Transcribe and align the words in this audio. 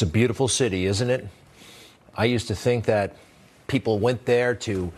It's 0.00 0.08
a 0.08 0.10
beautiful 0.10 0.48
city, 0.48 0.86
isn't 0.86 1.10
it? 1.10 1.28
I 2.16 2.24
used 2.24 2.48
to 2.48 2.54
think 2.54 2.86
that 2.86 3.16
people 3.66 3.98
went 3.98 4.24
there 4.24 4.54
to 4.54 4.90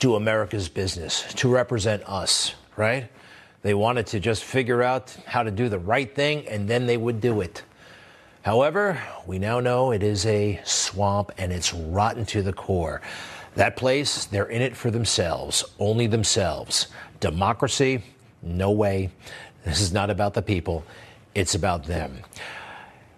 do 0.00 0.16
America's 0.16 0.68
business, 0.68 1.32
to 1.34 1.48
represent 1.48 2.02
us, 2.08 2.52
right? 2.76 3.08
They 3.62 3.72
wanted 3.74 4.08
to 4.08 4.18
just 4.18 4.42
figure 4.42 4.82
out 4.82 5.16
how 5.26 5.44
to 5.44 5.52
do 5.52 5.68
the 5.68 5.78
right 5.78 6.12
thing 6.12 6.48
and 6.48 6.66
then 6.66 6.86
they 6.86 6.96
would 6.96 7.20
do 7.20 7.40
it. 7.40 7.62
However, 8.42 9.00
we 9.28 9.38
now 9.38 9.60
know 9.60 9.92
it 9.92 10.02
is 10.02 10.26
a 10.26 10.60
swamp 10.64 11.30
and 11.38 11.52
it's 11.52 11.72
rotten 11.72 12.26
to 12.26 12.42
the 12.42 12.52
core. 12.52 13.00
That 13.54 13.76
place, 13.76 14.24
they're 14.24 14.46
in 14.46 14.60
it 14.60 14.76
for 14.76 14.90
themselves, 14.90 15.64
only 15.78 16.08
themselves. 16.08 16.88
Democracy? 17.20 18.02
No 18.42 18.72
way. 18.72 19.12
This 19.64 19.80
is 19.80 19.92
not 19.92 20.10
about 20.10 20.34
the 20.34 20.42
people, 20.42 20.82
it's 21.32 21.54
about 21.54 21.84
them. 21.84 22.24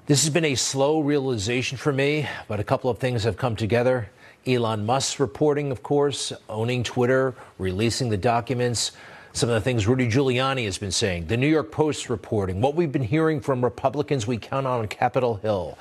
This 0.06 0.22
has 0.24 0.34
been 0.34 0.44
a 0.44 0.54
slow 0.54 1.00
realization 1.00 1.78
for 1.78 1.90
me, 1.90 2.28
but 2.46 2.60
a 2.60 2.64
couple 2.64 2.90
of 2.90 2.98
things 2.98 3.24
have 3.24 3.38
come 3.38 3.56
together. 3.56 4.10
Elon 4.46 4.84
Musk's 4.84 5.18
reporting, 5.18 5.70
of 5.70 5.82
course, 5.82 6.30
owning 6.46 6.82
Twitter, 6.82 7.34
releasing 7.56 8.10
the 8.10 8.18
documents, 8.18 8.92
some 9.32 9.48
of 9.48 9.54
the 9.54 9.62
things 9.62 9.86
Rudy 9.86 10.06
Giuliani 10.06 10.66
has 10.66 10.76
been 10.76 10.92
saying, 10.92 11.28
the 11.28 11.38
New 11.38 11.48
York 11.48 11.72
Post 11.72 12.10
reporting, 12.10 12.60
what 12.60 12.74
we've 12.74 12.92
been 12.92 13.02
hearing 13.02 13.40
from 13.40 13.64
Republicans 13.64 14.26
we 14.26 14.36
count 14.36 14.66
on 14.66 14.80
on 14.80 14.88
Capitol 14.88 15.36
Hill. 15.36 15.78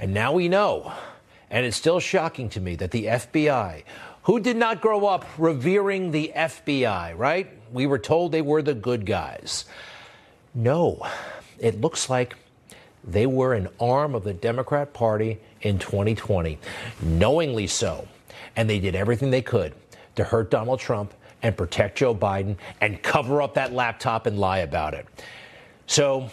And 0.00 0.12
now 0.12 0.32
we 0.32 0.48
know, 0.48 0.92
and 1.48 1.64
it's 1.64 1.76
still 1.76 2.00
shocking 2.00 2.48
to 2.50 2.60
me 2.60 2.74
that 2.74 2.90
the 2.90 3.04
FBI, 3.04 3.84
who 4.24 4.40
did 4.40 4.56
not 4.56 4.80
grow 4.80 5.06
up 5.06 5.24
revering 5.38 6.10
the 6.10 6.32
FBI, 6.34 7.16
right? 7.16 7.52
We 7.72 7.86
were 7.86 8.00
told 8.00 8.32
they 8.32 8.42
were 8.42 8.62
the 8.62 8.74
good 8.74 9.06
guys. 9.06 9.64
No, 10.56 11.06
it 11.60 11.80
looks 11.80 12.10
like 12.10 12.34
they 13.06 13.26
were 13.26 13.54
an 13.54 13.68
arm 13.78 14.14
of 14.14 14.24
the 14.24 14.34
Democrat 14.34 14.92
Party 14.94 15.38
in 15.62 15.78
2020, 15.78 16.58
knowingly 17.02 17.66
so. 17.66 18.08
And 18.56 18.68
they 18.68 18.78
did 18.78 18.94
everything 18.94 19.30
they 19.30 19.42
could 19.42 19.74
to 20.16 20.24
hurt 20.24 20.50
Donald 20.50 20.80
Trump 20.80 21.12
and 21.42 21.56
protect 21.56 21.98
Joe 21.98 22.14
Biden 22.14 22.56
and 22.80 23.02
cover 23.02 23.42
up 23.42 23.54
that 23.54 23.72
laptop 23.72 24.26
and 24.26 24.38
lie 24.38 24.58
about 24.58 24.94
it. 24.94 25.06
So, 25.86 26.30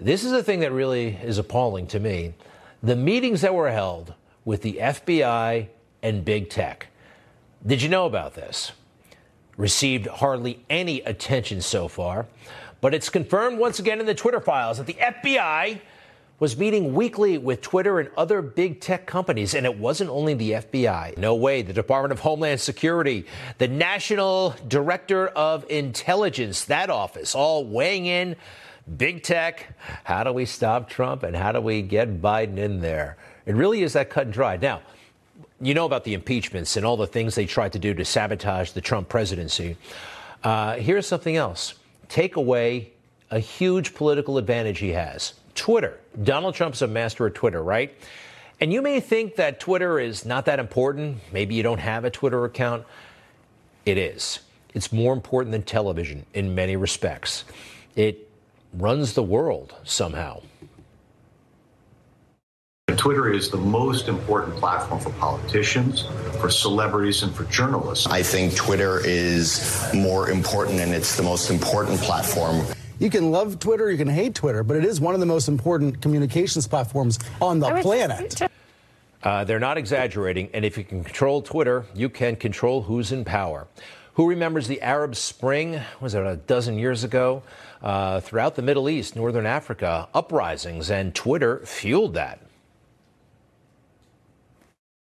this 0.00 0.22
is 0.22 0.32
a 0.32 0.42
thing 0.42 0.60
that 0.60 0.70
really 0.70 1.08
is 1.08 1.38
appalling 1.38 1.88
to 1.88 1.98
me. 1.98 2.34
The 2.82 2.94
meetings 2.94 3.40
that 3.40 3.54
were 3.54 3.70
held 3.70 4.14
with 4.44 4.62
the 4.62 4.78
FBI 4.80 5.66
and 6.02 6.24
big 6.24 6.50
tech. 6.50 6.86
Did 7.66 7.82
you 7.82 7.88
know 7.88 8.06
about 8.06 8.34
this? 8.34 8.70
Received 9.56 10.06
hardly 10.06 10.64
any 10.70 11.00
attention 11.00 11.60
so 11.60 11.88
far. 11.88 12.26
But 12.80 12.94
it's 12.94 13.08
confirmed 13.08 13.58
once 13.58 13.80
again 13.80 13.98
in 13.98 14.06
the 14.06 14.14
Twitter 14.14 14.40
files 14.40 14.78
that 14.78 14.86
the 14.86 14.94
FBI 14.94 15.80
was 16.40 16.56
meeting 16.56 16.94
weekly 16.94 17.36
with 17.36 17.60
Twitter 17.60 17.98
and 17.98 18.10
other 18.16 18.40
big 18.42 18.80
tech 18.80 19.06
companies. 19.06 19.54
And 19.54 19.66
it 19.66 19.76
wasn't 19.76 20.10
only 20.10 20.34
the 20.34 20.52
FBI. 20.52 21.18
No 21.18 21.34
way. 21.34 21.62
The 21.62 21.72
Department 21.72 22.12
of 22.12 22.20
Homeland 22.20 22.60
Security, 22.60 23.26
the 23.58 23.68
National 23.68 24.54
Director 24.66 25.28
of 25.28 25.64
Intelligence, 25.68 26.66
that 26.66 26.90
office, 26.90 27.34
all 27.34 27.64
weighing 27.64 28.06
in. 28.06 28.36
Big 28.96 29.22
tech. 29.22 29.76
How 30.04 30.24
do 30.24 30.32
we 30.32 30.46
stop 30.46 30.88
Trump 30.88 31.22
and 31.22 31.36
how 31.36 31.52
do 31.52 31.60
we 31.60 31.82
get 31.82 32.22
Biden 32.22 32.56
in 32.56 32.80
there? 32.80 33.16
It 33.44 33.54
really 33.54 33.82
is 33.82 33.94
that 33.94 34.08
cut 34.08 34.24
and 34.24 34.32
dry. 34.32 34.56
Now, 34.56 34.80
you 35.60 35.74
know 35.74 35.84
about 35.84 36.04
the 36.04 36.14
impeachments 36.14 36.76
and 36.76 36.86
all 36.86 36.96
the 36.96 37.06
things 37.06 37.34
they 37.34 37.46
tried 37.46 37.72
to 37.72 37.78
do 37.78 37.92
to 37.94 38.04
sabotage 38.04 38.70
the 38.72 38.80
Trump 38.80 39.08
presidency. 39.08 39.76
Uh, 40.44 40.76
here's 40.76 41.06
something 41.06 41.36
else 41.36 41.74
take 42.08 42.36
away 42.36 42.92
a 43.30 43.38
huge 43.38 43.94
political 43.94 44.38
advantage 44.38 44.78
he 44.78 44.90
has 44.90 45.34
Twitter. 45.54 45.98
Donald 46.22 46.54
Trump's 46.54 46.82
a 46.82 46.86
master 46.86 47.26
of 47.26 47.34
Twitter, 47.34 47.62
right? 47.62 47.94
And 48.60 48.72
you 48.72 48.82
may 48.82 49.00
think 49.00 49.36
that 49.36 49.60
Twitter 49.60 49.98
is 49.98 50.24
not 50.24 50.46
that 50.46 50.58
important. 50.58 51.18
Maybe 51.32 51.54
you 51.54 51.62
don't 51.62 51.78
have 51.78 52.04
a 52.04 52.10
Twitter 52.10 52.44
account. 52.44 52.84
It 53.86 53.98
is. 53.98 54.40
It's 54.74 54.92
more 54.92 55.12
important 55.12 55.52
than 55.52 55.62
television 55.62 56.26
in 56.34 56.54
many 56.54 56.76
respects. 56.76 57.44
It 57.96 58.28
runs 58.74 59.14
the 59.14 59.22
world 59.22 59.74
somehow. 59.84 60.42
Twitter 62.96 63.32
is 63.32 63.48
the 63.48 63.56
most 63.56 64.08
important 64.08 64.56
platform 64.56 65.00
for 65.00 65.10
politicians, 65.10 66.06
for 66.40 66.50
celebrities, 66.50 67.22
and 67.22 67.32
for 67.32 67.44
journalists. 67.44 68.06
I 68.08 68.22
think 68.22 68.56
Twitter 68.56 69.00
is 69.04 69.88
more 69.94 70.30
important 70.30 70.80
and 70.80 70.92
it's 70.92 71.16
the 71.16 71.22
most 71.22 71.50
important 71.50 72.00
platform. 72.00 72.66
You 72.98 73.10
can 73.10 73.30
love 73.30 73.60
Twitter, 73.60 73.90
you 73.90 73.96
can 73.96 74.08
hate 74.08 74.34
Twitter, 74.34 74.64
but 74.64 74.76
it 74.76 74.84
is 74.84 75.00
one 75.00 75.14
of 75.14 75.20
the 75.20 75.26
most 75.26 75.46
important 75.46 76.02
communications 76.02 76.66
platforms 76.66 77.18
on 77.40 77.60
the 77.60 77.70
planet. 77.80 78.40
Uh, 79.22 79.44
they're 79.44 79.60
not 79.60 79.78
exaggerating, 79.78 80.48
and 80.52 80.64
if 80.64 80.76
you 80.76 80.82
can 80.82 81.04
control 81.04 81.40
Twitter, 81.40 81.84
you 81.94 82.08
can 82.08 82.34
control 82.34 82.82
who's 82.82 83.12
in 83.12 83.24
power. 83.24 83.68
Who 84.14 84.28
remembers 84.28 84.66
the 84.66 84.82
Arab 84.82 85.14
Spring? 85.14 85.80
Was 86.00 86.14
it 86.14 86.26
a 86.26 86.36
dozen 86.36 86.76
years 86.76 87.04
ago? 87.04 87.44
Uh, 87.80 88.18
throughout 88.18 88.56
the 88.56 88.62
Middle 88.62 88.88
East, 88.88 89.14
Northern 89.14 89.46
Africa, 89.46 90.08
uprisings, 90.12 90.90
and 90.90 91.14
Twitter 91.14 91.60
fueled 91.64 92.14
that. 92.14 92.40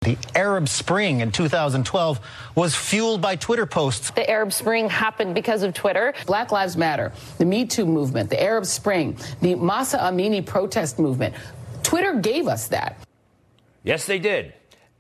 The 0.03 0.19
Arab 0.35 0.69
Spring 0.69 1.21
in 1.21 1.31
2012 1.31 2.21
was 2.57 2.75
fueled 2.75 3.21
by 3.21 3.37
Twitter 3.37 3.67
posts. 3.67 4.11
The 4.11 4.29
Arab 4.29 4.53
Spring 4.53 4.91
happened 4.91 5.33
because 5.33 5.63
of 5.63 5.75
Twitter. 5.75 6.13
Black 6.27 6.51
Lives 6.51 6.77
Matter, 6.77 7.13
the 7.39 7.45
Me 7.45 7.65
Too 7.65 7.87
movement, 7.87 8.29
the 8.29 8.43
Arab 8.43 8.67
Spring, 8.67 9.17
the 9.41 9.55
Mahsa 9.55 9.99
Amini 9.99 10.45
protest 10.45 10.99
movement. 10.99 11.37
Twitter 11.85 12.15
gave 12.15 12.49
us 12.49 12.67
that. 12.69 12.99
Yes, 13.85 14.07
they 14.07 14.19
did. 14.19 14.55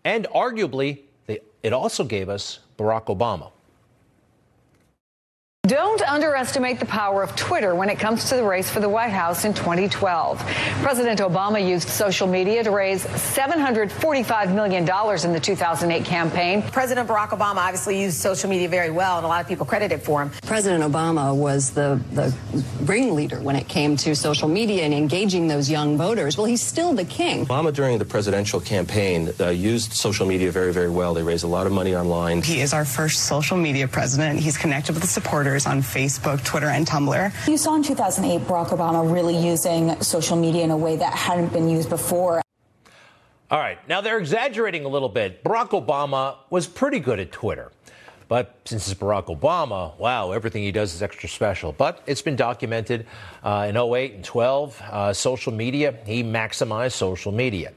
And 0.05 0.29
arguably, 0.29 1.01
they, 1.27 1.41
it 1.65 1.73
also 1.73 2.05
gave 2.05 2.29
us 2.29 2.61
Barack 2.79 3.07
Obama. 3.07 3.51
Don't 5.73 6.03
underestimate 6.03 6.81
the 6.81 6.85
power 6.85 7.23
of 7.23 7.35
Twitter 7.35 7.75
when 7.75 7.89
it 7.89 7.99
comes 7.99 8.29
to 8.29 8.37
the 8.37 8.45
race 8.45 8.69
for 8.69 8.81
the 8.81 8.91
White 8.91 9.09
House 9.09 9.47
in 9.47 9.55
2012. 9.55 10.39
President 10.83 11.21
Obama 11.21 11.67
used 11.67 11.89
social 11.89 12.27
media 12.27 12.63
to 12.63 12.71
raise 12.71 13.07
$745 13.07 14.55
million 14.55 14.83
in 14.83 15.33
the 15.33 15.41
2008 15.41 16.05
campaign. 16.05 16.61
President 16.61 17.09
Barack 17.09 17.31
Obama 17.31 17.57
obviously 17.57 17.99
used 17.99 18.19
social 18.19 18.51
media 18.51 18.69
very 18.69 18.91
well, 18.91 19.17
and 19.17 19.25
a 19.25 19.29
lot 19.29 19.41
of 19.41 19.49
people 19.49 19.65
credit 19.65 19.93
it 19.93 20.03
for 20.03 20.21
him. 20.21 20.31
President 20.43 20.85
Obama 20.85 21.35
was 21.35 21.71
the, 21.71 21.99
the 22.13 22.37
ringleader 22.83 23.41
when 23.41 23.57
it 23.57 23.67
came 23.67 23.97
to 23.97 24.15
social 24.15 24.49
media 24.49 24.83
and 24.83 24.93
engaging 24.93 25.49
those 25.49 25.71
young 25.71 25.97
voters. 25.97 26.37
Well, 26.37 26.45
he's 26.45 26.61
still 26.61 26.93
the 26.93 27.07
king. 27.07 27.47
Obama, 27.47 27.73
during 27.73 27.97
the 27.97 28.05
presidential 28.05 28.61
campaign, 28.61 29.33
uh, 29.41 29.49
used 29.49 29.95
social 29.95 30.27
media 30.27 30.53
very, 30.53 30.75
very 30.75 30.91
well. 30.91 31.15
They 31.15 31.23
raised 31.23 31.45
a 31.45 31.49
lot 31.49 31.67
of 31.67 31.73
money 31.73 31.97
online. 31.97 32.43
He 32.43 32.61
is 32.61 32.75
our 32.75 32.85
first 32.85 33.21
social 33.25 33.57
media 33.57 33.89
president. 33.89 34.39
He's 34.39 34.59
connected 34.59 34.93
with 34.93 35.01
the 35.01 35.09
supporters 35.09 35.62
on 35.67 35.83
Facebook, 35.83 36.45
Twitter, 36.45 36.69
and 36.69 36.87
Tumblr. 36.87 37.49
You 37.49 37.57
saw 37.57 37.75
in 37.75 37.83
2008 37.83 38.47
Barack 38.47 38.69
Obama 38.69 39.13
really 39.13 39.37
using 39.37 40.01
social 40.03 40.37
media 40.37 40.65
in 40.65 40.71
a 40.71 40.77
way 40.77 40.97
that 40.97 41.13
hadn't 41.13 41.53
been 41.53 41.69
used 41.69 41.89
before. 41.89 42.43
All 43.51 43.59
right, 43.59 43.79
now 43.89 44.01
they're 44.01 44.19
exaggerating 44.19 44.85
a 44.85 44.89
little 44.89 45.09
bit. 45.09 45.45
Barack 45.45 45.71
Obama 45.71 46.37
was 46.49 46.67
pretty 46.67 47.01
good 47.01 47.21
at 47.21 47.33
Twitter. 47.33 47.71
But 48.33 48.57
since 48.65 48.91
it's 48.91 48.99
Barack 48.99 49.27
Obama, 49.27 49.95
wow, 49.99 50.33
everything 50.33 50.63
he 50.63 50.73
does 50.73 50.95
is 50.95 51.03
extra 51.03 51.29
special. 51.29 51.73
But 51.73 52.03
it's 52.07 52.23
been 52.23 52.35
documented 52.35 53.07
uh, 53.43 53.67
in 53.69 53.77
08 53.77 54.15
and 54.15 54.25
12. 54.25 54.81
Uh, 54.81 55.13
social 55.13 55.53
media, 55.53 55.99
he 56.07 56.25
maximized 56.25 56.93
social 56.93 57.31
media. 57.31 57.75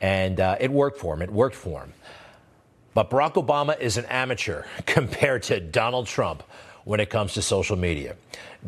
And 0.00 0.38
uh, 0.38 0.58
it 0.60 0.70
worked 0.70 0.98
for 1.00 1.14
him. 1.14 1.22
It 1.22 1.30
worked 1.32 1.56
for 1.56 1.80
him. 1.80 1.92
But 2.94 3.10
Barack 3.10 3.34
Obama 3.34 3.76
is 3.80 3.96
an 3.96 4.04
amateur 4.04 4.62
compared 4.86 5.42
to 5.44 5.58
Donald 5.58 6.06
Trump, 6.06 6.44
when 6.86 7.00
it 7.00 7.10
comes 7.10 7.34
to 7.34 7.42
social 7.42 7.76
media. 7.76 8.16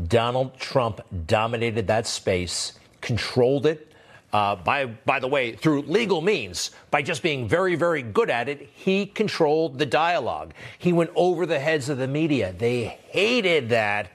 Donald 0.08 0.58
Trump 0.58 1.00
dominated 1.26 1.86
that 1.86 2.06
space, 2.06 2.74
controlled 3.00 3.64
it, 3.64 3.86
Uh, 4.30 4.54
by, 4.56 4.84
by 4.84 5.18
the 5.18 5.26
way, 5.26 5.56
through 5.56 5.80
legal 5.88 6.20
means, 6.20 6.70
by 6.90 7.00
just 7.00 7.22
being 7.22 7.48
very, 7.48 7.76
very 7.76 8.02
good 8.02 8.28
at 8.28 8.46
it, 8.46 8.68
he 8.74 9.06
controlled 9.06 9.78
the 9.78 9.86
dialogue. 9.86 10.52
He 10.78 10.92
went 10.92 11.10
over 11.14 11.46
the 11.46 11.58
heads 11.58 11.88
of 11.88 11.96
the 11.96 12.06
media. 12.06 12.52
They 12.52 12.98
hated 13.08 13.70
that. 13.70 14.10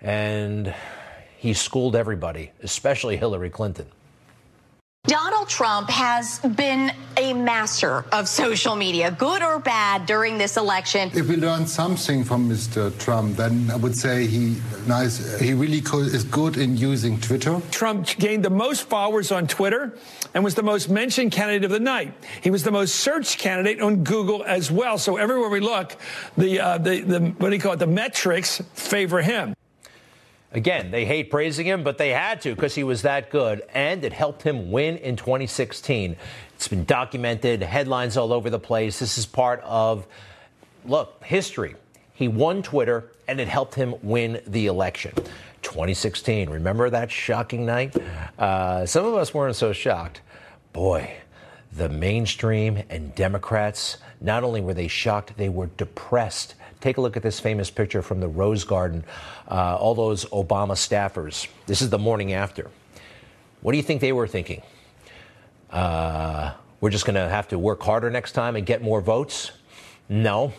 And 0.00 0.72
he 1.36 1.52
schooled 1.52 1.96
everybody, 1.96 2.52
especially 2.62 3.16
Hillary 3.16 3.50
Clinton. 3.50 3.86
Donald 5.06 5.50
Trump 5.50 5.90
has 5.90 6.38
been 6.38 6.90
a 7.18 7.34
master 7.34 8.06
of 8.10 8.26
social 8.26 8.74
media, 8.74 9.10
good 9.10 9.42
or 9.42 9.58
bad, 9.58 10.06
during 10.06 10.38
this 10.38 10.56
election. 10.56 11.10
If 11.12 11.28
we 11.28 11.36
learn 11.36 11.66
something 11.66 12.24
from 12.24 12.48
Mr. 12.48 12.96
Trump, 12.98 13.36
then 13.36 13.70
I 13.70 13.76
would 13.76 13.94
say 13.94 14.26
he 14.26 14.56
nice. 14.86 15.38
He 15.38 15.52
really 15.52 15.80
is 15.80 16.24
good 16.24 16.56
in 16.56 16.78
using 16.78 17.20
Twitter. 17.20 17.60
Trump 17.70 18.06
gained 18.16 18.46
the 18.46 18.50
most 18.50 18.88
followers 18.88 19.30
on 19.30 19.46
Twitter 19.46 19.92
and 20.32 20.42
was 20.42 20.54
the 20.54 20.62
most 20.62 20.88
mentioned 20.88 21.32
candidate 21.32 21.64
of 21.64 21.70
the 21.70 21.80
night. 21.80 22.14
He 22.40 22.50
was 22.50 22.62
the 22.62 22.72
most 22.72 22.94
searched 22.94 23.38
candidate 23.38 23.82
on 23.82 24.04
Google 24.04 24.42
as 24.44 24.70
well. 24.70 24.96
So 24.96 25.18
everywhere 25.18 25.50
we 25.50 25.60
look, 25.60 25.96
the 26.38 26.60
uh, 26.60 26.78
the, 26.78 27.00
the 27.02 27.20
what 27.20 27.50
do 27.50 27.54
you 27.54 27.60
call 27.60 27.74
it? 27.74 27.78
The 27.78 27.86
metrics 27.86 28.62
favor 28.72 29.20
him. 29.20 29.54
Again, 30.54 30.92
they 30.92 31.04
hate 31.04 31.32
praising 31.32 31.66
him, 31.66 31.82
but 31.82 31.98
they 31.98 32.10
had 32.10 32.40
to 32.42 32.54
because 32.54 32.76
he 32.76 32.84
was 32.84 33.02
that 33.02 33.28
good, 33.28 33.62
and 33.74 34.04
it 34.04 34.12
helped 34.12 34.42
him 34.42 34.70
win 34.70 34.96
in 34.98 35.16
2016. 35.16 36.14
It's 36.54 36.68
been 36.68 36.84
documented, 36.84 37.60
headlines 37.60 38.16
all 38.16 38.32
over 38.32 38.48
the 38.50 38.60
place. 38.60 39.00
This 39.00 39.18
is 39.18 39.26
part 39.26 39.60
of, 39.64 40.06
look, 40.84 41.24
history. 41.24 41.74
He 42.12 42.28
won 42.28 42.62
Twitter, 42.62 43.10
and 43.26 43.40
it 43.40 43.48
helped 43.48 43.74
him 43.74 43.96
win 44.00 44.40
the 44.46 44.66
election. 44.66 45.12
2016, 45.62 46.48
remember 46.48 46.88
that 46.88 47.10
shocking 47.10 47.66
night? 47.66 47.96
Uh, 48.38 48.86
some 48.86 49.04
of 49.04 49.14
us 49.14 49.34
weren't 49.34 49.56
so 49.56 49.72
shocked. 49.72 50.20
Boy, 50.72 51.16
the 51.72 51.88
mainstream 51.88 52.80
and 52.90 53.12
Democrats, 53.16 53.96
not 54.20 54.44
only 54.44 54.60
were 54.60 54.74
they 54.74 54.86
shocked, 54.86 55.36
they 55.36 55.48
were 55.48 55.66
depressed 55.66 56.54
Take 56.84 56.98
a 56.98 57.00
look 57.00 57.16
at 57.16 57.22
this 57.22 57.40
famous 57.40 57.70
picture 57.70 58.02
from 58.02 58.20
the 58.20 58.28
Rose 58.28 58.62
Garden. 58.62 59.04
Uh, 59.50 59.74
all 59.74 59.94
those 59.94 60.26
Obama 60.26 60.72
staffers. 60.72 61.48
This 61.64 61.80
is 61.80 61.88
the 61.88 61.98
morning 61.98 62.34
after. 62.34 62.70
What 63.62 63.72
do 63.72 63.78
you 63.78 63.82
think 63.82 64.02
they 64.02 64.12
were 64.12 64.26
thinking? 64.26 64.60
Uh, 65.70 66.52
we're 66.82 66.90
just 66.90 67.06
going 67.06 67.14
to 67.14 67.26
have 67.26 67.48
to 67.48 67.58
work 67.58 67.82
harder 67.82 68.10
next 68.10 68.32
time 68.32 68.54
and 68.54 68.66
get 68.66 68.82
more 68.82 69.00
votes? 69.00 69.52
No. 70.10 70.52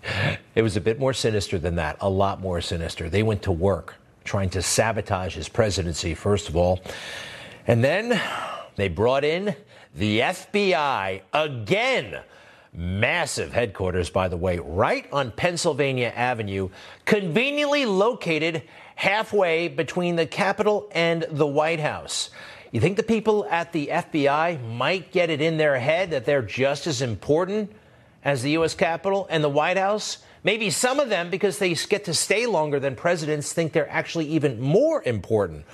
it 0.56 0.62
was 0.62 0.76
a 0.76 0.80
bit 0.80 0.98
more 0.98 1.12
sinister 1.12 1.60
than 1.60 1.76
that, 1.76 1.96
a 2.00 2.10
lot 2.10 2.40
more 2.40 2.60
sinister. 2.60 3.08
They 3.08 3.22
went 3.22 3.42
to 3.42 3.52
work 3.52 3.94
trying 4.24 4.50
to 4.50 4.62
sabotage 4.62 5.36
his 5.36 5.48
presidency, 5.48 6.12
first 6.12 6.48
of 6.48 6.56
all. 6.56 6.80
And 7.68 7.84
then 7.84 8.20
they 8.74 8.88
brought 8.88 9.22
in 9.22 9.54
the 9.94 10.18
FBI 10.18 11.22
again 11.32 12.18
Massive 12.80 13.52
headquarters, 13.52 14.08
by 14.08 14.28
the 14.28 14.36
way, 14.36 14.60
right 14.60 15.04
on 15.12 15.32
Pennsylvania 15.32 16.12
Avenue, 16.14 16.68
conveniently 17.06 17.86
located 17.86 18.62
halfway 18.94 19.66
between 19.66 20.14
the 20.14 20.26
Capitol 20.26 20.88
and 20.92 21.26
the 21.28 21.44
White 21.44 21.80
House. 21.80 22.30
You 22.70 22.80
think 22.80 22.96
the 22.96 23.02
people 23.02 23.44
at 23.50 23.72
the 23.72 23.88
FBI 23.88 24.62
might 24.76 25.10
get 25.10 25.28
it 25.28 25.40
in 25.40 25.56
their 25.56 25.76
head 25.80 26.12
that 26.12 26.24
they're 26.24 26.40
just 26.40 26.86
as 26.86 27.02
important 27.02 27.72
as 28.24 28.42
the 28.42 28.52
U.S. 28.52 28.76
Capitol 28.76 29.26
and 29.28 29.42
the 29.42 29.48
White 29.48 29.76
House? 29.76 30.18
Maybe 30.44 30.70
some 30.70 31.00
of 31.00 31.08
them, 31.08 31.30
because 31.30 31.58
they 31.58 31.74
get 31.74 32.04
to 32.04 32.14
stay 32.14 32.46
longer 32.46 32.78
than 32.78 32.94
presidents, 32.94 33.52
think 33.52 33.72
they're 33.72 33.90
actually 33.90 34.26
even 34.26 34.60
more 34.60 35.02
important. 35.02 35.64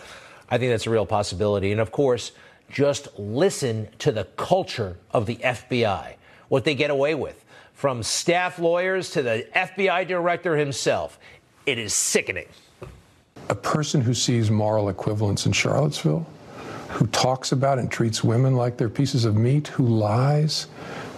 I 0.49 0.57
think 0.57 0.71
that's 0.71 0.87
a 0.87 0.91
real 0.91 1.05
possibility. 1.05 1.71
And 1.71 1.83
of 1.83 1.93
course, 1.93 2.33
just 2.71 3.09
listen 3.19 3.89
to 3.99 4.11
the 4.11 4.25
culture 4.25 4.97
of 5.11 5.27
the 5.27 5.37
FBI 5.37 6.15
what 6.49 6.65
they 6.65 6.75
get 6.75 6.91
away 6.91 7.15
with, 7.15 7.45
from 7.73 8.03
staff 8.03 8.59
lawyers 8.59 9.11
to 9.11 9.23
the 9.23 9.47
FBI 9.55 10.07
director 10.07 10.57
himself. 10.57 11.19
It 11.67 11.79
is 11.79 11.95
sickening. 11.95 12.47
A 13.49 13.55
person 13.55 14.01
who 14.01 14.15
sees 14.15 14.51
moral 14.51 14.89
equivalence 14.89 15.47
in 15.47 15.53
Charlottesville, 15.53 16.27
who 16.91 17.07
talks 17.09 17.53
about 17.53 17.79
and 17.79 17.91
treats 17.91 18.23
women 18.23 18.55
like 18.55 18.77
they're 18.77 18.89
pieces 18.89 19.25
of 19.25 19.37
meat, 19.37 19.69
who 19.69 19.87
lies 19.87 20.67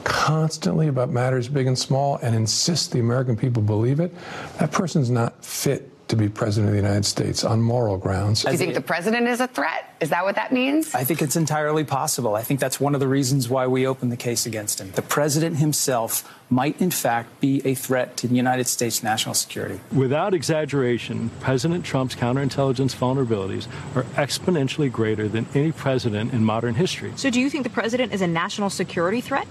constantly 0.05 0.87
about 0.87 1.11
matters 1.11 1.49
big 1.49 1.67
and 1.67 1.79
small 1.79 2.17
and 2.22 2.34
insists 2.34 2.87
the 2.87 3.00
American 3.00 3.37
people 3.37 3.62
believe 3.62 4.00
it, 4.00 4.14
that 4.58 4.70
person's 4.70 5.11
not 5.11 5.44
fit 5.44 5.90
to 6.08 6.17
be 6.17 6.29
president 6.29 6.69
of 6.69 6.75
the 6.75 6.81
United 6.81 7.05
States 7.05 7.43
on 7.44 7.61
moral 7.61 7.99
grounds. 7.99 8.44
Do 8.44 8.53
you 8.53 8.58
think 8.58 8.75
the 8.75 8.81
president 8.81 9.26
is 9.26 9.41
a 9.41 9.49
threat? 9.49 9.94
Is 10.00 10.11
that 10.11 10.25
what 10.25 10.37
that 10.37 10.53
means? 10.53 10.94
I 10.94 11.05
think 11.05 11.20
it's 11.20 11.37
entirely 11.37 11.85
possible. 11.85 12.37
I 12.37 12.43
think 12.43 12.61
that's 12.61 12.79
one 12.79 12.94
of 12.94 13.00
the 13.00 13.08
reasons 13.08 13.49
why 13.49 13.67
we 13.67 13.87
opened 13.87 14.12
the 14.12 14.17
case 14.17 14.47
against 14.47 14.81
him. 14.81 14.93
The 14.93 15.03
president 15.03 15.56
himself 15.56 16.31
might, 16.49 16.81
in 16.81 16.93
fact, 16.93 17.41
be 17.41 17.61
a 17.64 17.75
threat 17.75 18.17
to 18.19 18.29
the 18.29 18.37
United 18.37 18.69
States 18.69 19.03
national 19.03 19.35
security. 19.35 19.81
Without 19.93 20.32
exaggeration, 20.32 21.31
President 21.41 21.85
Trump's 21.85 22.14
counterintelligence 22.14 22.94
vulnerabilities 22.94 23.67
are 23.97 24.05
exponentially 24.14 24.93
greater 24.93 25.26
than 25.26 25.47
any 25.55 25.73
president 25.73 26.32
in 26.32 26.44
modern 26.44 26.75
history. 26.75 27.12
So, 27.17 27.31
do 27.31 27.41
you 27.41 27.50
think 27.50 27.64
the 27.64 27.70
president 27.70 28.12
is 28.12 28.20
a 28.20 28.29
national 28.29 28.70
security 28.70 29.20
threat? 29.20 29.49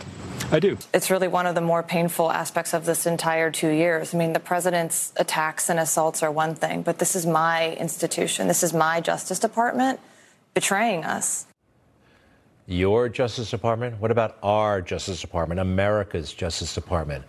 I 0.51 0.59
do. 0.59 0.77
It's 0.93 1.09
really 1.09 1.27
one 1.27 1.47
of 1.47 1.55
the 1.55 1.61
more 1.61 1.83
painful 1.83 2.31
aspects 2.31 2.73
of 2.73 2.85
this 2.85 3.05
entire 3.05 3.51
two 3.51 3.69
years. 3.69 4.13
I 4.13 4.17
mean, 4.17 4.33
the 4.33 4.39
president's 4.39 5.11
attacks 5.17 5.69
and 5.69 5.79
assaults 5.79 6.21
are 6.23 6.31
one 6.31 6.55
thing, 6.55 6.81
but 6.81 6.99
this 6.99 7.15
is 7.15 7.25
my 7.25 7.73
institution. 7.73 8.47
This 8.47 8.63
is 8.63 8.73
my 8.73 9.01
Justice 9.01 9.39
Department 9.39 9.99
betraying 10.53 11.03
us. 11.03 11.45
Your 12.67 13.09
Justice 13.09 13.51
Department? 13.51 13.99
What 13.99 14.09
about 14.09 14.37
our 14.41 14.81
Justice 14.81 15.21
Department, 15.21 15.59
America's 15.59 16.33
Justice 16.33 16.73
Department? 16.73 17.23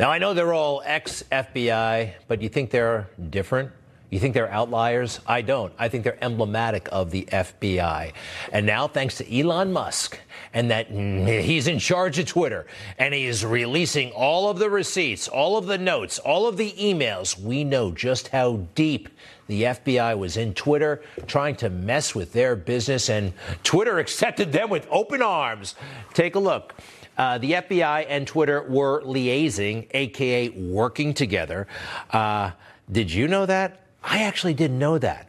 Now, 0.00 0.10
I 0.10 0.18
know 0.18 0.34
they're 0.34 0.54
all 0.54 0.82
ex 0.84 1.22
FBI, 1.30 2.14
but 2.26 2.42
you 2.42 2.48
think 2.48 2.70
they're 2.70 3.08
different? 3.30 3.70
You 4.12 4.18
think 4.18 4.34
they're 4.34 4.52
outliers? 4.52 5.20
I 5.26 5.40
don't. 5.40 5.72
I 5.78 5.88
think 5.88 6.04
they're 6.04 6.22
emblematic 6.22 6.86
of 6.92 7.10
the 7.10 7.24
FBI. 7.32 8.12
And 8.52 8.66
now, 8.66 8.86
thanks 8.86 9.16
to 9.16 9.40
Elon 9.40 9.72
Musk, 9.72 10.18
and 10.52 10.70
that 10.70 10.90
he's 10.90 11.66
in 11.66 11.78
charge 11.78 12.18
of 12.18 12.26
Twitter, 12.26 12.66
and 12.98 13.14
he 13.14 13.24
is 13.24 13.42
releasing 13.42 14.10
all 14.10 14.50
of 14.50 14.58
the 14.58 14.68
receipts, 14.68 15.28
all 15.28 15.56
of 15.56 15.64
the 15.64 15.78
notes, 15.78 16.18
all 16.18 16.46
of 16.46 16.58
the 16.58 16.72
emails, 16.72 17.40
we 17.40 17.64
know 17.64 17.90
just 17.90 18.28
how 18.28 18.58
deep 18.74 19.08
the 19.46 19.62
FBI 19.62 20.18
was 20.18 20.36
in 20.36 20.52
Twitter 20.52 21.02
trying 21.26 21.56
to 21.56 21.70
mess 21.70 22.14
with 22.14 22.34
their 22.34 22.54
business, 22.54 23.08
and 23.08 23.32
Twitter 23.64 23.98
accepted 23.98 24.52
them 24.52 24.68
with 24.68 24.86
open 24.90 25.22
arms. 25.22 25.74
Take 26.12 26.34
a 26.34 26.38
look. 26.38 26.74
Uh, 27.16 27.38
the 27.38 27.52
FBI 27.52 28.04
and 28.10 28.26
Twitter 28.26 28.62
were 28.68 29.00
liaising, 29.04 29.86
aka 29.92 30.50
working 30.50 31.14
together. 31.14 31.66
Uh, 32.10 32.50
did 32.90 33.10
you 33.10 33.26
know 33.26 33.46
that? 33.46 33.81
I 34.02 34.22
actually 34.22 34.54
didn't 34.54 34.78
know 34.78 34.98
that. 34.98 35.28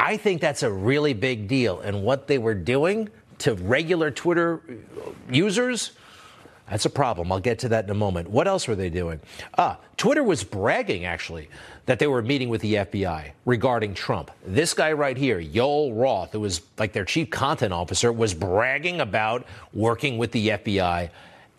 I 0.00 0.16
think 0.16 0.40
that's 0.40 0.62
a 0.62 0.72
really 0.72 1.12
big 1.12 1.48
deal. 1.48 1.80
And 1.80 2.02
what 2.02 2.26
they 2.26 2.38
were 2.38 2.54
doing 2.54 3.08
to 3.38 3.54
regular 3.54 4.10
Twitter 4.10 4.60
users, 5.30 5.92
that's 6.70 6.84
a 6.84 6.90
problem. 6.90 7.32
I'll 7.32 7.40
get 7.40 7.58
to 7.60 7.68
that 7.70 7.84
in 7.84 7.90
a 7.90 7.94
moment. 7.94 8.30
What 8.30 8.46
else 8.46 8.68
were 8.68 8.76
they 8.76 8.90
doing? 8.90 9.20
Ah, 9.56 9.78
Twitter 9.96 10.22
was 10.22 10.44
bragging, 10.44 11.04
actually, 11.04 11.48
that 11.86 11.98
they 11.98 12.06
were 12.06 12.22
meeting 12.22 12.48
with 12.48 12.60
the 12.60 12.74
FBI 12.74 13.32
regarding 13.44 13.94
Trump. 13.94 14.30
This 14.46 14.74
guy 14.74 14.92
right 14.92 15.16
here, 15.16 15.40
Yoel 15.40 15.98
Roth, 15.98 16.32
who 16.32 16.40
was 16.40 16.60
like 16.78 16.92
their 16.92 17.04
chief 17.04 17.30
content 17.30 17.72
officer, 17.72 18.12
was 18.12 18.34
bragging 18.34 19.00
about 19.00 19.46
working 19.72 20.18
with 20.18 20.30
the 20.32 20.48
FBI 20.50 21.10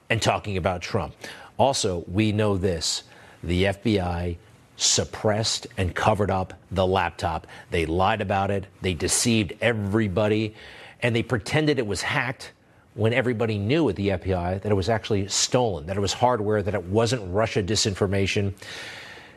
and 0.10 0.22
talking 0.22 0.58
about 0.58 0.82
Trump. 0.82 1.14
Also, 1.58 2.06
we 2.08 2.32
know 2.32 2.58
this 2.58 3.04
the 3.44 3.66
FBI 3.66 4.38
suppressed 4.82 5.68
and 5.78 5.94
covered 5.94 6.32
up 6.32 6.54
the 6.72 6.88
laptop. 6.88 7.48
They 7.72 7.86
lied 7.86 8.22
about 8.22 8.52
it, 8.52 8.66
they 8.82 8.94
deceived 8.94 9.54
everybody, 9.62 10.56
and 11.02 11.16
they 11.16 11.24
pretended 11.24 11.80
it 11.80 11.88
was 11.88 12.02
hacked 12.02 12.52
when 12.96 13.14
everybody 13.14 13.58
knew 13.58 13.88
at 13.90 13.96
the 13.96 14.10
FBI 14.10 14.62
that 14.62 14.72
it 14.72 14.76
was 14.76 14.90
actually 14.90 15.28
stolen, 15.28 15.86
that 15.86 15.98
it 15.98 16.02
was 16.02 16.14
hardware, 16.14 16.62
that 16.62 16.74
it 16.74 16.84
wasn't 16.86 17.34
Russia 17.34 17.64
disinformation. 17.64 18.54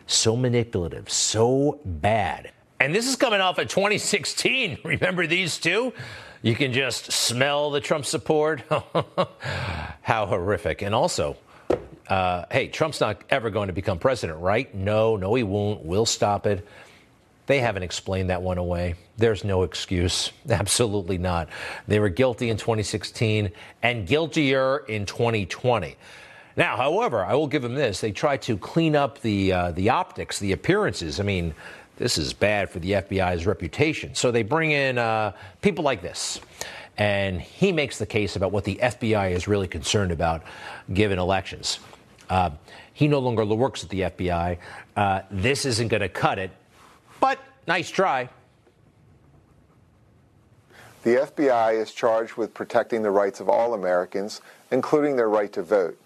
So 0.07 0.37
manipulative, 0.37 1.11
so 1.11 1.81
bad. 1.85 2.51
And 2.81 2.95
this 2.95 3.07
is 3.07 3.15
coming 3.15 3.41
off 3.41 3.59
of 3.59 3.69
2016. 3.69 4.79
Remember 4.85 5.27
these 5.27 5.59
two? 5.59 5.93
You 6.43 6.57
can 6.57 6.73
just 6.73 7.13
smell 7.13 7.71
the 7.71 7.81
Trump 7.81 8.05
support. 8.05 8.63
How 10.03 10.27
horrific. 10.27 10.83
And 10.83 10.93
also, 10.93 11.37
uh, 12.09 12.45
hey, 12.51 12.69
Trump's 12.69 13.01
not 13.01 13.23
ever 13.31 13.51
going 13.51 13.69
to 13.69 13.73
become 13.73 13.99
president, 13.99 14.41
right? 14.41 14.73
No, 14.75 15.17
no, 15.17 15.35
he 15.35 15.43
won't. 15.43 15.85
We'll 15.85 16.07
stop 16.07 16.47
it. 16.47 16.67
They 17.47 17.59
haven't 17.59 17.83
explained 17.83 18.31
that 18.31 18.43
one 18.43 18.59
away. 18.59 18.95
There's 19.17 19.45
no 19.45 19.63
excuse. 19.63 20.33
Absolutely 20.49 21.19
not. 21.19 21.49
They 21.89 21.99
were 21.99 22.09
guilty 22.09 22.51
in 22.51 22.57
2016 22.57 23.51
and 23.83 24.07
guiltier 24.07 24.79
in 24.89 25.07
2020. 25.07 25.97
Now, 26.57 26.77
however, 26.77 27.25
I 27.25 27.35
will 27.35 27.47
give 27.47 27.63
them 27.63 27.75
this. 27.75 28.01
They 28.01 28.13
tried 28.13 28.43
to 28.43 28.59
clean 28.59 28.95
up 28.95 29.21
the, 29.21 29.53
uh, 29.53 29.71
the 29.73 29.91
optics, 29.91 30.39
the 30.39 30.53
appearances. 30.53 31.19
I 31.19 31.23
mean, 31.23 31.55
this 31.97 32.19
is 32.19 32.33
bad 32.33 32.69
for 32.69 32.79
the 32.79 32.93
FBI's 32.93 33.47
reputation. 33.47 34.15
So 34.15 34.31
they 34.31 34.43
bring 34.43 34.73
in 34.73 34.99
uh, 34.99 35.33
people 35.63 35.85
like 35.85 36.03
this 36.03 36.41
and 36.99 37.41
he 37.41 37.73
makes 37.73 37.99
the 37.99 38.07
case 38.07 38.37
about 38.37 38.53
what 38.53 38.65
the 38.65 38.77
FBI 38.77 39.31
is 39.31 39.49
really 39.49 39.69
concerned 39.69 40.13
about 40.13 40.43
given 40.93 41.19
elections. 41.19 41.79
Uh, 42.33 42.49
he 42.95 43.09
no 43.09 43.19
longer 43.19 43.45
works 43.45 43.85
at 43.85 43.91
the 43.91 44.01
FBI. 44.01 44.57
Uh, 44.97 45.21
this 45.31 45.67
isn't 45.67 45.89
going 45.89 46.01
to 46.01 46.09
cut 46.09 46.39
it, 46.39 46.51
but 47.21 47.39
nice 47.67 47.91
try. 47.91 48.31
The 51.03 51.17
FBI 51.17 51.79
is 51.79 51.93
charged 51.93 52.37
with 52.37 52.55
protecting 52.55 53.03
the 53.03 53.11
rights 53.11 53.41
of 53.41 53.51
all 53.51 53.75
Americans, 53.75 54.41
including 54.71 55.17
their 55.17 55.29
right 55.29 55.53
to 55.53 55.63
vote. 55.63 56.01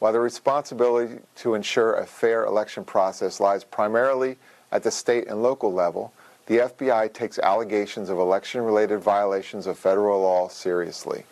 While 0.00 0.12
the 0.12 0.18
responsibility 0.18 1.20
to 1.36 1.54
ensure 1.54 1.94
a 1.94 2.06
fair 2.06 2.44
election 2.44 2.82
process 2.82 3.38
lies 3.38 3.62
primarily 3.62 4.36
at 4.72 4.82
the 4.82 4.90
state 4.90 5.28
and 5.28 5.44
local 5.44 5.72
level, 5.72 6.12
the 6.46 6.58
FBI 6.58 7.12
takes 7.12 7.38
allegations 7.38 8.10
of 8.10 8.18
election 8.18 8.62
related 8.62 8.98
violations 8.98 9.68
of 9.68 9.78
federal 9.78 10.22
law 10.22 10.48
seriously. 10.48 11.24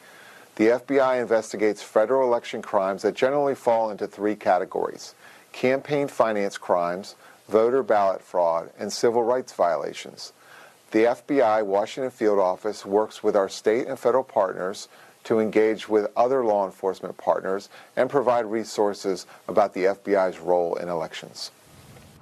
The 0.57 0.69
FBI 0.69 1.21
investigates 1.21 1.83
federal 1.83 2.27
election 2.27 2.63
crimes 2.63 3.03
that 3.03 3.15
generally 3.15 3.55
fall 3.55 3.91
into 3.91 4.07
three 4.07 4.35
categories 4.35 5.15
campaign 5.53 6.09
finance 6.09 6.57
crimes, 6.59 7.15
voter 7.49 7.83
ballot 7.83 8.23
fraud, 8.23 8.71
and 8.79 8.93
civil 8.93 9.23
rights 9.23 9.53
violations. 9.53 10.33
The 10.93 11.05
FBI 11.05 11.65
Washington 11.65 12.11
Field 12.11 12.39
Office 12.39 12.87
works 12.87 13.23
with 13.23 13.37
our 13.37 13.51
state 13.51 13.87
and 13.87 13.99
federal 13.99 14.25
partners 14.25 14.89
to 15.25 15.41
engage 15.41 15.91
with 15.91 16.11
other 16.17 16.43
law 16.43 16.65
enforcement 16.65 17.19
partners 17.19 17.69
and 17.95 18.09
provide 18.09 18.47
resources 18.47 19.27
about 19.49 19.75
the 19.75 19.85
FBI's 19.85 20.39
role 20.39 20.77
in 20.77 20.89
elections. 20.89 21.51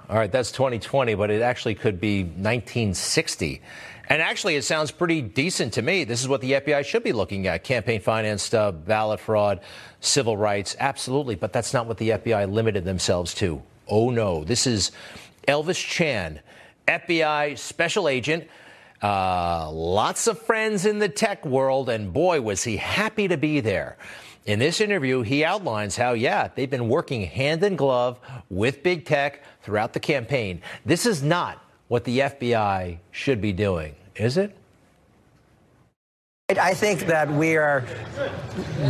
All 0.07 0.17
right, 0.17 0.31
that's 0.31 0.51
2020, 0.51 1.15
but 1.15 1.31
it 1.31 1.41
actually 1.41 1.73
could 1.75 1.99
be 1.99 2.23
1960. 2.23 3.61
And 4.07 4.21
actually, 4.21 4.55
it 4.55 4.63
sounds 4.63 4.91
pretty 4.91 5.21
decent 5.21 5.73
to 5.73 5.81
me. 5.81 6.03
This 6.03 6.21
is 6.21 6.27
what 6.27 6.41
the 6.41 6.53
FBI 6.53 6.85
should 6.85 7.03
be 7.03 7.11
looking 7.11 7.47
at 7.47 7.63
campaign 7.63 8.01
finance 8.01 8.43
stuff, 8.43 8.75
ballot 8.85 9.19
fraud, 9.19 9.61
civil 9.99 10.37
rights. 10.37 10.75
Absolutely. 10.79 11.33
But 11.33 11.53
that's 11.53 11.73
not 11.73 11.87
what 11.87 11.97
the 11.97 12.09
FBI 12.09 12.51
limited 12.51 12.85
themselves 12.85 13.33
to. 13.35 13.63
Oh, 13.87 14.11
no. 14.11 14.43
This 14.43 14.67
is 14.67 14.91
Elvis 15.47 15.83
Chan, 15.83 16.39
FBI 16.87 17.57
special 17.57 18.07
agent. 18.07 18.47
Uh, 19.01 19.71
lots 19.71 20.27
of 20.27 20.39
friends 20.39 20.85
in 20.85 20.99
the 20.99 21.09
tech 21.09 21.43
world, 21.45 21.89
and 21.89 22.13
boy, 22.13 22.41
was 22.41 22.63
he 22.63 22.77
happy 22.77 23.27
to 23.27 23.37
be 23.37 23.59
there. 23.59 23.97
In 24.45 24.59
this 24.59 24.79
interview, 24.79 25.23
he 25.23 25.43
outlines 25.43 25.97
how, 25.97 26.13
yeah, 26.13 26.49
they've 26.53 26.69
been 26.69 26.87
working 26.87 27.23
hand 27.23 27.63
in 27.63 27.75
glove 27.75 28.19
with 28.49 28.83
big 28.83 29.05
tech 29.05 29.43
throughout 29.63 29.93
the 29.93 29.99
campaign. 29.99 30.61
This 30.85 31.07
is 31.07 31.23
not 31.23 31.63
what 31.87 32.03
the 32.03 32.19
FBI 32.19 32.99
should 33.09 33.41
be 33.41 33.51
doing, 33.51 33.95
is 34.15 34.37
it? 34.37 34.55
I 36.59 36.75
think 36.75 37.07
that 37.07 37.27
we 37.27 37.57
are 37.57 37.83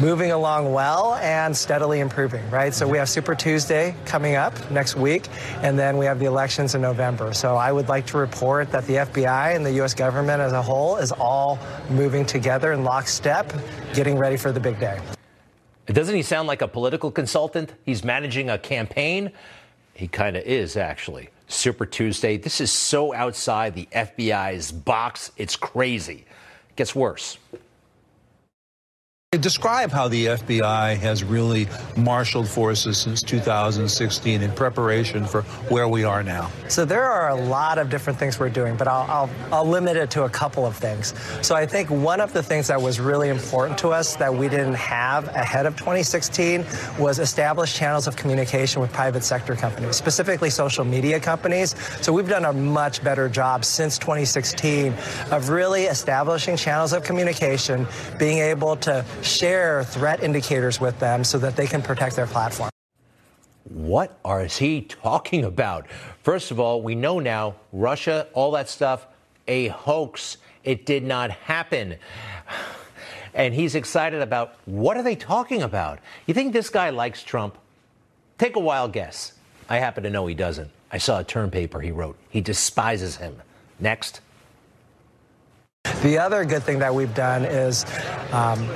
moving 0.01 0.31
along 0.31 0.73
well 0.73 1.15
and 1.15 1.55
steadily 1.55 2.01
improving, 2.01 2.47
right? 2.49 2.73
So 2.73 2.85
we 2.85 2.97
have 2.97 3.07
Super 3.07 3.33
Tuesday 3.33 3.95
coming 4.03 4.35
up 4.35 4.53
next 4.71 4.97
week, 4.97 5.29
and 5.61 5.79
then 5.79 5.97
we 5.97 6.05
have 6.05 6.19
the 6.19 6.25
elections 6.25 6.75
in 6.75 6.81
November. 6.81 7.31
So 7.31 7.55
I 7.55 7.71
would 7.71 7.87
like 7.87 8.05
to 8.07 8.17
report 8.17 8.73
that 8.73 8.85
the 8.87 8.95
FBI 8.95 9.55
and 9.55 9.65
the 9.65 9.71
U.S. 9.75 9.93
government 9.93 10.41
as 10.41 10.51
a 10.51 10.61
whole 10.61 10.97
is 10.97 11.13
all 11.13 11.57
moving 11.89 12.25
together 12.25 12.73
in 12.73 12.83
lockstep, 12.83 13.53
getting 13.93 14.17
ready 14.17 14.35
for 14.35 14.51
the 14.51 14.59
big 14.59 14.77
day. 14.77 14.99
Doesn't 15.87 16.15
he 16.15 16.23
sound 16.23 16.47
like 16.47 16.61
a 16.61 16.67
political 16.67 17.11
consultant? 17.11 17.73
He's 17.85 18.03
managing 18.03 18.49
a 18.49 18.57
campaign. 18.57 19.31
He 19.93 20.07
kind 20.07 20.35
of 20.35 20.43
is, 20.43 20.77
actually. 20.77 21.29
Super 21.47 21.85
Tuesday. 21.85 22.37
This 22.37 22.59
is 22.59 22.71
so 22.71 23.13
outside 23.13 23.75
the 23.75 23.87
FBI's 23.91 24.71
box. 24.71 25.31
It's 25.37 25.55
crazy. 25.55 26.25
It 26.69 26.75
gets 26.75 26.95
worse. 26.95 27.37
Describe 29.37 29.91
how 29.91 30.07
the 30.07 30.27
FBI 30.27 30.97
has 30.97 31.23
really 31.23 31.67
marshaled 31.97 32.47
forces 32.47 32.97
since 32.97 33.21
2016 33.21 34.41
in 34.41 34.51
preparation 34.51 35.25
for 35.25 35.41
where 35.69 35.87
we 35.87 36.03
are 36.03 36.23
now. 36.23 36.49
So 36.67 36.85
there 36.85 37.03
are 37.03 37.29
a 37.29 37.35
lot 37.35 37.77
of 37.77 37.89
different 37.89 38.17
things 38.17 38.39
we're 38.39 38.49
doing, 38.49 38.75
but 38.75 38.87
I'll, 38.87 39.09
I'll, 39.09 39.29
I'll, 39.51 39.65
limit 39.65 39.97
it 39.97 40.09
to 40.11 40.23
a 40.23 40.29
couple 40.29 40.65
of 40.65 40.75
things. 40.75 41.13
So 41.41 41.55
I 41.55 41.65
think 41.65 41.89
one 41.89 42.21
of 42.21 42.33
the 42.33 42.41
things 42.41 42.67
that 42.67 42.81
was 42.81 42.99
really 42.99 43.29
important 43.29 43.77
to 43.79 43.89
us 43.89 44.15
that 44.15 44.33
we 44.33 44.47
didn't 44.47 44.75
have 44.75 45.27
ahead 45.29 45.65
of 45.65 45.75
2016 45.75 46.65
was 46.97 47.19
established 47.19 47.75
channels 47.75 48.07
of 48.07 48.15
communication 48.15 48.81
with 48.81 48.93
private 48.93 49.23
sector 49.23 49.55
companies, 49.55 49.95
specifically 49.95 50.49
social 50.49 50.85
media 50.85 51.19
companies. 51.19 51.75
So 52.01 52.13
we've 52.13 52.29
done 52.29 52.45
a 52.45 52.53
much 52.53 53.03
better 53.03 53.27
job 53.27 53.65
since 53.65 53.97
2016 53.97 54.93
of 55.31 55.49
really 55.49 55.85
establishing 55.85 56.55
channels 56.55 56.93
of 56.93 57.03
communication, 57.03 57.87
being 58.17 58.37
able 58.37 58.75
to 58.77 59.03
share 59.25 59.83
threat 59.83 60.23
indicators 60.23 60.79
with 60.79 60.97
them 60.99 61.23
so 61.23 61.37
that 61.39 61.55
they 61.55 61.67
can 61.67 61.81
protect 61.81 62.15
their 62.15 62.27
platform. 62.27 62.69
What 63.65 64.19
is 64.25 64.57
he 64.57 64.81
talking 64.81 65.43
about? 65.43 65.87
First 66.23 66.51
of 66.51 66.59
all, 66.59 66.81
we 66.81 66.95
know 66.95 67.19
now 67.19 67.55
Russia, 67.73 68.27
all 68.33 68.51
that 68.51 68.69
stuff, 68.69 69.07
a 69.47 69.69
hoax. 69.69 70.37
It 70.63 70.85
did 70.85 71.03
not 71.03 71.31
happen. 71.31 71.95
And 73.33 73.53
he's 73.53 73.75
excited 73.75 74.21
about 74.21 74.55
what 74.63 74.95
are 74.95 75.03
they 75.03 75.17
talking 75.17 75.61
about? 75.61 75.99
You 76.25 76.33
think 76.33 76.53
this 76.53 76.69
guy 76.69 76.89
likes 76.91 77.21
Trump? 77.21 77.57
Take 78.37 78.55
a 78.55 78.61
wild 78.61 78.93
guess. 78.93 79.33
I 79.67 79.79
happen 79.79 80.03
to 80.03 80.09
know 80.09 80.25
he 80.25 80.35
doesn't. 80.35 80.71
I 80.89 80.99
saw 80.99 81.19
a 81.19 81.23
term 81.25 81.51
paper 81.51 81.81
he 81.81 81.91
wrote. 81.91 82.15
He 82.29 82.39
despises 82.39 83.17
him. 83.17 83.41
Next. 83.77 84.21
The 86.01 86.17
other 86.17 86.45
good 86.45 86.63
thing 86.63 86.79
that 86.79 86.93
we've 86.93 87.13
done 87.13 87.45
is, 87.45 87.85
um, 88.31 88.69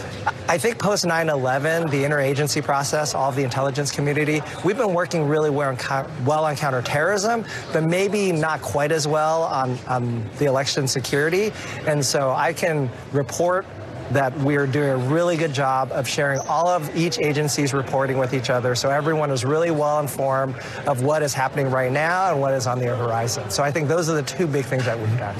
I 0.47 0.57
think 0.57 0.79
post 0.79 1.05
9 1.05 1.29
11, 1.29 1.89
the 1.89 2.03
interagency 2.03 2.63
process, 2.63 3.13
all 3.13 3.29
of 3.29 3.35
the 3.35 3.43
intelligence 3.43 3.91
community, 3.91 4.41
we've 4.63 4.77
been 4.77 4.93
working 4.93 5.27
really 5.27 5.49
well 5.49 5.77
on, 5.89 6.25
well 6.25 6.45
on 6.45 6.55
counterterrorism, 6.55 7.45
but 7.71 7.83
maybe 7.83 8.31
not 8.31 8.61
quite 8.61 8.91
as 8.91 9.07
well 9.07 9.43
on, 9.43 9.77
on 9.87 10.27
the 10.37 10.45
election 10.45 10.87
security. 10.87 11.51
And 11.85 12.03
so 12.03 12.31
I 12.31 12.53
can 12.53 12.89
report 13.11 13.65
that 14.11 14.35
we're 14.39 14.65
doing 14.65 14.89
a 14.89 14.97
really 14.97 15.37
good 15.37 15.53
job 15.53 15.91
of 15.91 16.07
sharing 16.07 16.39
all 16.47 16.67
of 16.67 16.95
each 16.95 17.19
agency's 17.19 17.73
reporting 17.73 18.17
with 18.17 18.33
each 18.33 18.49
other 18.49 18.73
so 18.73 18.89
everyone 18.89 19.29
is 19.29 19.45
really 19.45 19.69
well 19.69 19.99
informed 19.99 20.55
of 20.87 21.03
what 21.03 21.21
is 21.21 21.33
happening 21.33 21.69
right 21.69 21.91
now 21.91 22.31
and 22.31 22.41
what 22.41 22.53
is 22.53 22.65
on 22.65 22.79
the 22.79 22.85
horizon. 22.85 23.49
So 23.51 23.63
I 23.63 23.71
think 23.71 23.87
those 23.87 24.09
are 24.09 24.15
the 24.15 24.23
two 24.23 24.47
big 24.47 24.65
things 24.65 24.85
that 24.85 24.97
we've 24.97 25.17
done 25.17 25.35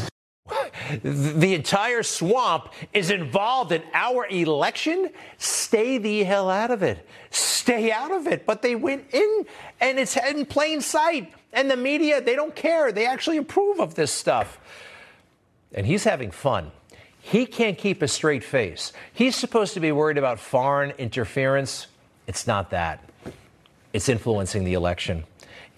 the 1.04 1.54
entire 1.54 2.04
swamp 2.04 2.74
is 2.94 3.12
involved 3.12 3.72
in 3.72 3.84
our 3.94 4.28
election, 4.30 5.10
stay 5.38 5.98
the 5.98 6.24
hell 6.24 6.50
out 6.50 6.72
of 6.72 6.84
it. 6.84 7.08
Stay 7.32 7.92
out 7.92 8.12
of 8.12 8.28
it. 8.28 8.46
But 8.46 8.62
they 8.62 8.76
went 8.76 9.06
in 9.14 9.46
and 9.80 10.00
it's 10.00 10.18
in 10.18 10.46
plain 10.46 10.82
sight. 10.82 11.34
And 11.54 11.70
the 11.70 11.78
media, 11.78 12.22
they 12.22 12.36
don't 12.36 12.56
care. 12.56 12.92
They 12.92 13.06
actually 13.06 13.38
approve 13.38 13.80
of 13.80 13.96
this 13.96 14.12
stuff. 14.12 14.60
And 15.74 15.86
he's 15.86 16.04
having 16.04 16.32
fun. 16.32 16.72
He 17.22 17.46
can't 17.46 17.78
keep 17.78 18.02
a 18.02 18.08
straight 18.08 18.44
face. 18.44 18.94
He's 19.14 19.36
supposed 19.36 19.74
to 19.76 19.80
be 19.80 19.92
worried 19.92 20.18
about 20.18 20.40
foreign 20.40 20.92
interference. 20.92 21.88
It's 22.28 22.48
not 22.48 22.72
that, 22.72 23.08
it's 23.94 24.10
influencing 24.10 24.64
the 24.64 24.74
election. 24.74 25.26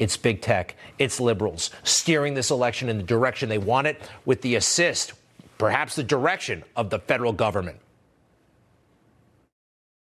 It's 0.01 0.17
big 0.17 0.41
tech, 0.41 0.75
it's 0.98 1.20
liberals 1.20 1.70
steering 1.84 2.34
this 2.34 2.50
election 2.50 2.89
in 2.89 2.98
the 2.98 3.03
direction 3.03 3.50
they 3.50 3.60
want 3.60 3.86
it 3.86 4.01
with 4.25 4.41
the 4.41 4.55
assist, 4.55 5.13
perhaps 5.60 5.96
the 5.96 6.01
direction 6.01 6.63
of 6.75 6.89
the 6.89 6.98
federal 6.98 7.31
government. 7.31 7.77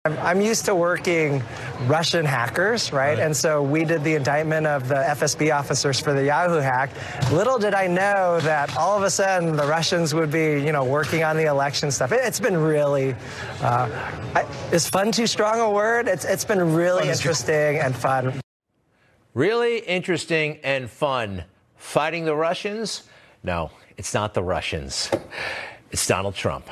I'm 0.05 0.39
used 0.39 0.63
to 0.65 0.73
working 0.73 1.43
Russian 1.87 2.23
hackers, 2.23 2.93
right? 2.93 3.09
right? 3.09 3.19
And 3.19 3.35
so 3.35 3.61
we 3.61 3.83
did 3.83 4.01
the 4.05 4.15
indictment 4.15 4.65
of 4.67 4.87
the 4.87 4.95
FSB 4.95 5.53
officers 5.53 5.99
for 5.99 6.13
the 6.13 6.23
Yahoo 6.23 6.59
hack. 6.59 6.91
Little 7.33 7.59
did 7.59 7.73
I 7.73 7.87
know 7.87 8.39
that 8.39 8.77
all 8.77 8.95
of 8.95 9.03
a 9.03 9.09
sudden 9.09 9.57
the 9.57 9.67
Russians 9.67 10.13
would 10.13 10.31
be, 10.31 10.61
you 10.63 10.71
know, 10.71 10.85
working 10.85 11.25
on 11.25 11.35
the 11.35 11.47
election 11.47 11.91
stuff. 11.91 12.13
It, 12.13 12.21
has 12.21 12.39
been 12.39 12.55
really, 12.55 13.15
uh, 13.61 13.89
I, 14.33 14.45
is 14.71 14.89
fun 14.89 15.11
too 15.11 15.27
strong 15.27 15.59
a 15.59 15.69
word? 15.69 16.07
It's, 16.07 16.23
it's 16.23 16.45
been 16.45 16.73
really 16.73 17.09
interesting 17.09 17.79
and 17.79 17.93
fun. 17.93 18.39
Really 19.39 19.77
interesting 19.79 20.59
and 20.65 20.89
fun. 20.89 21.45
Fighting 21.77 22.25
the 22.25 22.35
Russians? 22.35 23.03
No, 23.41 23.71
it's 23.95 24.13
not 24.13 24.33
the 24.33 24.43
Russians. 24.43 25.09
It's 25.91 26.05
Donald 26.05 26.35
Trump. 26.35 26.67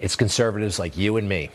It's 0.00 0.16
conservatives 0.16 0.78
like 0.78 0.96
you 0.96 1.18
and 1.18 1.28
me. 1.28 1.50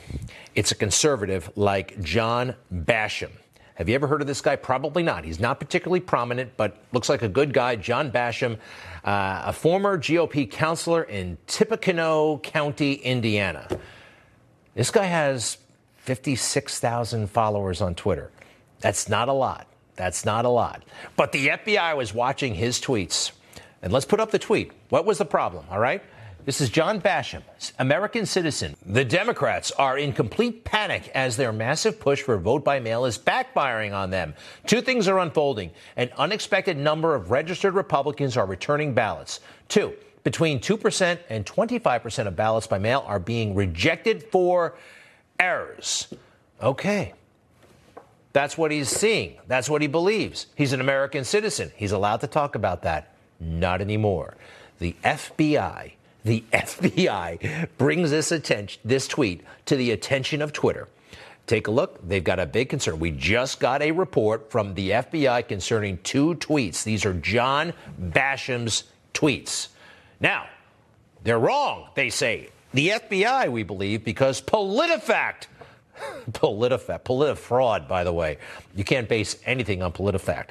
It's 0.53 0.71
a 0.71 0.75
conservative 0.75 1.49
like 1.55 1.99
John 2.03 2.53
Basham. 2.71 3.31
Have 3.73 3.89
you 3.89 3.95
ever 3.95 4.05
heard 4.05 4.21
of 4.21 4.27
this 4.27 4.39
guy? 4.39 4.55
Probably 4.55 5.01
not. 5.01 5.25
He's 5.25 5.39
not 5.39 5.59
particularly 5.59 5.99
prominent, 5.99 6.55
but 6.57 6.77
looks 6.91 7.09
like 7.09 7.23
a 7.23 7.27
good 7.27 7.51
guy. 7.51 7.75
John 7.75 8.11
Basham, 8.11 8.59
uh, 9.03 9.41
a 9.45 9.51
former 9.51 9.97
GOP 9.97 10.45
counselor 10.45 11.05
in 11.05 11.39
Tippecanoe 11.47 12.37
County, 12.43 12.93
Indiana. 12.93 13.67
This 14.75 14.91
guy 14.91 15.05
has 15.05 15.57
56,000 15.97 17.31
followers 17.31 17.81
on 17.81 17.95
Twitter. 17.95 18.29
That's 18.79 19.09
not 19.09 19.27
a 19.27 19.33
lot. 19.33 19.65
That's 19.95 20.25
not 20.25 20.45
a 20.45 20.49
lot. 20.49 20.83
But 21.15 21.31
the 21.31 21.49
FBI 21.49 21.95
was 21.95 22.13
watching 22.13 22.55
his 22.55 22.79
tweets. 22.79 23.31
And 23.81 23.91
let's 23.91 24.05
put 24.05 24.19
up 24.19 24.31
the 24.31 24.39
tweet. 24.39 24.71
What 24.89 25.05
was 25.05 25.17
the 25.17 25.25
problem? 25.25 25.65
All 25.69 25.79
right. 25.79 26.01
This 26.45 26.59
is 26.59 26.69
John 26.69 26.99
Basham, 26.99 27.41
American 27.79 28.25
citizen. 28.25 28.75
The 28.85 29.05
Democrats 29.05 29.71
are 29.71 29.97
in 29.97 30.11
complete 30.11 30.65
panic 30.65 31.09
as 31.15 31.37
their 31.37 31.53
massive 31.53 32.01
push 32.01 32.21
for 32.21 32.37
vote 32.37 32.65
by 32.65 32.81
mail 32.81 33.05
is 33.05 33.17
backfiring 33.17 33.93
on 33.93 34.09
them. 34.09 34.33
Two 34.67 34.81
things 34.81 35.07
are 35.07 35.19
unfolding. 35.19 35.71
An 35.95 36.09
unexpected 36.17 36.75
number 36.75 37.15
of 37.15 37.31
registered 37.31 37.75
Republicans 37.75 38.35
are 38.35 38.45
returning 38.45 38.93
ballots. 38.93 39.39
Two, 39.69 39.93
between 40.25 40.59
2% 40.59 41.17
and 41.29 41.45
25% 41.45 42.27
of 42.27 42.35
ballots 42.35 42.67
by 42.67 42.77
mail 42.77 43.05
are 43.07 43.19
being 43.19 43.55
rejected 43.55 44.23
for 44.23 44.75
errors. 45.39 46.13
Okay. 46.61 47.13
That's 48.33 48.57
what 48.57 48.71
he's 48.71 48.89
seeing. 48.89 49.37
That's 49.47 49.69
what 49.69 49.81
he 49.81 49.87
believes. 49.87 50.47
He's 50.55 50.73
an 50.73 50.81
American 50.81 51.23
citizen. 51.23 51.71
He's 51.75 51.91
allowed 51.91 52.21
to 52.21 52.27
talk 52.27 52.55
about 52.55 52.81
that. 52.81 53.13
Not 53.39 53.79
anymore. 53.79 54.35
The 54.79 54.95
FBI, 55.03 55.93
the 56.25 56.43
FBI 56.51 57.69
brings 57.77 58.09
this 58.09 58.31
attention, 58.31 58.81
this 58.83 59.07
tweet 59.07 59.43
to 59.65 59.75
the 59.75 59.91
attention 59.91 60.41
of 60.41 60.51
Twitter. 60.51 60.87
Take 61.45 61.67
a 61.67 61.71
look. 61.71 62.07
They've 62.07 62.23
got 62.23 62.39
a 62.39 62.45
big 62.45 62.69
concern. 62.69 62.99
We 62.99 63.11
just 63.11 63.59
got 63.59 63.81
a 63.81 63.91
report 63.91 64.49
from 64.49 64.73
the 64.73 64.91
FBI 64.91 65.47
concerning 65.47 65.97
two 65.99 66.35
tweets. 66.35 66.83
These 66.83 67.05
are 67.05 67.13
John 67.13 67.73
Basham's 67.97 68.85
tweets. 69.13 69.67
Now, 70.19 70.47
they're 71.23 71.39
wrong, 71.39 71.89
they 71.95 72.09
say. 72.09 72.49
The 72.73 72.89
FBI, 72.89 73.51
we 73.51 73.63
believe, 73.63 74.03
because 74.03 74.41
PolitiFact 74.41 75.47
PolitiFact, 76.31 77.03
PolitiFraud, 77.03 77.87
by 77.87 78.03
the 78.03 78.13
way. 78.13 78.37
You 78.75 78.83
can't 78.83 79.07
base 79.07 79.37
anything 79.45 79.81
on 79.81 79.91
PolitiFact. 79.91 80.49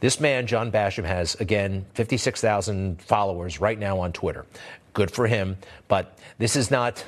This 0.00 0.20
man, 0.20 0.46
John 0.46 0.70
Basham, 0.70 1.04
has, 1.04 1.34
again, 1.36 1.86
56,000 1.94 3.00
followers 3.00 3.60
right 3.60 3.78
now 3.78 3.98
on 4.00 4.12
Twitter. 4.12 4.44
Good 4.92 5.10
for 5.10 5.26
him. 5.26 5.56
But 5.88 6.18
this 6.38 6.56
is 6.56 6.70
not, 6.70 7.04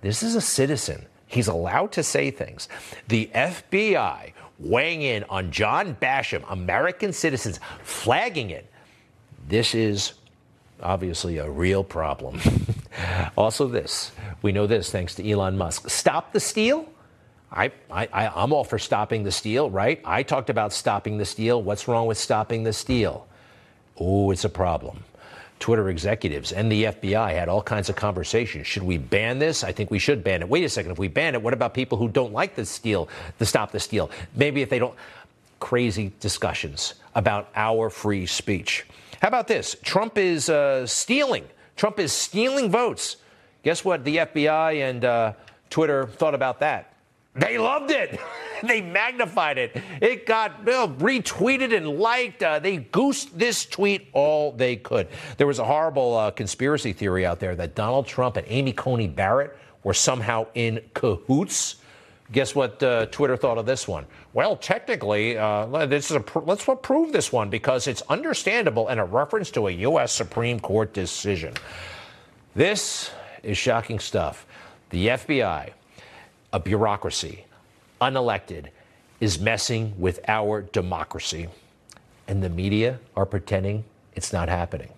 this 0.00 0.22
is 0.22 0.34
a 0.34 0.40
citizen. 0.40 1.06
He's 1.26 1.48
allowed 1.48 1.92
to 1.92 2.02
say 2.02 2.30
things. 2.30 2.68
The 3.08 3.30
FBI 3.34 4.32
weighing 4.58 5.02
in 5.02 5.24
on 5.24 5.50
John 5.50 5.96
Basham, 6.00 6.44
American 6.48 7.12
citizens, 7.12 7.60
flagging 7.82 8.50
it. 8.50 8.70
This 9.48 9.74
is 9.74 10.14
obviously 10.82 11.38
a 11.38 11.48
real 11.48 11.82
problem. 11.84 12.40
also, 13.36 13.66
this 13.66 14.12
we 14.42 14.52
know 14.52 14.66
this 14.66 14.90
thanks 14.90 15.14
to 15.16 15.28
Elon 15.28 15.58
Musk. 15.58 15.90
Stop 15.90 16.32
the 16.32 16.40
steal. 16.40 16.88
I, 17.50 17.70
I, 17.90 18.30
I'm 18.34 18.52
all 18.52 18.64
for 18.64 18.78
stopping 18.78 19.22
the 19.22 19.30
steal, 19.30 19.70
right? 19.70 20.00
I 20.04 20.22
talked 20.22 20.50
about 20.50 20.72
stopping 20.72 21.18
the 21.18 21.24
steal. 21.24 21.62
What's 21.62 21.86
wrong 21.88 22.06
with 22.06 22.18
stopping 22.18 22.64
the 22.64 22.72
steal? 22.72 23.26
Oh, 23.98 24.30
it's 24.30 24.44
a 24.44 24.48
problem. 24.48 25.04
Twitter 25.58 25.88
executives 25.88 26.52
and 26.52 26.70
the 26.70 26.84
FBI 26.84 27.30
had 27.30 27.48
all 27.48 27.62
kinds 27.62 27.88
of 27.88 27.96
conversations. 27.96 28.66
Should 28.66 28.82
we 28.82 28.98
ban 28.98 29.38
this? 29.38 29.64
I 29.64 29.72
think 29.72 29.90
we 29.90 29.98
should 29.98 30.22
ban 30.22 30.42
it. 30.42 30.48
Wait 30.48 30.64
a 30.64 30.68
second. 30.68 30.92
If 30.92 30.98
we 30.98 31.08
ban 31.08 31.34
it, 31.34 31.40
what 31.42 31.54
about 31.54 31.72
people 31.72 31.96
who 31.96 32.08
don't 32.08 32.32
like 32.32 32.54
the 32.54 32.66
steal, 32.66 33.08
the 33.38 33.46
stop 33.46 33.72
the 33.72 33.80
steal? 33.80 34.10
Maybe 34.34 34.60
if 34.62 34.68
they 34.68 34.78
don't. 34.78 34.94
Crazy 35.58 36.12
discussions 36.20 36.94
about 37.14 37.48
our 37.56 37.88
free 37.88 38.26
speech. 38.26 38.84
How 39.22 39.28
about 39.28 39.48
this? 39.48 39.74
Trump 39.82 40.18
is 40.18 40.50
uh, 40.50 40.86
stealing. 40.86 41.46
Trump 41.76 41.98
is 41.98 42.12
stealing 42.12 42.70
votes. 42.70 43.16
Guess 43.62 43.82
what? 43.82 44.04
The 44.04 44.18
FBI 44.18 44.88
and 44.88 45.04
uh, 45.04 45.32
Twitter 45.70 46.06
thought 46.06 46.34
about 46.34 46.60
that. 46.60 46.92
They 47.36 47.58
loved 47.58 47.90
it. 47.90 48.18
they 48.62 48.80
magnified 48.80 49.58
it. 49.58 49.76
It 50.00 50.26
got 50.26 50.64
retweeted 50.64 51.76
and 51.76 51.98
liked. 51.98 52.42
Uh, 52.42 52.58
they 52.58 52.78
goosed 52.78 53.38
this 53.38 53.66
tweet 53.66 54.08
all 54.12 54.52
they 54.52 54.76
could. 54.76 55.08
There 55.36 55.46
was 55.46 55.58
a 55.58 55.64
horrible 55.64 56.16
uh, 56.16 56.30
conspiracy 56.30 56.92
theory 56.92 57.26
out 57.26 57.40
there 57.40 57.54
that 57.54 57.74
Donald 57.74 58.06
Trump 58.06 58.36
and 58.36 58.46
Amy 58.48 58.72
Coney 58.72 59.08
Barrett 59.08 59.56
were 59.84 59.94
somehow 59.94 60.46
in 60.54 60.80
cahoots. 60.94 61.76
Guess 62.32 62.56
what 62.56 62.82
uh, 62.82 63.06
Twitter 63.06 63.36
thought 63.36 63.56
of 63.56 63.66
this 63.66 63.86
one? 63.86 64.04
Well, 64.32 64.56
technically, 64.56 65.38
uh, 65.38 65.86
this 65.86 66.10
is 66.10 66.16
a 66.16 66.20
pr- 66.20 66.40
let's 66.40 66.66
prove 66.82 67.12
this 67.12 67.32
one 67.32 67.50
because 67.50 67.86
it's 67.86 68.02
understandable 68.08 68.88
and 68.88 68.98
a 68.98 69.04
reference 69.04 69.50
to 69.52 69.68
a 69.68 69.70
U.S. 69.70 70.10
Supreme 70.12 70.58
Court 70.58 70.92
decision. 70.92 71.54
This 72.56 73.10
is 73.44 73.56
shocking 73.56 74.00
stuff. 74.00 74.44
The 74.90 75.08
FBI 75.08 75.70
a 76.56 76.58
bureaucracy, 76.58 77.44
unelected, 78.00 78.68
is 79.20 79.38
messing 79.38 79.92
with 79.98 80.18
our 80.26 80.62
democracy. 80.62 81.48
And 82.28 82.42
the 82.42 82.48
media 82.48 82.98
are 83.14 83.26
pretending 83.26 83.84
it's 84.14 84.32
not 84.32 84.48
happening. 84.48 84.88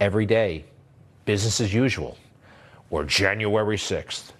Every 0.00 0.24
day, 0.24 0.64
business 1.26 1.60
as 1.60 1.74
usual, 1.74 2.16
or 2.88 3.04
January 3.04 3.76
6th. 3.76 4.30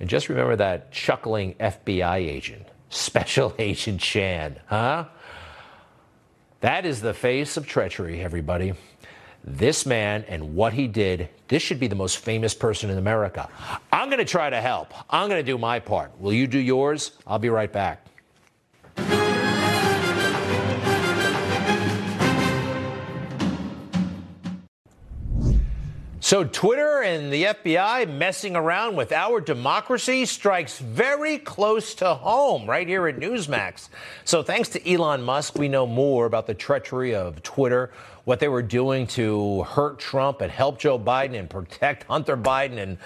And 0.00 0.08
just 0.08 0.30
remember 0.30 0.56
that 0.56 0.90
chuckling 0.90 1.56
FBI 1.56 2.16
agent, 2.16 2.66
Special 2.88 3.54
Agent 3.58 4.00
Chan, 4.00 4.60
huh? 4.66 5.04
That 6.62 6.86
is 6.86 7.02
the 7.02 7.12
face 7.12 7.58
of 7.58 7.66
treachery, 7.66 8.22
everybody. 8.22 8.72
This 9.44 9.84
man 9.86 10.24
and 10.28 10.54
what 10.54 10.72
he 10.72 10.86
did, 10.86 11.28
this 11.48 11.62
should 11.62 11.80
be 11.80 11.88
the 11.88 11.96
most 11.96 12.18
famous 12.18 12.54
person 12.54 12.90
in 12.90 12.98
America. 12.98 13.48
I'm 13.92 14.08
going 14.08 14.20
to 14.20 14.24
try 14.24 14.48
to 14.48 14.60
help. 14.60 14.94
I'm 15.10 15.28
going 15.28 15.44
to 15.44 15.52
do 15.52 15.58
my 15.58 15.80
part. 15.80 16.12
Will 16.20 16.32
you 16.32 16.46
do 16.46 16.58
yours? 16.58 17.12
I'll 17.26 17.40
be 17.40 17.48
right 17.48 17.72
back. 17.72 18.06
So, 26.24 26.44
Twitter 26.44 27.02
and 27.02 27.30
the 27.32 27.44
FBI 27.44 28.08
messing 28.16 28.56
around 28.56 28.96
with 28.96 29.12
our 29.12 29.40
democracy 29.40 30.24
strikes 30.24 30.78
very 30.78 31.36
close 31.36 31.94
to 31.96 32.14
home 32.14 32.64
right 32.64 32.88
here 32.88 33.08
at 33.08 33.16
Newsmax. 33.16 33.88
So, 34.24 34.42
thanks 34.42 34.70
to 34.70 34.90
Elon 34.90 35.24
Musk, 35.24 35.58
we 35.58 35.68
know 35.68 35.86
more 35.86 36.24
about 36.24 36.46
the 36.46 36.54
treachery 36.54 37.14
of 37.14 37.42
Twitter, 37.42 37.90
what 38.24 38.40
they 38.40 38.48
were 38.48 38.62
doing 38.62 39.06
to 39.08 39.62
hurt 39.64 39.98
Trump 39.98 40.40
and 40.40 40.50
help 40.50 40.78
Joe 40.78 40.98
Biden 40.98 41.38
and 41.38 41.48
protect 41.48 42.04
Hunter 42.04 42.36
Biden 42.36 42.78
and 42.78 42.98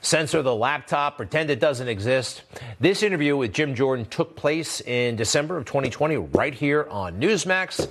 censor 0.00 0.42
the 0.42 0.54
laptop, 0.54 1.16
pretend 1.16 1.50
it 1.50 1.60
doesn't 1.60 1.88
exist. 1.88 2.42
This 2.78 3.02
interview 3.02 3.36
with 3.36 3.52
Jim 3.52 3.74
Jordan 3.74 4.06
took 4.06 4.36
place 4.36 4.80
in 4.80 5.16
December 5.16 5.56
of 5.56 5.66
2020 5.66 6.16
right 6.16 6.54
here 6.54 6.86
on 6.90 7.20
Newsmax. 7.20 7.88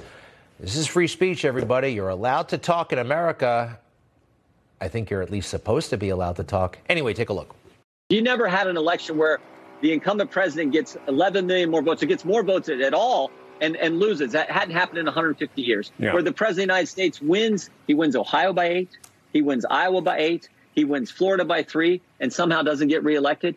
This 0.60 0.76
is 0.76 0.88
free 0.88 1.08
speech, 1.08 1.46
everybody. 1.46 1.90
You're 1.90 2.10
allowed 2.10 2.50
to 2.50 2.58
talk 2.58 2.92
in 2.92 3.00
America 3.00 3.80
I 4.82 4.88
think 4.88 5.10
you're 5.10 5.22
at 5.22 5.30
least 5.30 5.50
supposed 5.50 5.90
to 5.90 5.98
be 5.98 6.10
allowed 6.10 6.38
to 6.38 6.44
talk. 6.44 6.78
Anyway, 6.88 7.14
take 7.14 7.30
a 7.30 7.34
look. 7.34 7.56
You 8.10 8.22
never 8.22 8.48
had 8.48 8.68
an 8.68 8.78
election 8.78 9.18
where 9.18 9.40
the 9.82 9.94
incumbent 9.94 10.32
president 10.32 10.72
gets 10.72 10.98
11 11.08 11.46
million 11.46 11.70
more 11.70 11.82
votes, 11.82 12.02
or 12.02 12.06
gets 12.06 12.26
more 12.26 12.44
votes 12.44 12.70
at 12.70 12.94
all, 12.94 13.32
and, 13.62 13.76
and 13.76 14.00
loses. 14.00 14.34
That 14.34 14.50
hadn't 14.50 14.76
happened 14.76 15.00
in 15.00 15.06
150 15.06 15.62
years. 15.62 15.92
Yeah. 16.00 16.14
Where 16.14 16.24
the 16.24 16.32
president 16.32 16.64
of 16.64 16.68
the 16.68 16.74
United 16.74 16.88
States 16.88 17.22
wins, 17.22 17.70
he 17.88 17.94
wins 17.94 18.16
Ohio 18.16 18.54
by 18.54 18.70
eight, 18.70 18.90
he 19.34 19.42
wins 19.42 19.66
Iowa 19.70 20.02
by 20.02 20.20
eight, 20.20 20.50
he 20.76 20.86
wins 20.86 21.12
Florida 21.12 21.46
by 21.46 21.64
three, 21.64 22.02
and 22.20 22.32
somehow 22.32 22.62
doesn't 22.62 22.88
get 22.88 23.04
reelected. 23.04 23.56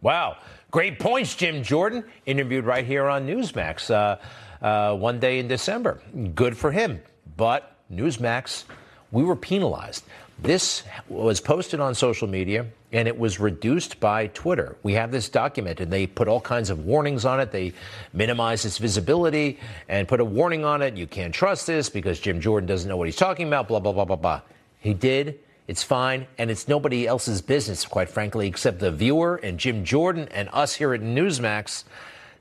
Wow. 0.00 0.36
Great 0.70 0.98
points, 0.98 1.34
Jim 1.34 1.62
Jordan, 1.62 2.04
interviewed 2.26 2.64
right 2.64 2.84
here 2.84 3.06
on 3.06 3.26
Newsmax 3.26 3.90
uh, 3.90 4.64
uh, 4.64 4.96
one 4.96 5.20
day 5.20 5.38
in 5.38 5.48
December. 5.48 6.00
Good 6.34 6.56
for 6.56 6.70
him. 6.70 7.00
But 7.36 7.76
Newsmax 7.92 8.64
we 9.12 9.24
were 9.24 9.36
penalized. 9.36 10.04
This 10.38 10.82
was 11.08 11.40
posted 11.40 11.80
on 11.80 11.94
social 11.94 12.28
media 12.28 12.66
and 12.92 13.08
it 13.08 13.18
was 13.18 13.40
reduced 13.40 13.98
by 14.00 14.26
Twitter. 14.28 14.76
We 14.82 14.92
have 14.92 15.10
this 15.10 15.28
document 15.28 15.80
and 15.80 15.90
They 15.90 16.06
put 16.06 16.28
all 16.28 16.40
kinds 16.40 16.68
of 16.68 16.84
warnings 16.84 17.24
on 17.24 17.40
it. 17.40 17.52
They 17.52 17.72
minimize 18.12 18.64
its 18.64 18.78
visibility 18.78 19.58
and 19.88 20.06
put 20.06 20.20
a 20.20 20.24
warning 20.24 20.64
on 20.64 20.82
it. 20.82 20.94
You 20.94 21.06
can't 21.06 21.34
trust 21.34 21.66
this 21.66 21.88
because 21.88 22.20
Jim 22.20 22.40
Jordan 22.40 22.66
doesn't 22.66 22.88
know 22.88 22.96
what 22.96 23.08
he's 23.08 23.16
talking 23.16 23.48
about, 23.48 23.68
blah, 23.68 23.80
blah, 23.80 23.92
blah, 23.92 24.04
blah, 24.04 24.16
blah. 24.16 24.40
He 24.78 24.92
did. 24.92 25.40
It's 25.68 25.82
fine. 25.82 26.26
And 26.38 26.50
it's 26.50 26.68
nobody 26.68 27.06
else's 27.06 27.40
business, 27.40 27.86
quite 27.86 28.10
frankly, 28.10 28.46
except 28.46 28.78
the 28.78 28.92
viewer 28.92 29.36
and 29.36 29.58
Jim 29.58 29.84
Jordan 29.84 30.28
and 30.32 30.48
us 30.52 30.74
here 30.74 30.92
at 30.92 31.00
Newsmax. 31.00 31.84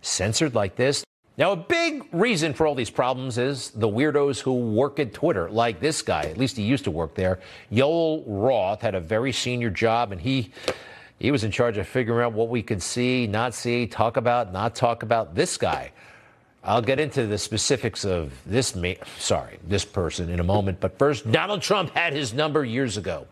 Censored 0.01 0.53
like 0.53 0.75
this. 0.75 1.05
Now, 1.37 1.51
a 1.51 1.57
big 1.57 2.07
reason 2.13 2.53
for 2.53 2.65
all 2.65 2.75
these 2.75 2.89
problems 2.89 3.37
is 3.37 3.71
the 3.71 3.89
weirdos 3.89 4.39
who 4.39 4.53
work 4.53 4.99
at 4.99 5.13
Twitter, 5.13 5.49
like 5.49 5.81
this 5.81 6.01
guy. 6.01 6.21
At 6.21 6.37
least 6.37 6.55
he 6.55 6.63
used 6.63 6.85
to 6.85 6.91
work 6.91 7.13
there. 7.13 7.39
Yoel 7.71 8.23
Roth 8.25 8.81
had 8.81 8.95
a 8.95 9.01
very 9.01 9.33
senior 9.33 9.69
job, 9.69 10.13
and 10.13 10.21
he 10.21 10.51
he 11.19 11.31
was 11.31 11.43
in 11.43 11.51
charge 11.51 11.77
of 11.77 11.87
figuring 11.87 12.25
out 12.25 12.33
what 12.33 12.49
we 12.49 12.61
could 12.61 12.81
see, 12.81 13.27
not 13.27 13.53
see, 13.53 13.85
talk 13.87 14.17
about, 14.17 14.53
not 14.53 14.75
talk 14.75 15.03
about. 15.03 15.35
This 15.35 15.57
guy. 15.57 15.91
I'll 16.63 16.81
get 16.81 16.99
into 16.99 17.27
the 17.27 17.37
specifics 17.37 18.05
of 18.05 18.33
this. 18.45 18.73
Ma- 18.73 18.93
sorry, 19.19 19.59
this 19.67 19.85
person 19.85 20.29
in 20.29 20.39
a 20.39 20.43
moment. 20.43 20.79
But 20.79 20.97
first, 20.97 21.29
Donald 21.31 21.61
Trump 21.61 21.91
had 21.91 22.13
his 22.13 22.33
number 22.33 22.63
years 22.65 22.97
ago. 22.97 23.27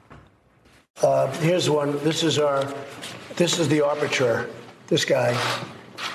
Uh, 1.02 1.32
here's 1.38 1.70
one. 1.70 1.98
This 2.04 2.22
is 2.22 2.38
our. 2.38 2.72
This 3.36 3.60
is 3.60 3.70
the 3.70 3.82
arbiter. 3.82 4.50
This 4.88 5.06
guy 5.06 5.36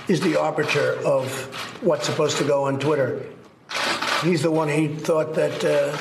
is 0.08 0.20
the 0.20 0.38
arbiter 0.40 0.94
of 1.04 1.30
what's 1.82 2.06
supposed 2.06 2.36
to 2.38 2.44
go 2.44 2.64
on 2.64 2.78
Twitter. 2.78 3.24
He's 4.22 4.42
the 4.42 4.50
one 4.50 4.68
he 4.68 4.88
thought 4.88 5.34
that 5.34 5.64
uh, 5.64 5.96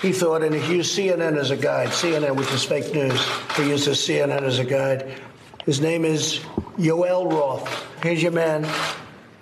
he 0.00 0.12
thought, 0.12 0.42
and 0.42 0.54
he 0.54 0.76
used 0.76 0.98
CNN 0.98 1.36
as 1.36 1.50
a 1.50 1.56
guide, 1.56 1.88
CNN, 1.88 2.36
which 2.36 2.50
is 2.52 2.64
fake 2.64 2.92
news. 2.92 3.24
He 3.56 3.68
uses 3.68 3.98
CNN 3.98 4.42
as 4.42 4.58
a 4.58 4.64
guide. 4.64 5.20
His 5.64 5.80
name 5.80 6.04
is 6.04 6.40
Yoel 6.76 7.30
Roth. 7.30 7.86
Here's 8.02 8.22
your 8.22 8.32
man, 8.32 8.68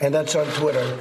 and 0.01 0.12
that's 0.12 0.35
on 0.35 0.47
Twitter. 0.49 0.99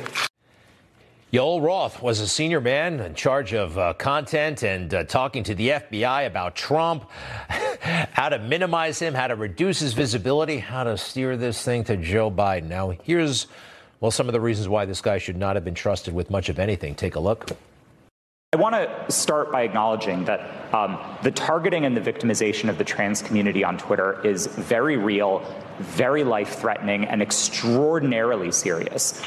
Yoel 1.31 1.61
Roth 1.61 2.01
was 2.01 2.19
a 2.21 2.27
senior 2.27 2.59
man 2.59 2.99
in 2.99 3.13
charge 3.13 3.53
of 3.53 3.77
uh, 3.77 3.93
content 3.93 4.63
and 4.63 4.91
uh, 4.91 5.03
talking 5.03 5.43
to 5.43 5.53
the 5.53 5.69
FBI 5.69 6.25
about 6.25 6.55
Trump, 6.55 7.07
how 7.49 8.29
to 8.29 8.39
minimize 8.39 8.97
him, 8.97 9.13
how 9.13 9.27
to 9.27 9.35
reduce 9.35 9.79
his 9.79 9.93
visibility, 9.93 10.57
how 10.57 10.83
to 10.83 10.97
steer 10.97 11.37
this 11.37 11.63
thing 11.63 11.83
to 11.83 11.97
Joe 11.97 12.31
Biden. 12.31 12.63
Now, 12.63 12.95
here's, 13.03 13.45
well, 13.99 14.09
some 14.09 14.27
of 14.27 14.33
the 14.33 14.41
reasons 14.41 14.67
why 14.67 14.85
this 14.85 15.01
guy 15.01 15.19
should 15.19 15.37
not 15.37 15.55
have 15.55 15.63
been 15.63 15.75
trusted 15.75 16.15
with 16.15 16.31
much 16.31 16.49
of 16.49 16.57
anything. 16.57 16.95
Take 16.95 17.13
a 17.13 17.19
look. 17.19 17.51
I 18.51 18.57
want 18.57 18.73
to 18.73 19.11
start 19.11 19.51
by 19.51 19.61
acknowledging 19.61 20.25
that 20.25 20.73
um, 20.73 20.97
the 21.21 21.29
targeting 21.29 21.85
and 21.85 21.95
the 21.95 22.01
victimization 22.01 22.69
of 22.69 22.79
the 22.79 22.83
trans 22.83 23.21
community 23.21 23.63
on 23.63 23.77
Twitter 23.77 24.19
is 24.25 24.47
very 24.47 24.97
real, 24.97 25.45
very 25.77 26.23
life 26.23 26.57
threatening, 26.57 27.05
and 27.05 27.21
extraordinarily 27.21 28.51
serious. 28.51 29.21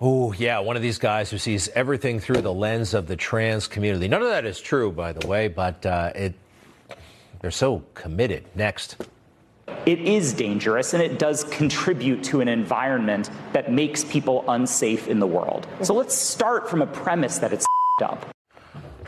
Oh, 0.00 0.32
yeah, 0.32 0.60
one 0.60 0.76
of 0.76 0.82
these 0.82 0.98
guys 0.98 1.28
who 1.28 1.38
sees 1.38 1.68
everything 1.70 2.20
through 2.20 2.42
the 2.42 2.52
lens 2.52 2.94
of 2.94 3.08
the 3.08 3.16
trans 3.16 3.66
community. 3.66 4.06
None 4.06 4.22
of 4.22 4.28
that 4.28 4.44
is 4.44 4.60
true, 4.60 4.92
by 4.92 5.12
the 5.12 5.26
way, 5.26 5.48
but 5.48 5.84
uh, 5.84 6.12
it, 6.14 6.34
they're 7.40 7.50
so 7.50 7.82
committed. 7.94 8.44
Next. 8.54 8.96
It 9.86 9.98
is 9.98 10.32
dangerous 10.32 10.94
and 10.94 11.02
it 11.02 11.18
does 11.18 11.42
contribute 11.44 12.22
to 12.24 12.40
an 12.40 12.46
environment 12.46 13.30
that 13.52 13.72
makes 13.72 14.04
people 14.04 14.44
unsafe 14.46 15.08
in 15.08 15.18
the 15.18 15.26
world. 15.26 15.66
So 15.82 15.94
let's 15.94 16.14
start 16.14 16.70
from 16.70 16.80
a 16.80 16.86
premise 16.86 17.38
that 17.38 17.52
it's 17.52 17.66
up. 18.02 18.24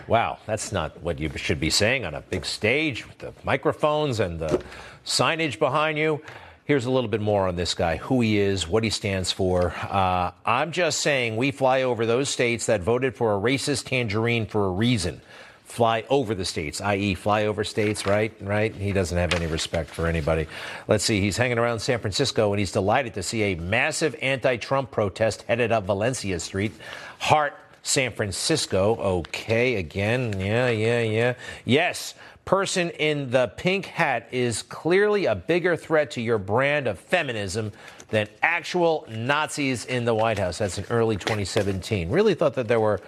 Wow, 0.09 0.38
that's 0.44 0.72
not 0.72 1.00
what 1.03 1.20
you 1.20 1.31
should 1.37 1.61
be 1.61 1.70
saying 1.70 2.05
on 2.05 2.14
a 2.14 2.20
big 2.20 2.44
stage 2.44 3.07
with 3.07 3.18
the 3.18 3.33
microphones 3.44 4.18
and 4.18 4.40
the 4.40 4.61
signage 5.05 5.61
behind 5.61 5.98
you. 5.98 6.20
Here's 6.64 6.85
a 6.85 6.90
little 6.90 7.09
bit 7.09 7.20
more 7.20 7.49
on 7.49 7.57
this 7.57 7.75
guy, 7.75 7.96
who 7.96 8.20
he 8.20 8.38
is, 8.38 8.68
what 8.68 8.85
he 8.85 8.90
stands 8.90 9.33
for. 9.33 9.75
Uh, 9.83 10.31
I'm 10.44 10.70
just 10.70 11.01
saying 11.01 11.37
we 11.37 11.51
fly 11.51 11.83
over 11.83 12.07
those 12.07 12.29
states 12.29 12.66
that 12.66 12.81
voted 12.81 13.16
for 13.16 13.35
a 13.35 13.40
racist 13.40 13.87
tangerine 13.87 14.46
for 14.46 14.66
a 14.66 14.70
reason. 14.70 15.20
Fly 15.64 16.05
over 16.09 16.35
the 16.35 16.44
states, 16.44 16.81
i.e., 16.81 17.14
fly 17.14 17.46
over 17.46 17.64
states, 17.64 18.05
right? 18.05 18.33
Right? 18.40 18.75
He 18.75 18.92
doesn't 18.92 19.16
have 19.16 19.35
any 19.35 19.46
respect 19.46 19.90
for 19.90 20.07
anybody. 20.07 20.49
Let's 20.87 21.05
see. 21.05 21.20
He's 21.20 21.37
hanging 21.37 21.59
around 21.59 21.79
San 21.81 22.01
Francisco 22.01 22.53
and 22.53 22.59
he's 22.59 22.73
delighted 22.73 23.14
to 23.14 23.23
see 23.23 23.42
a 23.42 23.55
massive 23.55 24.14
anti 24.20 24.57
Trump 24.57 24.90
protest 24.90 25.42
headed 25.42 25.73
up 25.73 25.85
Valencia 25.85 26.40
Street. 26.40 26.73
Heart 27.18 27.55
San 27.83 28.12
Francisco. 28.12 28.96
Okay, 28.96 29.77
again. 29.77 30.38
Yeah, 30.38 30.68
yeah, 30.68 31.03
yeah. 31.03 31.35
Yes, 31.64 32.14
person 32.51 32.91
in 32.91 33.31
the 33.31 33.47
pink 33.47 33.87
hat 33.87 34.27
is 34.33 34.65
clearly 34.65 35.27
a 35.27 35.37
bigger 35.37 35.77
threat 35.77 36.11
to 36.11 36.21
your 36.21 36.37
brand 36.37 36.89
of 36.89 36.99
feminism 36.99 37.71
than 38.09 38.27
actual 38.43 39.07
Nazis 39.09 39.85
in 39.85 40.05
the 40.05 40.13
White 40.13 40.37
House. 40.37 40.59
That's 40.59 40.77
in 40.77 40.85
early 40.91 41.15
2017. 41.15 42.11
Really 42.11 42.35
thought 42.35 42.55
that 42.55 42.67
there 42.67 42.81
were 42.81 43.01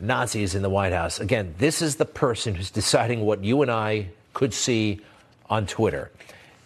Nazis 0.00 0.54
in 0.54 0.62
the 0.62 0.70
White 0.70 0.92
House. 0.92 1.18
Again, 1.18 1.52
this 1.58 1.82
is 1.82 1.96
the 1.96 2.04
person 2.04 2.54
who's 2.54 2.70
deciding 2.70 3.22
what 3.22 3.42
you 3.42 3.60
and 3.62 3.72
I 3.72 4.10
could 4.34 4.54
see 4.54 5.00
on 5.46 5.66
Twitter. 5.66 6.12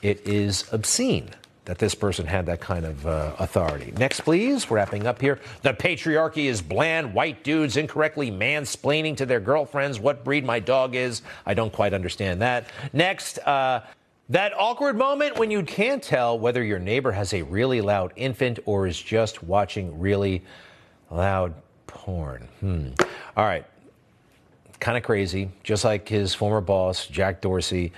It 0.03 0.29
is 0.29 0.71
obscene 0.73 1.31
that 1.65 1.79
this 1.79 1.95
person 1.95 2.27
had 2.27 2.47
that 2.47 2.61
kind 2.61 2.85
of 2.85 3.07
uh, 3.07 3.33
authority. 3.39 3.93
Next, 3.97 4.21
please. 4.21 4.71
Wrapping 4.71 5.07
up 5.07 5.21
here. 5.21 5.41
The 5.63 5.73
patriarchy 5.73 6.45
is 6.45 6.61
bland. 6.61 7.15
White 7.15 7.43
dudes 7.43 7.77
incorrectly 7.77 8.31
mansplaining 8.31 9.17
to 9.17 9.27
their 9.27 9.41
girlfriends 9.41 9.99
what 9.99 10.25
breed 10.25 10.45
my 10.45 10.61
dog 10.61 10.95
is. 10.95 11.23
I 11.47 11.55
don't 11.55 11.73
quite 11.73 11.95
understand 11.95 12.43
that. 12.43 12.67
Next, 12.93 13.39
uh, 13.39 13.81
that 14.31 14.53
awkward 14.57 14.97
moment 14.97 15.39
when 15.39 15.51
you 15.51 15.63
can't 15.63 16.03
tell 16.03 16.39
whether 16.39 16.63
your 16.63 16.79
neighbor 16.79 17.13
has 17.13 17.33
a 17.35 17.43
really 17.43 17.81
loud 17.81 18.13
infant 18.17 18.59
or 18.65 18.87
is 18.87 19.01
just 19.01 19.43
watching 19.43 19.99
really 19.99 20.43
loud 21.11 21.55
porn. 21.87 22.49
Hmm. 22.61 22.89
All 23.37 23.45
right. 23.45 23.65
Kind 24.81 24.99
of 24.99 25.03
crazy, 25.03 25.51
just 25.63 25.85
like 25.85 26.09
his 26.09 26.35
former 26.35 26.61
boss, 26.61 27.07
Jack 27.07 27.41
Dorsey. 27.41 27.93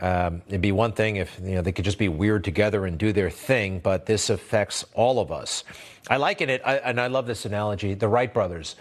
Um, 0.00 0.42
it'd 0.46 0.60
be 0.60 0.72
one 0.72 0.92
thing 0.92 1.16
if 1.16 1.38
you 1.42 1.56
know 1.56 1.62
they 1.62 1.72
could 1.72 1.84
just 1.84 1.98
be 1.98 2.08
weird 2.08 2.44
together 2.44 2.86
and 2.86 2.98
do 2.98 3.12
their 3.12 3.30
thing, 3.30 3.80
but 3.80 4.06
this 4.06 4.30
affects 4.30 4.84
all 4.94 5.18
of 5.18 5.32
us. 5.32 5.64
I 6.08 6.16
liken 6.16 6.50
it, 6.50 6.62
I, 6.64 6.76
and 6.76 7.00
I 7.00 7.08
love 7.08 7.26
this 7.26 7.44
analogy. 7.44 7.94
The 7.94 8.08
Wright 8.08 8.32
brothers. 8.32 8.76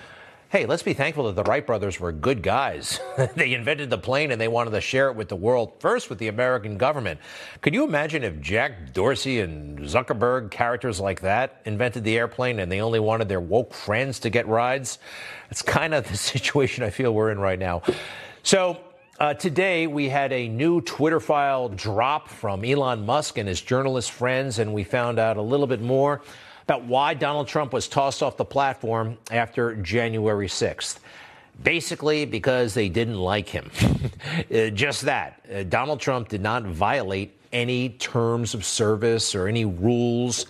Hey, 0.50 0.66
let's 0.66 0.84
be 0.84 0.94
thankful 0.94 1.26
that 1.26 1.36
the 1.36 1.44
Wright 1.44 1.66
brothers 1.68 2.00
were 2.00 2.14
good 2.14 2.42
guys. 2.42 3.02
they 3.36 3.54
invented 3.54 3.90
the 3.90 3.98
plane 3.98 4.32
and 4.32 4.40
they 4.40 4.48
wanted 4.48 4.72
to 4.72 4.80
share 4.80 5.10
it 5.10 5.18
with 5.18 5.28
the 5.28 5.36
world, 5.36 5.74
first 5.82 6.10
with 6.10 6.20
the 6.20 6.30
American 6.30 6.78
government. 6.78 7.20
Could 7.60 7.74
you 7.74 7.84
imagine 7.84 8.24
if 8.24 8.40
Jack 8.40 8.94
Dorsey 8.94 9.42
and 9.42 9.80
Zuckerberg, 9.80 10.50
characters 10.50 11.02
like 11.02 11.20
that, 11.22 11.62
invented 11.66 12.06
the 12.06 12.18
airplane 12.18 12.60
and 12.60 12.72
they 12.72 12.80
only 12.80 13.02
wanted 13.02 13.28
their 13.28 13.42
woke 13.42 13.74
friends 13.74 14.20
to 14.22 14.30
get 14.30 14.48
rides? 14.48 15.00
It's 15.52 15.62
kind 15.62 15.94
of 15.94 16.08
the 16.10 16.16
situation 16.16 16.86
I 16.86 16.92
feel 16.92 17.14
we're 17.14 17.32
in 17.32 17.40
right 17.40 17.60
now. 17.60 17.82
So, 18.44 18.80
uh, 19.20 19.34
today, 19.34 19.88
we 19.88 20.10
had 20.10 20.32
a 20.32 20.48
new 20.48 20.80
Twitter 20.82 21.20
file 21.20 21.70
drop 21.70 22.30
from 22.30 22.64
Elon 22.64 23.04
Musk 23.04 23.40
and 23.40 23.50
his 23.50 23.62
journalist 23.62 24.12
friends, 24.12 24.60
and 24.60 24.74
we 24.74 24.84
found 24.84 25.18
out 25.18 25.38
a 25.38 25.42
little 25.42 25.66
bit 25.66 25.82
more 25.82 26.22
about 26.64 26.84
why 26.84 27.16
Donald 27.16 27.48
Trump 27.48 27.74
was 27.74 27.88
tossed 27.88 28.22
off 28.22 28.38
the 28.38 28.46
platform 28.46 29.18
after 29.32 29.76
January 29.78 30.48
6th. 30.48 31.00
Basically, 31.64 32.26
because 32.26 32.76
they 32.76 32.90
didn't 32.90 33.18
like 33.18 33.50
him. 33.50 33.72
uh, 34.54 34.68
just 34.70 35.02
that. 35.04 35.42
Uh, 35.52 35.64
Donald 35.64 36.00
Trump 36.00 36.30
did 36.30 36.42
not 36.42 36.62
violate 36.62 37.36
any 37.52 37.90
terms 37.90 38.54
of 38.54 38.64
service 38.64 39.34
or 39.34 39.48
any 39.48 39.66
rules. 39.66 40.46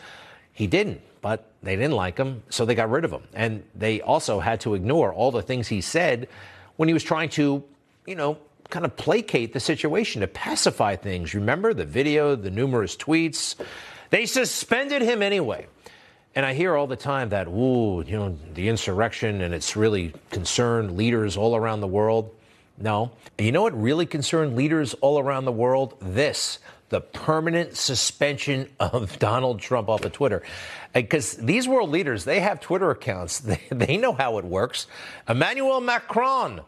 He 0.51 0.67
didn't, 0.67 0.99
but 1.21 1.51
they 1.63 1.77
didn't 1.77 1.93
like 1.93 2.17
him, 2.17 2.43
so 2.49 2.65
they 2.65 2.75
got 2.75 2.89
rid 2.89 3.06
of 3.06 3.12
him. 3.12 3.23
And 3.34 3.63
they 3.75 4.01
also 4.01 4.41
had 4.41 4.60
to 4.62 4.73
ignore 4.73 5.13
all 5.13 5.32
the 5.32 5.41
things 5.41 5.69
he 5.69 5.80
said 5.80 6.27
when 6.75 6.89
he 6.89 6.93
was 6.93 7.03
trying 7.03 7.30
to, 7.30 7.63
you 8.06 8.15
know, 8.15 8.38
kind 8.69 8.86
of 8.86 8.95
placate 8.95 9.53
the 9.53 9.60
situation, 9.60 10.21
to 10.21 10.27
pacify 10.27 10.95
things. 10.95 11.34
Remember 11.34 11.73
the 11.73 11.86
video, 11.86 12.36
the 12.36 12.51
numerous 12.51 12.95
tweets? 12.95 13.56
They 14.10 14.25
suspended 14.25 15.01
him 15.01 15.21
anyway. 15.21 15.67
And 16.36 16.45
I 16.45 16.53
hear 16.53 16.75
all 16.75 16.88
the 16.88 16.95
time 16.95 17.30
that, 17.30 17.47
ooh, 17.47 18.03
you 18.06 18.17
know, 18.17 18.38
the 18.53 18.69
insurrection 18.69 19.41
and 19.41 19.53
it's 19.53 19.75
really 19.75 20.13
concerned 20.30 20.95
leaders 20.95 21.36
all 21.36 21.56
around 21.56 21.82
the 21.82 21.88
world. 21.88 22.34
No. 22.77 23.12
And 23.38 23.45
you 23.45 23.51
know 23.51 23.63
what 23.63 23.80
really 23.82 24.06
concerned 24.06 24.56
leaders 24.56 24.93
all 24.95 25.17
around 25.17 25.45
the 25.45 25.51
world? 25.51 25.95
This 25.99 26.60
the 26.89 27.01
permanent 27.01 27.75
suspension 27.75 28.69
of 28.80 29.19
Donald 29.19 29.60
Trump 29.60 29.89
off 29.89 30.06
of 30.06 30.13
Twitter. 30.13 30.43
Because 30.93 31.34
these 31.36 31.67
world 31.67 31.89
leaders, 31.89 32.23
they 32.23 32.39
have 32.39 32.60
Twitter 32.60 32.91
accounts, 32.91 33.39
they, 33.41 33.62
they 33.69 33.97
know 33.97 34.13
how 34.13 34.38
it 34.38 34.45
works. 34.45 34.88
Emmanuel 35.27 35.82
Macron 35.82 36.62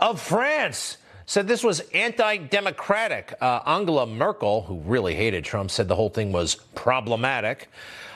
of 0.00 0.20
France 0.20 0.98
said 1.26 1.46
this 1.46 1.62
was 1.62 1.80
anti 1.92 2.36
democratic. 2.36 3.34
Uh, 3.40 3.60
Angela 3.66 4.06
Merkel, 4.06 4.62
who 4.62 4.78
really 4.80 5.14
hated 5.14 5.44
Trump, 5.44 5.70
said 5.70 5.88
the 5.88 5.96
whole 5.96 6.08
thing 6.08 6.32
was 6.32 6.54
problematic. 6.74 7.68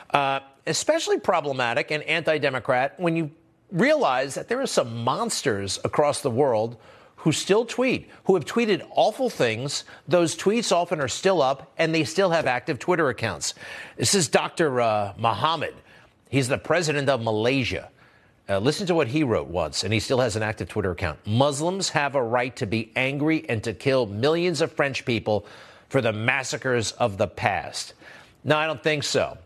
Uh, 0.09 0.39
especially 0.67 1.19
problematic 1.19 1.91
and 1.91 2.03
anti 2.03 2.37
democrat 2.37 2.99
when 2.99 3.15
you 3.15 3.31
realize 3.71 4.35
that 4.35 4.47
there 4.47 4.61
are 4.61 4.67
some 4.67 5.03
monsters 5.03 5.79
across 5.83 6.21
the 6.21 6.29
world 6.29 6.77
who 7.17 7.31
still 7.31 7.65
tweet, 7.65 8.09
who 8.25 8.33
have 8.33 8.45
tweeted 8.45 8.85
awful 8.95 9.29
things. 9.29 9.83
Those 10.07 10.35
tweets 10.35 10.71
often 10.71 10.99
are 10.99 11.07
still 11.07 11.41
up, 11.41 11.71
and 11.77 11.93
they 11.93 12.03
still 12.03 12.31
have 12.31 12.47
active 12.47 12.79
Twitter 12.79 13.09
accounts. 13.09 13.53
This 13.95 14.15
is 14.15 14.27
Dr. 14.27 14.81
Uh, 14.81 15.13
Muhammad. 15.17 15.75
He's 16.29 16.47
the 16.47 16.57
president 16.57 17.09
of 17.09 17.21
Malaysia. 17.21 17.90
Uh, 18.51 18.59
listen 18.59 18.85
to 18.85 18.93
what 18.93 19.07
he 19.07 19.23
wrote 19.23 19.47
once, 19.47 19.85
and 19.85 19.93
he 19.93 19.99
still 20.01 20.19
has 20.19 20.35
an 20.35 20.43
active 20.43 20.67
Twitter 20.67 20.91
account. 20.91 21.17
Muslims 21.25 21.87
have 21.87 22.15
a 22.15 22.21
right 22.21 22.53
to 22.57 22.65
be 22.65 22.91
angry 22.97 23.45
and 23.47 23.63
to 23.63 23.73
kill 23.73 24.05
millions 24.07 24.59
of 24.59 24.69
French 24.73 25.05
people 25.05 25.45
for 25.87 26.01
the 26.01 26.11
massacres 26.11 26.91
of 26.91 27.17
the 27.17 27.27
past. 27.27 27.93
No, 28.43 28.57
I 28.57 28.67
don't 28.67 28.83
think 28.83 29.05
so. 29.05 29.37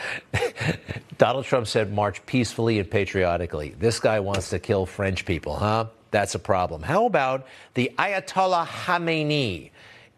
Donald 1.18 1.46
Trump 1.46 1.68
said 1.68 1.90
march 1.90 2.24
peacefully 2.26 2.78
and 2.78 2.90
patriotically. 2.90 3.74
This 3.78 3.98
guy 3.98 4.20
wants 4.20 4.50
to 4.50 4.58
kill 4.58 4.84
French 4.84 5.24
people, 5.24 5.56
huh? 5.56 5.86
That's 6.10 6.34
a 6.34 6.38
problem. 6.38 6.82
How 6.82 7.06
about 7.06 7.46
the 7.72 7.92
Ayatollah 7.98 8.66
Khamenei? 8.66 9.70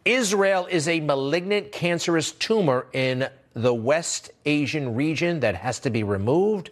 Israel 0.04 0.66
is 0.68 0.88
a 0.88 0.98
malignant 0.98 1.70
cancerous 1.70 2.32
tumor 2.32 2.86
in 2.92 3.28
the 3.54 3.74
West 3.74 4.32
Asian 4.46 4.96
region 4.96 5.40
that 5.40 5.54
has 5.54 5.78
to 5.80 5.90
be 5.90 6.02
removed 6.02 6.70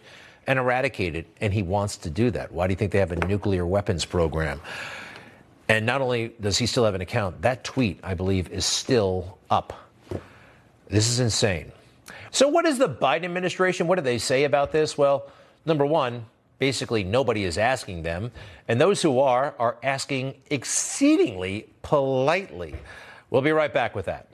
and 0.49 0.57
eradicate 0.57 1.15
it, 1.15 1.27
and 1.39 1.53
he 1.53 1.61
wants 1.61 1.95
to 1.95 2.09
do 2.09 2.31
that. 2.31 2.51
Why 2.51 2.65
do 2.65 2.71
you 2.71 2.75
think 2.75 2.91
they 2.91 2.97
have 2.97 3.11
a 3.11 3.27
nuclear 3.27 3.67
weapons 3.67 4.03
program? 4.03 4.59
And 5.69 5.85
not 5.85 6.01
only 6.01 6.33
does 6.41 6.57
he 6.57 6.65
still 6.65 6.85
have 6.85 6.95
an 6.95 7.01
account, 7.01 7.43
that 7.43 7.63
tweet, 7.63 7.99
I 8.01 8.15
believe, 8.15 8.49
is 8.49 8.65
still 8.65 9.37
up. 9.51 9.73
This 10.87 11.07
is 11.07 11.19
insane. 11.19 11.71
So, 12.31 12.47
what 12.47 12.65
is 12.65 12.79
the 12.79 12.89
Biden 12.89 13.25
administration? 13.25 13.85
What 13.85 13.97
do 13.97 14.01
they 14.01 14.17
say 14.17 14.43
about 14.43 14.71
this? 14.71 14.97
Well, 14.97 15.29
number 15.67 15.85
one, 15.85 16.25
basically 16.57 17.03
nobody 17.03 17.43
is 17.43 17.59
asking 17.59 18.01
them. 18.01 18.31
And 18.67 18.81
those 18.81 19.03
who 19.03 19.19
are, 19.19 19.53
are 19.59 19.77
asking 19.83 20.33
exceedingly 20.49 21.69
politely. 21.83 22.73
We'll 23.29 23.43
be 23.43 23.51
right 23.51 23.71
back 23.71 23.95
with 23.95 24.05
that. 24.05 24.27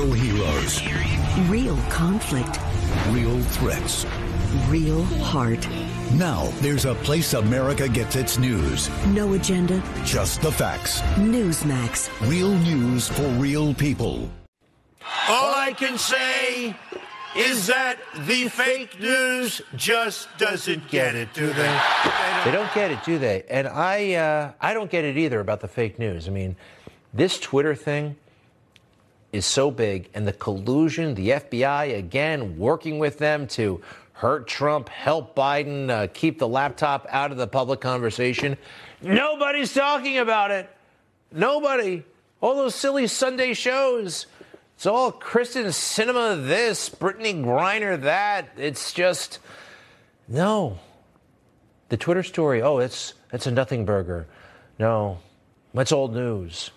Real 0.00 0.12
heroes. 0.12 0.82
Real 1.50 1.76
conflict. 1.90 2.58
Real 3.10 3.38
threats. 3.42 4.06
Real 4.66 5.02
heart. 5.04 5.68
Now, 6.14 6.46
there's 6.62 6.86
a 6.86 6.94
place 6.94 7.34
America 7.34 7.86
gets 7.86 8.16
its 8.16 8.38
news. 8.38 8.88
No 9.08 9.34
agenda. 9.34 9.82
Just 10.02 10.40
the 10.40 10.50
facts. 10.50 11.02
Newsmax. 11.16 12.08
Real 12.30 12.54
news 12.60 13.08
for 13.08 13.28
real 13.32 13.74
people. 13.74 14.30
All 15.28 15.54
I 15.54 15.74
can 15.74 15.98
say 15.98 16.74
is 17.36 17.66
that 17.66 17.98
the 18.20 18.48
fake 18.48 18.98
news 18.98 19.60
just 19.76 20.28
doesn't 20.38 20.88
get 20.88 21.14
it, 21.14 21.34
do 21.34 21.46
they? 21.46 21.80
They 22.46 22.52
don't 22.52 22.72
get 22.72 22.90
it, 22.90 23.04
do 23.04 23.18
they? 23.18 23.42
And 23.50 23.68
I, 23.68 24.14
uh, 24.14 24.52
I 24.62 24.72
don't 24.72 24.90
get 24.90 25.04
it 25.04 25.18
either 25.18 25.40
about 25.40 25.60
the 25.60 25.68
fake 25.68 25.98
news. 25.98 26.26
I 26.26 26.30
mean, 26.30 26.56
this 27.12 27.38
Twitter 27.38 27.74
thing 27.74 28.16
is 29.32 29.46
so 29.46 29.70
big, 29.70 30.08
and 30.14 30.26
the 30.26 30.32
collusion, 30.32 31.14
the 31.14 31.30
FBI 31.30 31.96
again 31.96 32.58
working 32.58 32.98
with 32.98 33.18
them 33.18 33.46
to 33.48 33.80
hurt 34.12 34.46
Trump, 34.46 34.88
help 34.88 35.34
Biden, 35.34 35.88
uh, 35.88 36.08
keep 36.12 36.38
the 36.38 36.48
laptop 36.48 37.06
out 37.08 37.30
of 37.30 37.38
the 37.38 37.46
public 37.46 37.80
conversation. 37.80 38.56
Nobody's 39.00 39.72
talking 39.72 40.18
about 40.18 40.50
it. 40.50 40.68
Nobody. 41.32 42.04
All 42.40 42.56
those 42.56 42.74
silly 42.74 43.06
Sunday 43.06 43.54
shows. 43.54 44.26
It's 44.74 44.86
all 44.86 45.12
Kyrsten 45.12 45.66
Sinema 45.66 46.46
this, 46.46 46.88
Brittney 46.88 47.44
Griner 47.44 48.00
that. 48.02 48.48
It's 48.56 48.92
just 48.92 49.38
no. 50.28 50.78
The 51.90 51.96
Twitter 51.96 52.22
story, 52.22 52.62
oh, 52.62 52.78
it's 52.78 53.14
it's 53.32 53.46
a 53.46 53.50
nothing 53.50 53.84
burger. 53.84 54.26
No, 54.78 55.18
that's 55.74 55.92
old 55.92 56.14
news. 56.14 56.70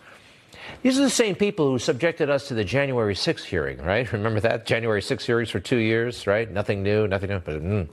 These 0.82 1.00
are 1.00 1.04
the 1.04 1.10
same 1.10 1.36
people 1.36 1.70
who 1.70 1.80
subjected 1.80 2.30
us 2.30 2.48
to 2.48 2.54
the 2.54 2.64
January 2.64 3.16
6th 3.16 3.44
hearing, 3.44 3.78
right? 3.80 4.12
Remember 4.12 4.40
that? 4.42 4.66
January 4.66 5.02
6th 5.02 5.26
hearings 5.26 5.50
for 5.50 5.60
two 5.60 5.78
years, 5.78 6.28
right? 6.28 6.50
Nothing 6.50 6.84
new, 6.84 7.08
nothing 7.08 7.30
new. 7.30 7.40
But, 7.40 7.64
mm. 7.64 7.88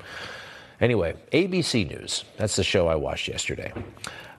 Anyway, 0.80 1.14
ABC 1.32 1.88
News. 1.88 2.24
That's 2.36 2.56
the 2.56 2.64
show 2.64 2.88
I 2.88 2.94
watched 2.94 3.28
yesterday. 3.28 3.72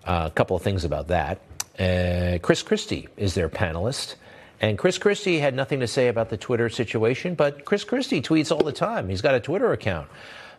Uh, 0.06 0.28
a 0.28 0.32
couple 0.32 0.56
of 0.56 0.64
things 0.64 0.86
about 0.86 1.08
that. 1.10 1.42
Uh, 1.80 2.40
Chris 2.42 2.64
Christie 2.64 3.08
is 3.18 3.36
their 3.36 3.50
panelist. 3.50 4.16
And 4.60 4.78
Chris 4.78 4.98
Christie 5.00 5.40
had 5.40 5.56
nothing 5.56 5.80
to 5.80 5.88
say 5.88 6.08
about 6.08 6.30
the 6.30 6.38
Twitter 6.38 6.70
situation, 6.70 7.34
but 7.34 7.66
Chris 7.66 7.84
Christie 7.84 8.22
tweets 8.22 8.52
all 8.52 8.64
the 8.64 8.72
time. 8.72 9.10
He's 9.10 9.22
got 9.22 9.34
a 9.34 9.40
Twitter 9.40 9.72
account. 9.72 10.08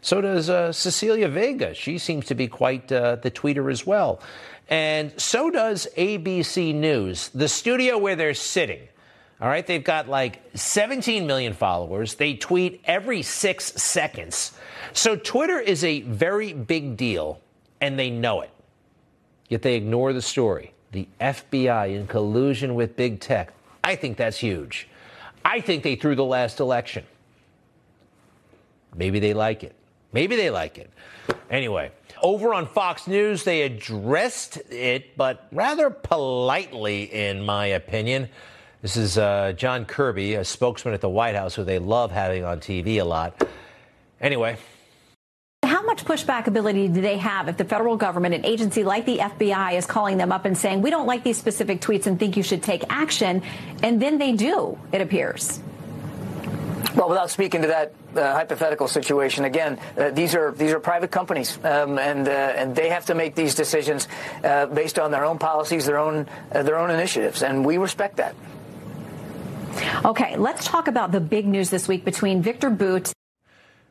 So 0.01 0.21
does 0.21 0.51
uh, 0.51 0.73
Cecilia 0.73 1.29
Vega. 1.29 1.73
She 1.75 1.99
seems 1.99 2.27
to 2.27 2.35
be 2.35 2.49
quite 2.49 2.91
uh, 2.91 3.17
the 3.17 3.31
tweeter 3.31 3.71
as 3.71 3.87
well. 3.87 4.21
And 4.69 5.13
so 5.21 5.51
does 5.51 5.87
ABC 5.97 6.75
News, 6.75 7.29
the 7.31 7.49
studio 7.49 7.99
where 7.99 8.17
they're 8.17 8.35
sitting. 8.35 8.89
All 9.41 9.49
right, 9.49 9.67
they've 9.67 9.83
got 9.83 10.09
like 10.09 10.41
17 10.55 11.27
million 11.27 11.53
followers. 11.53 12.15
They 12.15 12.35
tweet 12.35 12.81
every 12.85 13.23
six 13.23 13.65
seconds. 13.83 14.53
So 14.93 15.17
Twitter 15.17 15.59
is 15.59 15.83
a 15.83 16.03
very 16.03 16.53
big 16.53 16.97
deal, 16.97 17.41
and 17.81 17.99
they 17.99 18.09
know 18.09 18.43
it. 18.43 18.51
Yet 19.49 19.63
they 19.63 19.75
ignore 19.75 20.13
the 20.13 20.23
story. 20.23 20.73
The 20.93 21.09
FBI 21.21 21.97
in 21.97 22.07
collusion 22.07 22.75
with 22.75 22.97
big 22.97 23.21
tech. 23.21 23.53
I 23.83 23.97
think 23.97 24.17
that's 24.17 24.39
huge. 24.39 24.89
I 25.45 25.61
think 25.61 25.83
they 25.83 25.97
threw 25.97 26.15
the 26.15 26.25
last 26.25 26.61
election. 26.61 27.05
Maybe 28.95 29.19
they 29.19 29.35
like 29.35 29.65
it. 29.65 29.75
Maybe 30.13 30.37
they 30.37 30.51
like 30.51 30.79
it. 30.79 30.91
Anyway, 31.51 31.91
over 32.23 32.55
on 32.55 32.67
Fox 32.67 33.07
News, 33.07 33.45
they 33.45 33.63
addressed 33.63 34.57
it, 34.71 35.17
but 35.17 35.47
rather 35.53 35.91
politely, 35.91 37.05
in 37.13 37.45
my 37.45 37.67
opinion. 37.67 38.29
This 38.81 38.97
is 38.97 39.19
uh, 39.19 39.53
John 39.57 39.85
Kirby, 39.85 40.35
a 40.35 40.45
spokesman 40.45 40.95
at 40.95 41.01
the 41.01 41.09
White 41.09 41.35
House, 41.35 41.55
who 41.55 41.65
they 41.65 41.79
love 41.79 42.11
having 42.11 42.45
on 42.45 42.61
TV 42.61 43.01
a 43.01 43.05
lot. 43.05 43.47
Anyway, 44.21 44.57
how 45.65 45.83
much 45.83 46.05
pushback 46.05 46.47
ability 46.47 46.89
do 46.89 47.01
they 47.01 47.17
have 47.17 47.49
if 47.49 47.57
the 47.57 47.65
federal 47.65 47.97
government, 47.97 48.35
an 48.35 48.45
agency 48.45 48.85
like 48.85 49.07
the 49.07 49.19
FBI, 49.19 49.75
is 49.75 49.87
calling 49.87 50.17
them 50.17 50.31
up 50.33 50.45
and 50.45 50.57
saying, 50.57 50.83
we 50.83 50.91
don't 50.91 51.07
like 51.07 51.25
these 51.25 51.39
specific 51.39 51.81
tweets 51.81 52.07
and 52.07 52.19
think 52.19 52.37
you 52.37 52.43
should 52.43 52.63
take 52.63 52.85
action? 52.89 53.43
And 53.83 54.01
then 54.01 54.19
they 54.19 54.33
do, 54.33 54.79
it 54.93 55.01
appears. 55.01 55.61
Well, 56.97 57.09
without 57.09 57.31
speaking 57.31 57.63
to 57.63 57.69
that 57.69 57.95
uh, 58.15 58.35
hypothetical 58.35 58.87
situation, 58.87 59.45
again, 59.45 59.79
uh, 59.97 60.11
these 60.11 60.35
are 60.35 60.53
these 60.53 60.73
are 60.73 60.81
private 60.81 61.11
companies, 61.11 61.59
um, 61.65 61.99
and 61.99 62.29
uh, 62.29 62.31
and 62.31 62.77
they 62.77 62.91
have 62.91 63.07
to 63.07 63.15
make 63.15 63.35
these 63.35 63.55
decisions 63.55 64.09
uh, 64.45 64.67
based 64.67 64.99
on 64.99 65.11
their 65.11 65.25
own 65.25 65.39
policies, 65.39 65.87
their 65.87 65.99
own 65.99 66.27
uh, 66.53 66.63
their 66.63 66.77
own 66.77 66.91
initiatives, 66.91 67.43
and 67.43 67.65
we 67.65 67.79
respect 67.79 68.19
that. 68.19 68.35
Okay, 70.05 70.37
let's 70.37 70.67
talk 70.67 70.87
about 70.87 71.13
the 71.13 71.21
big 71.21 71.47
news 71.47 71.71
this 71.71 71.89
week 71.89 72.05
between 72.05 72.43
Victor 72.43 72.69
Bout. 72.69 73.13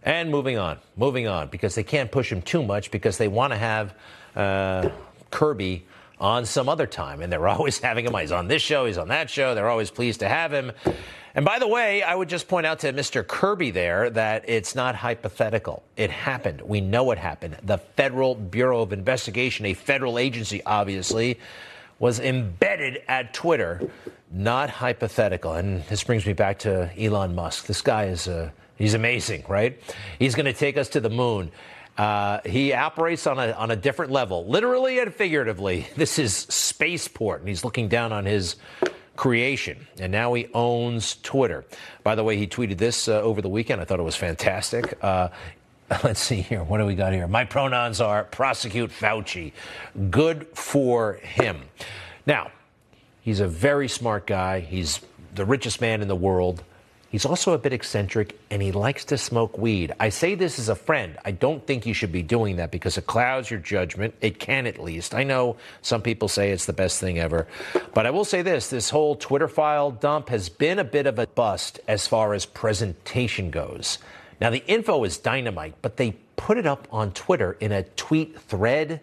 And 0.04 0.30
moving 0.30 0.58
on, 0.58 0.78
moving 0.96 1.28
on, 1.28 1.48
because 1.48 1.76
they 1.76 1.84
can't 1.84 2.12
push 2.12 2.32
him 2.32 2.42
too 2.42 2.64
much 2.64 2.92
because 2.92 3.18
they 3.18 3.28
want 3.28 3.54
to 3.54 3.58
have 3.58 3.96
uh, 4.36 4.90
Kirby 5.32 5.86
on 6.20 6.46
some 6.46 6.70
other 6.70 6.86
time, 6.86 7.22
and 7.22 7.32
they're 7.32 7.48
always 7.48 7.80
having 7.80 8.06
him. 8.06 8.14
He's 8.16 8.32
on 8.32 8.48
this 8.48 8.62
show, 8.62 8.86
he's 8.86 8.98
on 8.98 9.08
that 9.10 9.30
show. 9.30 9.56
They're 9.56 9.70
always 9.70 9.90
pleased 9.90 10.20
to 10.20 10.30
have 10.30 10.54
him. 10.54 10.72
And 11.34 11.46
by 11.46 11.60
the 11.60 11.68
way, 11.68 12.04
I 12.04 12.14
would 12.14 12.30
just 12.30 12.48
point 12.48 12.66
out 12.66 12.80
to 12.80 12.92
Mr. 12.92 13.26
Kirby 13.26 13.72
there 13.72 14.10
that 14.10 14.50
it's 14.50 14.76
not 14.76 14.96
hypothetical. 14.96 15.84
It 15.96 16.12
happened. 16.12 16.62
We 16.62 16.82
know 16.82 17.12
it 17.12 17.18
happened. 17.18 17.58
The 17.64 17.78
Federal 17.78 18.36
Bureau 18.36 18.82
of 18.82 18.92
Investigation, 18.92 19.66
a 19.66 19.74
federal 19.74 20.20
agency, 20.20 20.62
obviously, 20.66 21.40
was 22.00 22.20
embedded 22.20 23.04
at 23.08 23.34
Twitter, 23.34 23.80
not 24.32 24.70
hypothetical. 24.70 25.54
And 25.54 25.84
this 25.86 26.04
brings 26.04 26.26
me 26.26 26.34
back 26.34 26.60
to 26.60 26.90
Elon 27.00 27.36
Musk. 27.36 27.68
This 27.68 27.82
guy 27.82 28.06
is 28.06 28.28
uh, 28.28 28.50
he's 28.76 28.94
amazing, 28.94 29.46
right? 29.48 29.80
He's 30.20 30.36
going 30.36 30.48
to 30.48 30.54
take 30.54 30.78
us 30.78 30.90
to 30.90 31.00
the 31.00 31.10
moon. 31.10 31.52
Uh, 31.98 32.40
he 32.46 32.74
operates 32.74 33.28
on 33.28 33.38
a, 33.38 33.52
on 33.52 33.70
a 33.70 33.76
different 33.76 34.12
level, 34.12 34.46
literally 34.48 35.00
and 35.00 35.14
figuratively. 35.14 35.88
This 35.96 36.18
is 36.18 36.34
spaceport, 36.36 37.42
and 37.42 37.48
he's 37.50 37.64
looking 37.64 37.88
down 37.88 38.12
on 38.12 38.26
his 38.26 38.56
creation, 39.22 39.86
and 40.00 40.12
now 40.12 40.34
he 40.34 40.48
owns 40.52 41.16
Twitter. 41.22 41.64
By 42.02 42.16
the 42.16 42.24
way, 42.24 42.38
he 42.38 42.48
tweeted 42.48 42.80
this 42.80 43.08
uh, 43.08 43.22
over 43.22 43.40
the 43.40 43.50
weekend. 43.50 43.80
I 43.80 43.86
thought 43.86 44.00
it 44.00 44.04
was 44.04 44.16
fantastic. 44.16 44.98
Uh, 45.00 45.30
let's 46.04 46.20
see 46.20 46.42
here. 46.42 46.64
What 46.64 46.80
do 46.80 46.88
we 46.88 46.96
got 46.96 47.14
here? 47.14 47.28
My 47.28 47.46
pronouns 47.46 48.02
are 48.02 48.24
prosecute 48.24 48.90
Fauci. 48.90 49.52
Good 50.10 50.48
for 50.56 51.20
him. 51.22 51.62
Now, 52.26 52.50
he's 53.22 53.42
a 53.42 53.48
very 53.48 53.88
smart 53.88 54.26
guy. 54.26 54.62
He's 54.62 55.02
the 55.36 55.46
richest 55.46 55.82
man 55.82 56.02
in 56.02 56.08
the 56.08 56.16
world. 56.16 56.64
He's 57.12 57.26
also 57.26 57.52
a 57.52 57.58
bit 57.58 57.74
eccentric 57.74 58.40
and 58.50 58.62
he 58.62 58.72
likes 58.72 59.04
to 59.06 59.18
smoke 59.18 59.58
weed. 59.58 59.92
I 60.00 60.08
say 60.08 60.34
this 60.34 60.58
as 60.58 60.70
a 60.70 60.76
friend. 60.76 61.18
I 61.26 61.32
don't 61.32 61.68
think 61.68 61.86
you 61.86 61.94
should 61.94 62.14
be 62.14 62.24
doing 62.24 62.56
that 62.56 62.72
because 62.72 62.98
it 62.98 63.06
clouds 63.06 63.52
your 63.52 63.60
judgment. 63.60 64.16
It 64.22 64.40
can 64.40 64.66
at 64.66 64.82
least. 64.82 65.14
I 65.14 65.24
know 65.24 65.58
some 65.82 66.02
people 66.02 66.30
say 66.30 66.52
it's 66.52 66.68
the 66.68 66.74
best 66.74 67.02
thing 67.02 67.20
ever. 67.20 67.48
But 67.94 68.06
I 68.06 68.12
will 68.12 68.24
say 68.24 68.42
this 68.44 68.70
this 68.70 68.90
whole 68.90 69.18
Twitter 69.18 69.50
file 69.50 69.92
dump 69.92 70.30
has 70.30 70.48
been 70.48 70.80
a 70.80 70.86
bit 70.86 71.06
of 71.06 71.20
a 71.20 71.28
bust 71.28 71.82
as 71.86 72.08
far 72.08 72.34
as 72.34 72.46
presentation 72.46 73.52
goes. 73.52 73.98
Now, 74.40 74.50
the 74.50 74.66
info 74.66 75.04
is 75.04 75.18
dynamite, 75.18 75.76
but 75.82 75.98
they 75.98 76.14
put 76.38 76.58
it 76.58 76.66
up 76.66 76.88
on 76.92 77.12
Twitter 77.12 77.58
in 77.60 77.74
a 77.74 77.84
tweet 77.84 78.40
thread. 78.40 79.02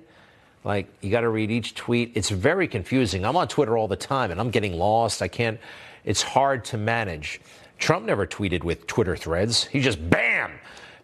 Like, 0.64 0.88
you 1.03 1.11
got 1.11 1.21
to 1.21 1.29
read 1.29 1.51
each 1.51 1.75
tweet. 1.75 2.12
It's 2.14 2.31
very 2.31 2.66
confusing. 2.66 3.25
I'm 3.25 3.37
on 3.37 3.49
Twitter 3.49 3.77
all 3.77 3.87
the 3.87 3.97
time 3.97 4.31
and 4.31 4.40
I'm 4.40 4.51
getting 4.51 4.73
lost. 4.73 5.23
I 5.23 5.29
can't, 5.29 5.61
it's 6.05 6.23
hard 6.23 6.64
to 6.66 6.79
manage. 6.79 7.40
Trump 7.79 8.07
never 8.07 8.27
tweeted 8.27 8.64
with 8.64 8.87
Twitter 8.87 9.17
threads. 9.17 9.64
He 9.64 9.81
just 9.81 10.11
bam. 10.11 10.53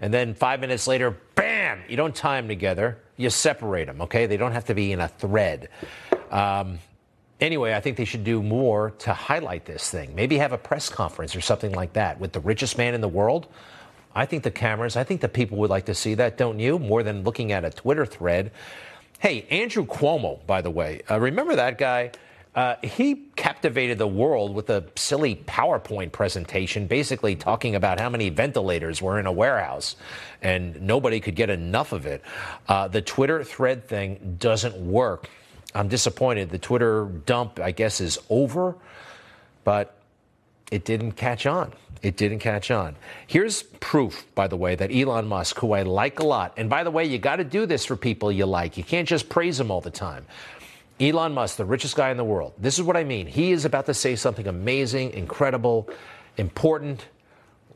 And 0.00 0.12
then 0.12 0.34
five 0.34 0.60
minutes 0.60 0.86
later, 0.86 1.16
bam. 1.34 1.80
You 1.88 1.96
don't 1.96 2.14
tie 2.14 2.40
them 2.40 2.48
together. 2.48 2.98
You 3.16 3.30
separate 3.30 3.86
them, 3.86 4.02
okay? 4.02 4.26
They 4.26 4.36
don't 4.36 4.52
have 4.52 4.66
to 4.66 4.74
be 4.74 4.92
in 4.92 5.00
a 5.00 5.08
thread. 5.08 5.68
Um, 6.30 6.80
anyway, 7.40 7.74
I 7.74 7.80
think 7.80 7.96
they 7.96 8.04
should 8.04 8.24
do 8.24 8.42
more 8.42 8.90
to 8.98 9.14
highlight 9.14 9.64
this 9.64 9.88
thing. 9.88 10.14
Maybe 10.14 10.38
have 10.38 10.52
a 10.52 10.58
press 10.58 10.88
conference 10.88 11.36
or 11.36 11.40
something 11.40 11.72
like 11.72 11.92
that 11.92 12.18
with 12.18 12.32
the 12.32 12.40
richest 12.40 12.76
man 12.76 12.94
in 12.94 13.00
the 13.00 13.08
world. 13.08 13.46
I 14.14 14.26
think 14.26 14.42
the 14.42 14.50
cameras, 14.50 14.96
I 14.96 15.04
think 15.04 15.20
the 15.20 15.28
people 15.28 15.58
would 15.58 15.70
like 15.70 15.86
to 15.86 15.94
see 15.94 16.14
that, 16.14 16.36
don't 16.36 16.58
you? 16.58 16.78
More 16.78 17.02
than 17.02 17.22
looking 17.22 17.52
at 17.52 17.64
a 17.64 17.70
Twitter 17.70 18.06
thread. 18.06 18.52
Hey, 19.18 19.46
Andrew 19.50 19.86
Cuomo, 19.86 20.44
by 20.46 20.60
the 20.60 20.70
way, 20.70 21.02
uh, 21.10 21.18
remember 21.18 21.56
that 21.56 21.78
guy? 21.78 22.10
Uh, 22.54 22.76
he 22.82 23.16
captivated 23.34 23.98
the 23.98 24.06
world 24.06 24.54
with 24.54 24.70
a 24.70 24.84
silly 24.94 25.34
PowerPoint 25.34 26.12
presentation, 26.12 26.86
basically 26.86 27.34
talking 27.34 27.74
about 27.74 27.98
how 27.98 28.08
many 28.08 28.28
ventilators 28.28 29.02
were 29.02 29.18
in 29.18 29.26
a 29.26 29.32
warehouse, 29.32 29.96
and 30.40 30.80
nobody 30.80 31.18
could 31.18 31.34
get 31.34 31.50
enough 31.50 31.92
of 31.92 32.06
it. 32.06 32.22
Uh, 32.68 32.86
the 32.86 33.02
Twitter 33.02 33.42
thread 33.42 33.88
thing 33.88 34.36
doesn't 34.38 34.76
work. 34.76 35.28
I'm 35.74 35.88
disappointed. 35.88 36.50
The 36.50 36.58
Twitter 36.58 37.06
dump, 37.26 37.58
I 37.58 37.72
guess, 37.72 38.00
is 38.00 38.18
over, 38.30 38.76
but 39.64 39.96
it 40.70 40.84
didn't 40.84 41.12
catch 41.12 41.46
on. 41.46 41.72
It 42.02 42.16
didn't 42.16 42.38
catch 42.38 42.70
on. 42.70 42.94
Here's 43.26 43.62
proof, 43.62 44.26
by 44.34 44.46
the 44.46 44.56
way, 44.56 44.76
that 44.76 44.94
Elon 44.94 45.26
Musk, 45.26 45.58
who 45.58 45.72
I 45.72 45.82
like 45.82 46.20
a 46.20 46.26
lot, 46.26 46.52
and 46.56 46.70
by 46.70 46.84
the 46.84 46.90
way, 46.90 47.04
you 47.04 47.18
got 47.18 47.36
to 47.36 47.44
do 47.44 47.66
this 47.66 47.84
for 47.84 47.96
people 47.96 48.30
you 48.30 48.46
like. 48.46 48.76
You 48.76 48.84
can't 48.84 49.08
just 49.08 49.28
praise 49.28 49.58
them 49.58 49.70
all 49.70 49.80
the 49.80 49.90
time. 49.90 50.26
Elon 51.00 51.32
Musk, 51.32 51.56
the 51.56 51.64
richest 51.64 51.96
guy 51.96 52.10
in 52.10 52.16
the 52.16 52.24
world. 52.24 52.52
This 52.58 52.78
is 52.78 52.84
what 52.84 52.96
I 52.96 53.04
mean. 53.04 53.26
He 53.26 53.52
is 53.52 53.64
about 53.64 53.86
to 53.86 53.94
say 53.94 54.14
something 54.16 54.46
amazing, 54.46 55.12
incredible, 55.12 55.88
important. 56.36 57.06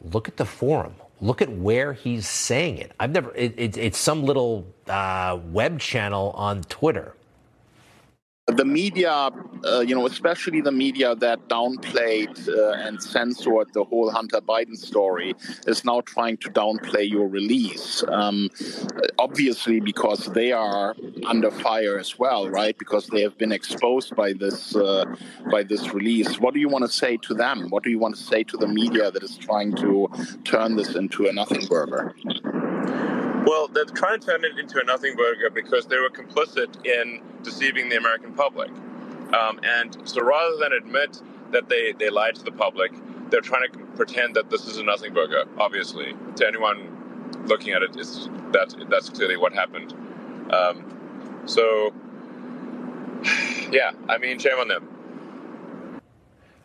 Look 0.02 0.28
at 0.28 0.36
the 0.36 0.44
forum. 0.44 0.94
Look 1.20 1.42
at 1.42 1.50
where 1.50 1.92
he's 1.92 2.28
saying 2.28 2.78
it. 2.78 2.92
I've 3.00 3.10
never. 3.10 3.34
It, 3.34 3.54
it, 3.56 3.76
it's 3.76 3.98
some 3.98 4.22
little 4.22 4.72
uh, 4.86 5.38
web 5.46 5.80
channel 5.80 6.30
on 6.36 6.62
Twitter 6.62 7.14
the 8.48 8.64
media, 8.64 9.30
uh, 9.64 9.80
you 9.80 9.94
know, 9.94 10.06
especially 10.06 10.60
the 10.60 10.72
media 10.72 11.14
that 11.16 11.48
downplayed 11.48 12.48
uh, 12.48 12.72
and 12.86 13.02
censored 13.02 13.72
the 13.74 13.84
whole 13.84 14.10
Hunter 14.10 14.40
Biden 14.40 14.76
story, 14.76 15.34
is 15.66 15.84
now 15.84 16.00
trying 16.00 16.38
to 16.38 16.50
downplay 16.50 17.08
your 17.08 17.28
release. 17.28 18.02
Um, 18.08 18.48
obviously, 19.18 19.80
because 19.80 20.26
they 20.26 20.52
are 20.52 20.96
under 21.26 21.50
fire 21.50 21.98
as 21.98 22.18
well, 22.18 22.48
right? 22.48 22.76
Because 22.78 23.06
they 23.08 23.20
have 23.22 23.36
been 23.36 23.52
exposed 23.52 24.16
by 24.16 24.32
this 24.32 24.74
uh, 24.74 25.04
by 25.50 25.62
this 25.62 25.92
release. 25.92 26.40
What 26.40 26.54
do 26.54 26.60
you 26.60 26.68
want 26.68 26.84
to 26.84 26.90
say 26.90 27.18
to 27.18 27.34
them? 27.34 27.68
What 27.68 27.82
do 27.82 27.90
you 27.90 27.98
want 27.98 28.16
to 28.16 28.22
say 28.22 28.44
to 28.44 28.56
the 28.56 28.68
media 28.68 29.10
that 29.10 29.22
is 29.22 29.36
trying 29.36 29.76
to 29.76 30.08
turn 30.44 30.76
this 30.76 30.94
into 30.94 31.26
a 31.26 31.32
nothing 31.32 31.66
burger? 31.66 32.14
Well, 33.46 33.68
they're 33.68 33.84
trying 33.84 34.20
to 34.20 34.26
turn 34.26 34.44
it 34.44 34.58
into 34.58 34.80
a 34.80 34.84
nothing 34.84 35.16
burger 35.16 35.50
because 35.50 35.86
they 35.86 35.98
were 35.98 36.10
complicit 36.10 36.84
in 36.84 37.22
deceiving 37.42 37.88
the 37.88 37.96
American 37.96 38.34
public. 38.34 38.70
Um, 39.32 39.60
and 39.62 39.96
so 40.04 40.22
rather 40.22 40.56
than 40.56 40.72
admit 40.72 41.20
that 41.52 41.68
they, 41.68 41.92
they 41.92 42.10
lied 42.10 42.34
to 42.36 42.44
the 42.44 42.52
public, 42.52 42.92
they're 43.30 43.40
trying 43.40 43.70
to 43.70 43.78
pretend 43.96 44.34
that 44.36 44.50
this 44.50 44.66
is 44.66 44.78
a 44.78 44.82
nothing 44.82 45.12
burger, 45.12 45.44
obviously. 45.58 46.14
To 46.36 46.46
anyone 46.46 46.96
looking 47.46 47.72
at 47.72 47.82
it, 47.82 47.96
it's, 47.96 48.28
that, 48.52 48.74
that's 48.88 49.10
clearly 49.10 49.36
what 49.36 49.52
happened. 49.52 49.92
Um, 50.52 51.42
so, 51.46 51.92
yeah, 53.70 53.92
I 54.08 54.18
mean, 54.18 54.38
shame 54.38 54.58
on 54.58 54.68
them. 54.68 54.88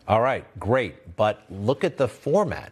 All 0.08 0.22
right, 0.22 0.46
great. 0.60 1.16
But 1.16 1.44
look 1.50 1.84
at 1.84 1.98
the 1.98 2.08
format. 2.08 2.72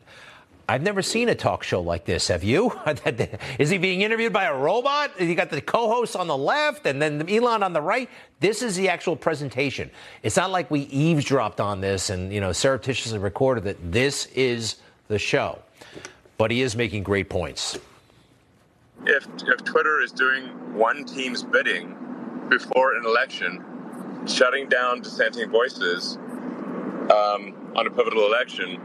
I've 0.71 0.84
never 0.84 1.01
seen 1.01 1.27
a 1.27 1.36
talk 1.36 1.63
show 1.63 1.81
like 1.81 2.05
this. 2.05 2.29
Have 2.29 2.45
you? 2.45 2.71
Is 3.60 3.69
he 3.69 3.77
being 3.77 4.03
interviewed 4.03 4.31
by 4.31 4.45
a 4.45 4.55
robot? 4.55 5.19
You 5.19 5.36
got 5.36 5.49
the 5.49 5.60
co-host 5.60 6.15
on 6.15 6.27
the 6.27 6.38
left 6.38 6.86
and 6.86 7.01
then 7.01 7.29
Elon 7.29 7.62
on 7.62 7.73
the 7.73 7.81
right. 7.81 8.10
This 8.39 8.62
is 8.62 8.77
the 8.77 8.88
actual 8.88 9.17
presentation. 9.17 9.91
It's 10.23 10.38
not 10.38 10.49
like 10.49 10.71
we 10.71 10.84
eavesdropped 10.84 11.60
on 11.60 11.81
this 11.81 12.10
and 12.10 12.31
you 12.31 12.39
know 12.39 12.53
surreptitiously 12.53 13.19
recorded 13.19 13.67
it. 13.67 13.91
This 13.91 14.27
is 14.27 14.77
the 15.10 15.19
show. 15.19 15.60
But 16.38 16.51
he 16.51 16.62
is 16.62 16.73
making 16.77 17.03
great 17.03 17.29
points. 17.29 17.77
If 19.05 19.27
if 19.45 19.65
Twitter 19.65 19.99
is 20.01 20.13
doing 20.13 20.45
one 20.73 21.03
team's 21.03 21.43
bidding 21.43 21.97
before 22.47 22.95
an 22.95 23.05
election, 23.05 23.62
shutting 24.25 24.69
down 24.69 25.01
dissenting 25.01 25.49
voices 25.49 26.15
um, 26.15 27.73
on 27.75 27.88
a 27.88 27.89
pivotal 27.89 28.25
election 28.25 28.79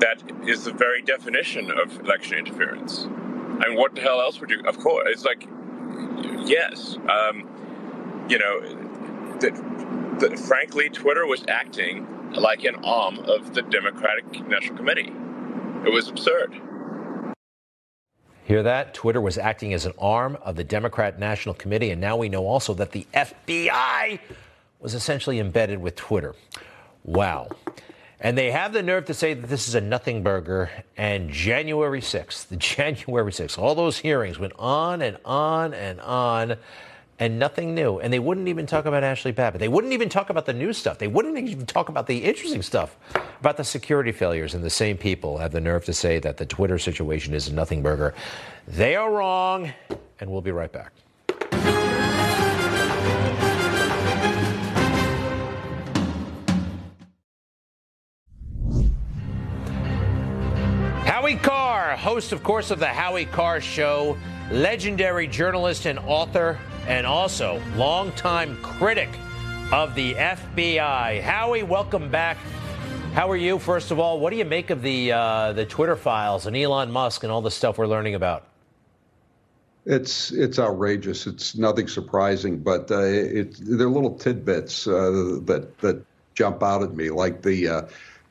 that 0.00 0.22
is 0.46 0.64
the 0.64 0.72
very 0.72 1.02
definition 1.02 1.70
of 1.70 2.00
election 2.00 2.38
interference. 2.38 3.04
I 3.04 3.68
mean, 3.68 3.76
what 3.76 3.94
the 3.94 4.00
hell 4.00 4.20
else 4.20 4.40
would 4.40 4.50
you? 4.50 4.60
Of 4.66 4.78
course, 4.78 5.06
it's 5.10 5.24
like, 5.24 5.46
yes, 6.44 6.96
um, 7.08 8.26
you 8.28 8.38
know, 8.38 8.60
that, 9.40 10.18
that 10.20 10.38
frankly, 10.38 10.88
Twitter 10.88 11.26
was 11.26 11.44
acting 11.48 12.06
like 12.32 12.64
an 12.64 12.76
arm 12.84 13.18
of 13.20 13.54
the 13.54 13.62
Democratic 13.62 14.46
National 14.48 14.76
Committee. 14.76 15.12
It 15.86 15.92
was 15.92 16.08
absurd. 16.08 16.60
Hear 18.44 18.62
that? 18.62 18.92
Twitter 18.92 19.20
was 19.20 19.38
acting 19.38 19.72
as 19.72 19.86
an 19.86 19.94
arm 19.98 20.36
of 20.42 20.56
the 20.56 20.64
Democrat 20.64 21.18
National 21.18 21.54
Committee, 21.54 21.90
and 21.90 22.00
now 22.00 22.16
we 22.16 22.28
know 22.28 22.46
also 22.46 22.74
that 22.74 22.92
the 22.92 23.06
FBI 23.14 24.18
was 24.80 24.94
essentially 24.94 25.38
embedded 25.38 25.80
with 25.80 25.96
Twitter. 25.96 26.34
Wow. 27.04 27.48
And 28.20 28.38
they 28.38 28.50
have 28.50 28.72
the 28.72 28.82
nerve 28.82 29.06
to 29.06 29.14
say 29.14 29.34
that 29.34 29.46
this 29.46 29.68
is 29.68 29.74
a 29.74 29.80
nothing 29.80 30.22
burger. 30.22 30.70
And 30.96 31.30
January 31.30 32.00
6th, 32.00 32.48
the 32.48 32.56
January 32.74 33.32
6th, 33.32 33.58
all 33.58 33.74
those 33.74 33.98
hearings 33.98 34.38
went 34.38 34.54
on 34.58 35.02
and 35.02 35.18
on 35.24 35.74
and 35.74 36.00
on 36.00 36.56
and 37.18 37.38
nothing 37.38 37.74
new. 37.74 37.98
And 37.98 38.12
they 38.12 38.18
wouldn't 38.18 38.48
even 38.48 38.66
talk 38.66 38.86
about 38.86 39.04
Ashley 39.04 39.32
Babbitt. 39.32 39.60
They 39.60 39.68
wouldn't 39.68 39.92
even 39.92 40.08
talk 40.08 40.30
about 40.30 40.46
the 40.46 40.52
new 40.52 40.72
stuff. 40.72 40.98
They 40.98 41.08
wouldn't 41.08 41.38
even 41.38 41.66
talk 41.66 41.88
about 41.88 42.06
the 42.06 42.24
interesting 42.24 42.62
stuff, 42.62 42.96
about 43.40 43.56
the 43.56 43.64
security 43.64 44.12
failures. 44.12 44.54
And 44.54 44.64
the 44.64 44.70
same 44.70 44.96
people 44.96 45.38
have 45.38 45.52
the 45.52 45.60
nerve 45.60 45.84
to 45.84 45.92
say 45.92 46.18
that 46.20 46.36
the 46.36 46.46
Twitter 46.46 46.78
situation 46.78 47.34
is 47.34 47.48
a 47.48 47.54
nothing 47.54 47.82
burger. 47.82 48.14
They 48.66 48.96
are 48.96 49.10
wrong. 49.10 49.72
And 50.20 50.30
we'll 50.30 50.42
be 50.42 50.52
right 50.52 50.72
back. 50.72 50.92
Host, 62.04 62.32
of 62.32 62.42
course, 62.42 62.70
of 62.70 62.78
the 62.78 62.86
Howie 62.86 63.24
Carr 63.24 63.62
Show, 63.62 64.18
legendary 64.50 65.26
journalist 65.26 65.86
and 65.86 65.98
author, 66.00 66.58
and 66.86 67.06
also 67.06 67.62
longtime 67.76 68.58
critic 68.60 69.08
of 69.72 69.94
the 69.94 70.12
FBI. 70.12 71.22
Howie, 71.22 71.62
welcome 71.62 72.10
back. 72.10 72.36
How 73.14 73.30
are 73.30 73.38
you? 73.38 73.58
First 73.58 73.90
of 73.90 73.98
all, 73.98 74.20
what 74.20 74.28
do 74.28 74.36
you 74.36 74.44
make 74.44 74.68
of 74.68 74.82
the 74.82 75.12
uh, 75.12 75.54
the 75.54 75.64
Twitter 75.64 75.96
files 75.96 76.44
and 76.44 76.54
Elon 76.54 76.90
Musk 76.90 77.22
and 77.22 77.32
all 77.32 77.40
the 77.40 77.50
stuff 77.50 77.78
we're 77.78 77.86
learning 77.86 78.14
about? 78.14 78.48
It's 79.86 80.30
it's 80.30 80.58
outrageous. 80.58 81.26
It's 81.26 81.56
nothing 81.56 81.88
surprising, 81.88 82.58
but 82.58 82.90
uh, 82.90 83.00
it, 83.00 83.56
they're 83.58 83.88
little 83.88 84.14
tidbits 84.14 84.86
uh, 84.86 85.38
that 85.46 85.78
that 85.78 86.04
jump 86.34 86.62
out 86.62 86.82
at 86.82 86.94
me, 86.94 87.08
like 87.08 87.40
the 87.40 87.66
uh, 87.66 87.82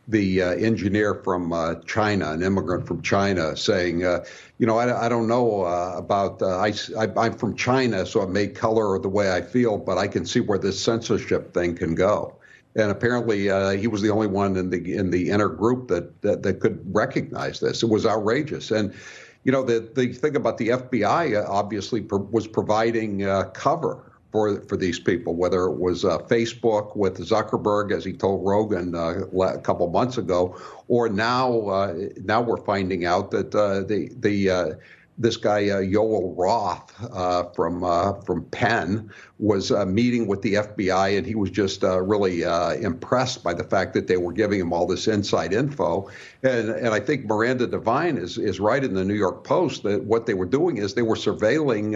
the 0.08 0.42
uh, 0.42 0.50
engineer 0.52 1.16
from 1.16 1.54
uh, 1.54 1.76
China, 1.86 2.32
an 2.32 2.44
immigrant 2.44 2.86
from 2.86 3.02
China, 3.02 3.56
saying, 3.56 4.04
uh, 4.04 4.24
you 4.58 4.68
know, 4.68 4.78
I, 4.78 5.06
I 5.06 5.10
don't 5.10 5.28
know 5.28 5.63
uh, 5.63 5.94
about, 5.96 6.42
uh, 6.42 6.58
I, 6.58 6.74
I, 6.98 7.26
am 7.28 7.38
from 7.38 7.56
China, 7.56 8.06
so 8.06 8.22
it 8.22 8.30
may 8.30 8.48
color 8.48 9.00
the 9.00 9.10
way 9.10 9.32
I 9.32 9.42
feel, 9.42 9.78
but 9.78 9.98
I 9.98 10.08
can 10.08 10.26
see 10.26 10.42
where 10.42 10.58
this 10.58 10.80
censorship 10.80 11.54
thing 11.54 11.76
can 11.76 11.96
go. 11.96 12.36
And 12.76 12.92
apparently, 12.92 13.50
uh, 13.50 13.72
he 13.72 13.88
was 13.88 14.02
the 14.02 14.10
only 14.10 14.28
one 14.28 14.58
in 14.58 14.72
the 14.72 14.96
in 14.96 15.12
the 15.12 15.30
inner 15.30 15.48
group 15.48 15.89
that, 15.89 16.22
that, 16.24 16.42
that 16.42 16.60
could 16.60 16.82
recognize 16.94 17.60
this. 17.60 17.84
It 17.84 17.89
was 17.89 18.06
outrageous. 18.06 18.72
And 18.72 18.96
you 19.44 19.52
know, 19.52 19.62
the 19.62 19.92
the 19.94 20.12
thing 20.12 20.36
about 20.36 20.58
the 20.58 20.70
FBI 20.70 21.48
obviously 21.48 22.02
was 22.02 22.48
providing 22.48 23.20
cover 23.54 24.12
for 24.34 24.62
for 24.62 24.76
these 24.76 25.00
people, 25.00 25.36
whether 25.36 25.65
it 25.65 25.78
was 25.78 26.04
uh, 26.04 26.17
Facebook 26.17 26.98
with 26.98 27.19
Zuckerberg, 27.19 27.93
as 27.93 28.04
he 28.04 28.12
told 28.12 28.43
Rogan 28.43 28.96
uh, 28.96 29.28
a 29.39 29.60
couple 29.60 29.88
months 29.91 30.17
ago, 30.17 30.60
or 30.88 31.08
now 31.08 31.67
uh, 31.67 31.93
now 32.24 32.41
we're 32.41 32.65
finding 32.65 33.06
out 33.06 33.30
that 33.32 33.54
uh, 33.54 33.82
the 33.82 34.10
the 34.17 34.50
uh, 34.50 34.69
this 35.19 35.38
guy 35.38 35.69
uh, 35.69 35.82
Roth 35.82 36.91
from 37.56 37.82
from 38.26 38.46
Penn 38.46 39.12
was 39.38 39.69
meeting 39.86 40.26
with 40.26 40.41
the 40.41 40.56
FBI, 40.56 41.15
and 41.15 41.28
he 41.28 41.36
was 41.36 41.52
just 41.52 41.84
really 41.84 42.41
impressed 42.82 43.43
by 43.43 43.54
the 43.54 43.63
fact 43.63 43.93
that 43.93 44.08
they 44.08 44.17
were 44.17 44.34
giving 44.34 44.60
him 44.60 44.74
all 44.74 44.88
this 44.88 45.08
inside 45.08 45.54
info. 45.54 46.10
And 46.41 46.72
and 46.72 46.88
I 46.88 47.00
think 47.00 47.26
Miranda 47.26 47.67
Devine 47.67 48.17
is 48.17 48.39
is 48.39 48.60
right 48.60 48.84
in 48.84 48.96
the 48.96 49.06
New 49.06 49.13
York 49.13 49.43
Post 49.43 49.84
that 49.84 50.04
what 50.06 50.26
they 50.26 50.34
were 50.34 50.48
doing 50.48 50.78
is 50.78 50.96
they 50.96 51.04
were 51.04 51.15
surveilling 51.15 51.93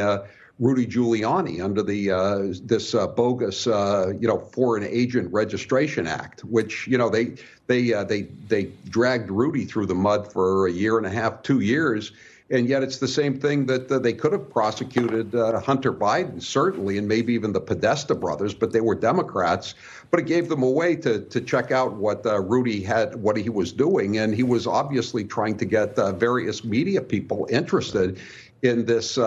Rudy 0.59 0.87
Giuliani 0.87 1.63
under 1.63 1.83
the 1.83 2.11
uh, 2.11 2.53
this 2.63 2.95
uh, 2.95 3.07
bogus 3.07 3.67
uh, 3.67 4.13
you 4.19 4.27
know 4.27 4.39
Foreign 4.39 4.83
Agent 4.83 5.31
Registration 5.31 6.07
Act, 6.07 6.43
which 6.45 6.87
you 6.87 6.97
know 6.97 7.09
they 7.09 7.35
they 7.67 7.93
uh, 7.93 8.03
they 8.03 8.23
they 8.47 8.71
dragged 8.89 9.29
Rudy 9.29 9.65
through 9.65 9.85
the 9.85 9.95
mud 9.95 10.31
for 10.31 10.67
a 10.67 10.71
year 10.71 10.97
and 10.97 11.05
a 11.05 11.11
half, 11.11 11.43
two 11.43 11.59
years, 11.59 12.11
and 12.49 12.67
yet 12.67 12.81
it's 12.81 12.97
the 12.97 13.07
same 13.07 13.39
thing 13.39 13.67
that 13.67 14.01
they 14.01 14.13
could 14.13 14.31
have 14.31 14.49
prosecuted 14.49 15.35
uh, 15.35 15.59
Hunter 15.59 15.93
Biden 15.93 16.41
certainly, 16.41 16.97
and 16.97 17.07
maybe 17.07 17.33
even 17.33 17.53
the 17.53 17.61
Podesta 17.61 18.15
brothers, 18.15 18.55
but 18.55 18.71
they 18.71 18.81
were 18.81 18.95
Democrats. 18.95 19.75
But 20.09 20.21
it 20.21 20.25
gave 20.25 20.49
them 20.49 20.63
a 20.63 20.71
way 20.71 20.95
to 20.95 21.19
to 21.19 21.39
check 21.39 21.71
out 21.71 21.93
what 21.93 22.25
uh, 22.25 22.41
Rudy 22.41 22.81
had, 22.81 23.15
what 23.17 23.37
he 23.37 23.49
was 23.49 23.71
doing, 23.71 24.17
and 24.17 24.33
he 24.33 24.43
was 24.43 24.65
obviously 24.65 25.23
trying 25.23 25.57
to 25.57 25.65
get 25.65 25.97
various 26.17 26.63
media 26.63 27.03
people 27.03 27.45
interested 27.51 28.19
in 28.63 28.85
this 28.85 29.19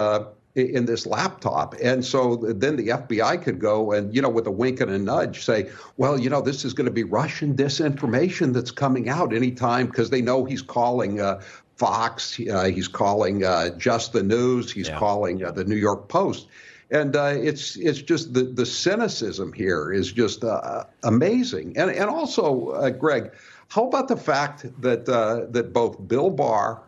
in 0.55 0.85
this 0.85 1.07
laptop. 1.07 1.75
And 1.83 2.05
so 2.05 2.37
then 2.37 2.77
the 2.77 2.89
FBI 2.89 3.43
could 3.43 3.61
go 3.61 3.93
and, 3.93 4.15
you 4.15 4.21
know, 4.21 4.29
with 4.29 4.47
a 4.47 4.51
wink 4.51 4.81
and 4.81 4.91
a 4.91 4.99
nudge 4.99 5.45
say, 5.45 5.71
well, 5.97 6.19
you 6.19 6.29
know, 6.29 6.41
this 6.41 6.65
is 6.65 6.73
going 6.75 6.87
to 6.87 6.93
be 6.93 7.05
Russian 7.05 7.55
disinformation 7.55 8.53
that's 8.53 8.73
coming 8.73 9.09
out 9.09 9.33
anytime 9.33 9.87
because 9.87 10.11
they 10.11 10.21
know 10.21 10.45
he's 10.45 10.63
calling 10.63 11.21
uh, 11.21 11.41
Fox, 11.77 12.41
uh, 12.53 12.65
he's 12.65 12.89
calling 12.89 13.45
uh, 13.45 13.71
Just 13.79 14.13
the 14.13 14.23
News, 14.23 14.73
he's 14.73 14.89
yeah. 14.89 14.99
calling 14.99 15.45
uh, 15.45 15.53
the 15.53 15.65
New 15.65 15.77
York 15.77 16.09
Post. 16.09 16.49
And 16.91 17.15
uh, 17.15 17.35
it's 17.37 17.77
it's 17.77 18.03
just 18.03 18.35
the, 18.35 18.43
the 18.43 18.67
cynicism 18.67 19.53
here 19.53 19.93
is 19.93 20.11
just 20.11 20.43
uh, 20.43 20.85
amazing. 21.05 21.79
And, 21.79 21.89
and 21.89 22.11
also, 22.11 22.91
Greg, 22.91 23.31
How 23.69 23.87
about 23.87 24.09
the 24.09 24.17
fact 24.17 24.67
that 24.83 25.09
uh, 25.09 25.47
that 25.51 25.73
both 25.73 26.09
Bill 26.09 26.31
Barr, 26.31 26.83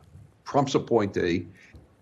Trump's 0.45 0.75
appointee, 0.75 1.47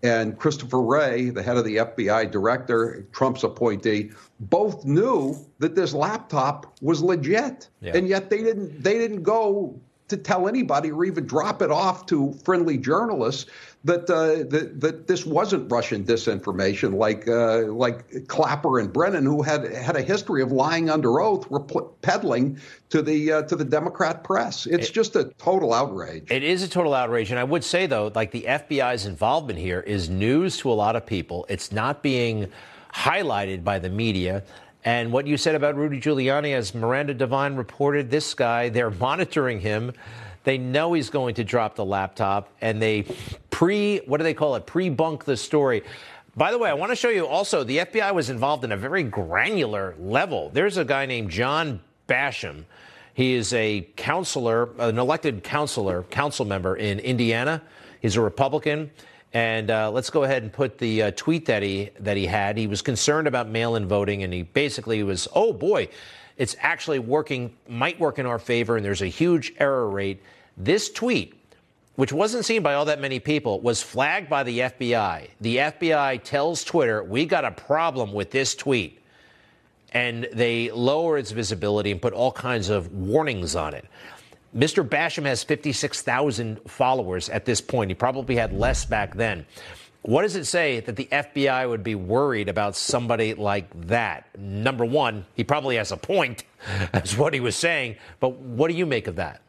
and 0.03 0.37
Christopher 0.37 0.81
Wray, 0.81 1.29
the 1.29 1.43
head 1.43 1.57
of 1.57 1.65
the 1.65 1.77
FBI 1.77 2.31
director, 2.31 3.05
Trump's 3.11 3.43
appointee, 3.43 4.11
both 4.39 4.83
knew 4.85 5.35
that 5.59 5.75
this 5.75 5.93
laptop 5.93 6.75
was 6.81 7.01
legit, 7.01 7.69
yeah. 7.81 7.95
and 7.95 8.07
yet 8.07 8.29
they 8.29 8.41
didn't 8.41 8.81
they 8.83 8.97
didn't 8.97 9.23
go 9.23 9.79
to 10.07 10.17
tell 10.17 10.47
anybody 10.47 10.91
or 10.91 11.05
even 11.05 11.25
drop 11.25 11.61
it 11.61 11.71
off 11.71 12.05
to 12.07 12.33
friendly 12.43 12.77
journalists 12.77 13.49
that 13.83 14.09
uh, 14.09 14.43
that, 14.49 14.79
that 14.79 15.07
this 15.07 15.25
wasn't 15.25 15.71
Russian 15.71 16.03
disinformation, 16.03 16.93
like 16.93 17.27
uh, 17.27 17.71
like 17.73 18.27
Clapper 18.27 18.79
and 18.79 18.93
Brennan, 18.93 19.25
who 19.25 19.41
had 19.41 19.71
had 19.73 19.95
a 19.95 20.01
history 20.01 20.41
of 20.43 20.51
lying 20.51 20.89
under 20.89 21.19
oath, 21.19 21.49
were 21.49 21.59
peddling 21.59 22.59
to 22.89 23.01
the 23.01 23.31
uh, 23.31 23.41
to 23.43 23.55
the 23.55 23.65
Democrat 23.65 24.23
press. 24.23 24.67
It's 24.67 24.89
it, 24.89 24.93
just 24.93 25.15
a 25.15 25.25
total 25.37 25.73
outrage. 25.73 26.29
It 26.29 26.43
is 26.43 26.61
a 26.61 26.67
total 26.67 26.93
outrage, 26.93 27.31
and 27.31 27.39
I 27.39 27.43
would 27.43 27.63
say 27.63 27.87
though, 27.87 28.11
like 28.13 28.31
the 28.31 28.43
FBI's 28.43 29.05
involvement 29.07 29.57
here 29.57 29.79
is 29.79 30.09
news 30.09 30.57
to 30.57 30.71
a 30.71 30.73
lot 30.73 30.95
of 30.95 31.05
people. 31.05 31.47
It's 31.49 31.71
not 31.71 32.03
being 32.03 32.51
highlighted 32.93 33.63
by 33.63 33.79
the 33.79 33.89
media. 33.89 34.43
And 34.83 35.11
what 35.11 35.27
you 35.27 35.37
said 35.37 35.53
about 35.53 35.75
Rudy 35.75 35.99
Giuliani, 36.01 36.55
as 36.55 36.73
Miranda 36.73 37.13
Devine 37.13 37.55
reported, 37.55 38.09
this 38.09 38.33
guy, 38.33 38.69
they're 38.69 38.89
monitoring 38.89 39.59
him. 39.59 39.93
They 40.43 40.57
know 40.57 40.93
he's 40.93 41.11
going 41.11 41.35
to 41.35 41.43
drop 41.43 41.75
the 41.75 41.85
laptop, 41.85 42.49
and 42.61 42.81
they 42.81 43.05
pre, 43.61 43.99
what 44.07 44.17
do 44.17 44.23
they 44.23 44.33
call 44.33 44.55
it? 44.55 44.65
Pre 44.65 44.89
bunk 44.89 45.23
the 45.23 45.37
story. 45.37 45.83
By 46.35 46.49
the 46.49 46.57
way, 46.57 46.67
I 46.67 46.73
want 46.73 46.91
to 46.91 46.95
show 46.95 47.09
you 47.09 47.27
also 47.27 47.63
the 47.63 47.77
FBI 47.77 48.11
was 48.11 48.31
involved 48.31 48.63
in 48.63 48.71
a 48.71 48.77
very 48.77 49.03
granular 49.03 49.93
level. 49.99 50.49
There's 50.51 50.77
a 50.77 50.85
guy 50.85 51.05
named 51.05 51.29
John 51.29 51.79
Basham. 52.07 52.63
He 53.13 53.33
is 53.33 53.53
a 53.53 53.87
counselor, 53.97 54.71
an 54.79 54.97
elected 54.97 55.43
counselor, 55.43 56.01
council 56.01 56.43
member 56.43 56.75
in 56.75 56.97
Indiana. 57.01 57.61
He's 58.01 58.15
a 58.15 58.21
Republican. 58.21 58.89
And 59.31 59.69
uh, 59.69 59.91
let's 59.91 60.09
go 60.09 60.23
ahead 60.23 60.41
and 60.41 60.51
put 60.51 60.79
the 60.79 61.03
uh, 61.03 61.11
tweet 61.15 61.45
that 61.45 61.61
he 61.61 61.91
that 61.99 62.17
he 62.17 62.25
had. 62.25 62.57
He 62.57 62.65
was 62.65 62.81
concerned 62.81 63.27
about 63.27 63.47
mail-in 63.47 63.87
voting, 63.87 64.23
and 64.23 64.33
he 64.33 64.41
basically 64.41 65.03
was, 65.03 65.27
"Oh 65.35 65.53
boy, 65.53 65.87
it's 66.35 66.55
actually 66.59 66.97
working, 66.97 67.55
might 67.69 67.99
work 67.99 68.17
in 68.17 68.25
our 68.25 68.39
favor, 68.39 68.75
and 68.75 68.83
there's 68.83 69.03
a 69.03 69.07
huge 69.07 69.53
error 69.59 69.87
rate." 69.87 70.19
This 70.57 70.89
tweet, 70.91 71.40
which 72.01 72.11
wasn't 72.11 72.43
seen 72.43 72.63
by 72.63 72.73
all 72.73 72.85
that 72.85 72.99
many 72.99 73.19
people, 73.19 73.61
was 73.61 73.83
flagged 73.83 74.27
by 74.27 74.41
the 74.41 74.61
FBI. 74.61 75.27
The 75.39 75.57
FBI 75.57 76.23
tells 76.23 76.63
Twitter, 76.63 77.03
"We 77.03 77.27
got 77.27 77.45
a 77.45 77.51
problem 77.51 78.11
with 78.11 78.31
this 78.31 78.55
tweet," 78.55 78.97
and 79.93 80.27
they 80.33 80.71
lower 80.71 81.19
its 81.19 81.29
visibility 81.29 81.91
and 81.91 82.01
put 82.01 82.13
all 82.13 82.31
kinds 82.31 82.69
of 82.69 82.91
warnings 82.91 83.55
on 83.55 83.75
it. 83.75 83.85
Mr. 84.57 84.83
Basham 84.83 85.25
has 85.25 85.43
56,000 85.43 86.61
followers 86.67 87.29
at 87.29 87.45
this 87.45 87.61
point. 87.61 87.91
He 87.91 87.93
probably 87.93 88.35
had 88.35 88.51
less 88.51 88.83
back 88.83 89.13
then. 89.13 89.45
What 90.01 90.23
does 90.23 90.35
it 90.35 90.45
say 90.45 90.79
that 90.79 90.95
the 90.95 91.07
FBI 91.11 91.69
would 91.69 91.83
be 91.83 91.93
worried 91.93 92.49
about 92.49 92.75
somebody 92.75 93.35
like 93.35 93.67
that? 93.85 94.25
Number 94.39 94.85
one, 94.85 95.27
he 95.35 95.43
probably 95.43 95.75
has 95.75 95.91
a 95.91 95.97
point, 95.97 96.45
that's 96.93 97.15
what 97.15 97.35
he 97.35 97.39
was 97.39 97.55
saying. 97.55 97.97
But 98.19 98.37
what 98.37 98.71
do 98.71 98.73
you 98.73 98.87
make 98.87 99.05
of 99.05 99.17
that? 99.17 99.41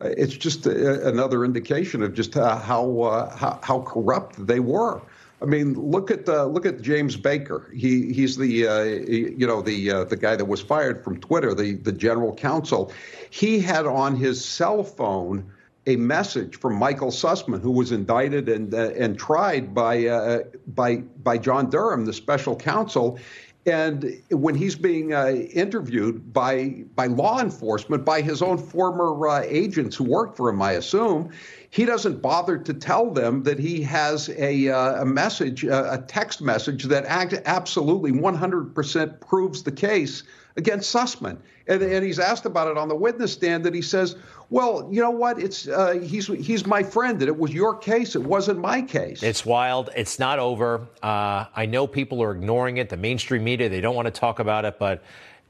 It's 0.00 0.36
just 0.36 0.66
a, 0.66 1.08
another 1.08 1.44
indication 1.44 2.02
of 2.02 2.14
just 2.14 2.34
how 2.34 2.56
how, 2.56 3.00
uh, 3.00 3.36
how, 3.36 3.58
how 3.62 3.80
corrupt 3.80 4.46
they 4.46 4.60
were. 4.60 5.00
I 5.40 5.44
mean, 5.44 5.74
look 5.74 6.10
at 6.10 6.28
uh, 6.28 6.46
look 6.46 6.64
at 6.64 6.80
James 6.80 7.16
Baker. 7.16 7.70
He 7.74 8.12
he's 8.12 8.36
the 8.36 8.66
uh, 8.66 8.82
you 8.82 9.46
know 9.46 9.60
the 9.60 9.90
uh, 9.90 10.04
the 10.04 10.16
guy 10.16 10.36
that 10.36 10.46
was 10.46 10.62
fired 10.62 11.04
from 11.04 11.20
Twitter, 11.20 11.54
the 11.54 11.74
the 11.74 11.92
general 11.92 12.34
counsel. 12.34 12.92
He 13.30 13.60
had 13.60 13.86
on 13.86 14.16
his 14.16 14.42
cell 14.44 14.82
phone 14.82 15.50
a 15.86 15.96
message 15.96 16.58
from 16.58 16.74
Michael 16.74 17.10
Sussmann, 17.10 17.60
who 17.60 17.70
was 17.70 17.92
indicted 17.92 18.48
and 18.48 18.72
uh, 18.74 18.90
and 18.96 19.18
tried 19.18 19.74
by 19.74 20.06
uh, 20.06 20.40
by 20.66 20.96
by 20.96 21.38
John 21.38 21.70
Durham, 21.70 22.06
the 22.06 22.12
special 22.12 22.56
counsel. 22.56 23.18
And 23.66 24.22
when 24.30 24.54
he's 24.54 24.76
being 24.76 25.12
uh, 25.12 25.26
interviewed 25.26 26.32
by 26.32 26.84
by 26.94 27.06
law 27.06 27.40
enforcement, 27.40 28.04
by 28.04 28.20
his 28.20 28.40
own 28.40 28.58
former 28.58 29.12
agents 29.40 29.96
who 29.96 30.04
worked 30.04 30.36
for 30.36 30.48
him, 30.48 30.62
I 30.62 30.72
assume, 30.72 31.30
he 31.70 31.84
doesn't 31.84 32.22
bother 32.22 32.58
to 32.58 32.72
tell 32.72 33.10
them 33.10 33.42
that 33.42 33.58
he 33.58 33.82
has 33.82 34.28
a, 34.30 34.68
uh, 34.68 35.02
a 35.02 35.04
message, 35.04 35.64
a 35.64 36.04
text 36.06 36.40
message 36.40 36.84
that 36.84 37.04
absolutely 37.06 38.12
100% 38.12 39.20
proves 39.20 39.62
the 39.64 39.72
case 39.72 40.22
against 40.56 40.94
Sussmann. 40.94 41.38
And, 41.68 41.82
and, 41.82 42.04
he's 42.04 42.18
asked 42.18 42.46
about 42.46 42.68
it 42.68 42.78
on 42.78 42.88
the 42.88 42.94
witness 42.94 43.32
stand 43.32 43.64
that 43.64 43.74
he 43.74 43.82
says, 43.82 44.16
well, 44.50 44.88
you 44.90 45.00
know 45.00 45.10
what? 45.10 45.40
It's 45.40 45.66
uh, 45.66 45.98
he's 46.02 46.28
he's 46.28 46.64
my 46.66 46.82
friend, 46.82 47.20
and 47.20 47.28
it 47.28 47.36
was 47.36 47.52
your 47.52 47.74
case. 47.74 48.14
It 48.14 48.22
wasn't 48.22 48.60
my 48.60 48.80
case. 48.80 49.22
It's 49.22 49.44
wild. 49.44 49.90
It's 49.96 50.18
not 50.18 50.38
over. 50.38 50.86
Uh, 51.02 51.46
I 51.54 51.66
know 51.66 51.86
people 51.86 52.22
are 52.22 52.30
ignoring 52.32 52.76
it. 52.76 52.88
The 52.88 52.96
mainstream 52.96 53.42
media 53.42 53.68
they 53.68 53.80
don't 53.80 53.96
want 53.96 54.06
to 54.06 54.12
talk 54.12 54.38
about 54.38 54.64
it, 54.64 54.78
but 54.78 55.02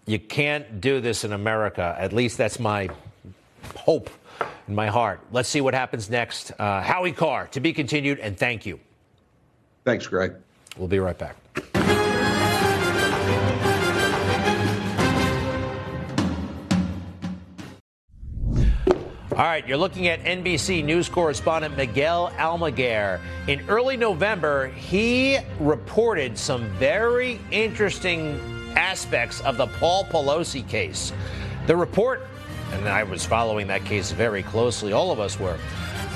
you 0.07 0.19
can't 0.19 0.81
do 0.81 1.01
this 1.01 1.25
in 1.25 1.33
America. 1.33 1.95
At 1.99 2.15
least 2.15 2.39
that's 2.39 2.59
my 2.59 2.89
hope 3.77 4.09
in 4.69 4.75
my 4.75 4.87
heart. 4.87 5.21
Let's 5.31 5.49
see 5.49 5.61
what 5.61 5.75
happens 5.75 6.09
next. 6.09 6.53
Uh, 6.59 6.81
Howie 6.81 7.13
Carr, 7.13 7.49
to 7.49 7.61
be 7.61 7.73
continued, 7.73 8.19
and 8.21 8.39
thank 8.39 8.65
you. 8.65 8.81
Thanks, 9.85 10.07
Greg. 10.07 10.35
We'll 10.79 10.89
be 10.89 10.99
right 10.99 11.19
back. 11.19 11.37
All 19.37 19.43
right, 19.43 19.69
you're 19.69 19.77
looking 19.77 20.09
at 20.09 20.25
NBC 20.25 20.83
News 20.83 21.11
correspondent 21.11 21.77
Miguel 21.77 22.33
Almaguer. 22.39 23.21
In 23.49 23.69
early 23.69 23.99
November, 23.99 24.69
he 24.69 25.37
reported 25.61 26.39
some 26.39 26.71
very 26.79 27.39
interesting 27.51 28.41
aspects 28.77 29.43
of 29.43 29.59
the 29.59 29.67
Paul 29.67 30.07
Pelosi 30.07 30.67
case. 30.67 31.13
The 31.67 31.77
report 31.77 32.27
and 32.73 32.89
I 32.89 33.03
was 33.03 33.27
following 33.27 33.67
that 33.67 33.85
case 33.85 34.11
very 34.11 34.43
closely, 34.43 34.95
all 34.95 35.13
of 35.13 35.21
us 35.21 35.39
were, 35.39 35.59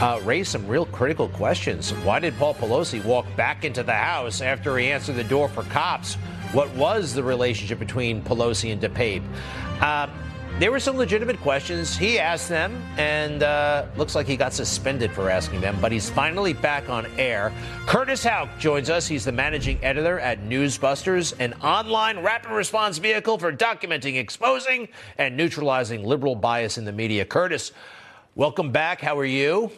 uh, 0.01 0.19
raised 0.25 0.53
some 0.53 0.67
real 0.67 0.87
critical 0.87 1.29
questions. 1.29 1.91
Why 1.91 2.21
did 2.21 2.39
Paul 2.39 2.55
Pelosi 2.55 3.05
walk 3.05 3.27
back 3.37 3.67
into 3.67 3.83
the 3.83 3.93
House 3.93 4.41
after 4.41 4.79
he 4.79 4.91
answered 4.91 5.17
the 5.17 5.25
door 5.25 5.47
for 5.51 5.65
cops? 5.65 6.15
What 6.53 6.71
was 6.75 7.13
the 7.13 7.23
relationship 7.23 7.79
between 7.79 8.23
Pelosi 8.23 8.73
and 8.73 8.81
DePape? 8.81 9.23
Uh, 9.83 10.07
there 10.61 10.71
were 10.71 10.79
some 10.79 10.99
legitimate 10.99 11.41
questions. 11.41 11.97
He 11.97 12.19
asked 12.19 12.51
them, 12.51 12.85
and 12.99 13.43
uh, 13.43 13.87
looks 13.97 14.15
like 14.15 14.27
he 14.27 14.37
got 14.37 14.53
suspended 14.53 15.11
for 15.11 15.31
asking 15.31 15.63
them, 15.63 15.79
but 15.81 15.91
he's 15.91 16.11
finally 16.11 16.53
back 16.53 16.91
on 16.91 17.07
air. 17.17 17.51
Curtis 17.87 18.23
Houck 18.23 18.51
joins 18.59 18.91
us. 18.91 19.07
He's 19.07 19.25
the 19.25 19.33
managing 19.33 19.83
editor 19.83 20.21
at 20.21 20.43
Newsbusters, 20.43 21.33
an 21.41 21.55
online 21.63 22.19
rapid 22.19 22.51
response 22.51 22.99
vehicle 22.99 23.39
for 23.39 23.51
documenting, 23.51 24.19
exposing, 24.19 24.89
and 25.17 25.35
neutralizing 25.35 26.05
liberal 26.05 26.35
bias 26.35 26.77
in 26.77 26.85
the 26.85 26.93
media. 26.93 27.25
Curtis, 27.25 27.73
welcome 28.35 28.71
back. 28.71 29.01
How 29.01 29.19
are 29.19 29.25
you? 29.25 29.73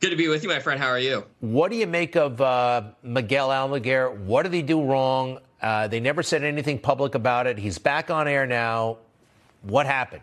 Good 0.00 0.10
to 0.10 0.16
be 0.16 0.28
with 0.28 0.42
you, 0.42 0.48
my 0.48 0.60
friend. 0.60 0.80
How 0.80 0.88
are 0.88 0.98
you? 0.98 1.26
What 1.40 1.70
do 1.70 1.76
you 1.76 1.86
make 1.86 2.16
of 2.16 2.40
uh, 2.40 2.84
Miguel 3.02 3.50
Almaguer? 3.50 4.18
What 4.20 4.44
did 4.44 4.54
he 4.54 4.62
do 4.62 4.82
wrong? 4.82 5.40
Uh, 5.60 5.88
they 5.88 6.00
never 6.00 6.22
said 6.22 6.42
anything 6.42 6.78
public 6.78 7.14
about 7.14 7.46
it. 7.46 7.58
He's 7.58 7.76
back 7.76 8.10
on 8.10 8.26
air 8.26 8.46
now. 8.46 8.96
What 9.62 9.86
happened? 9.86 10.22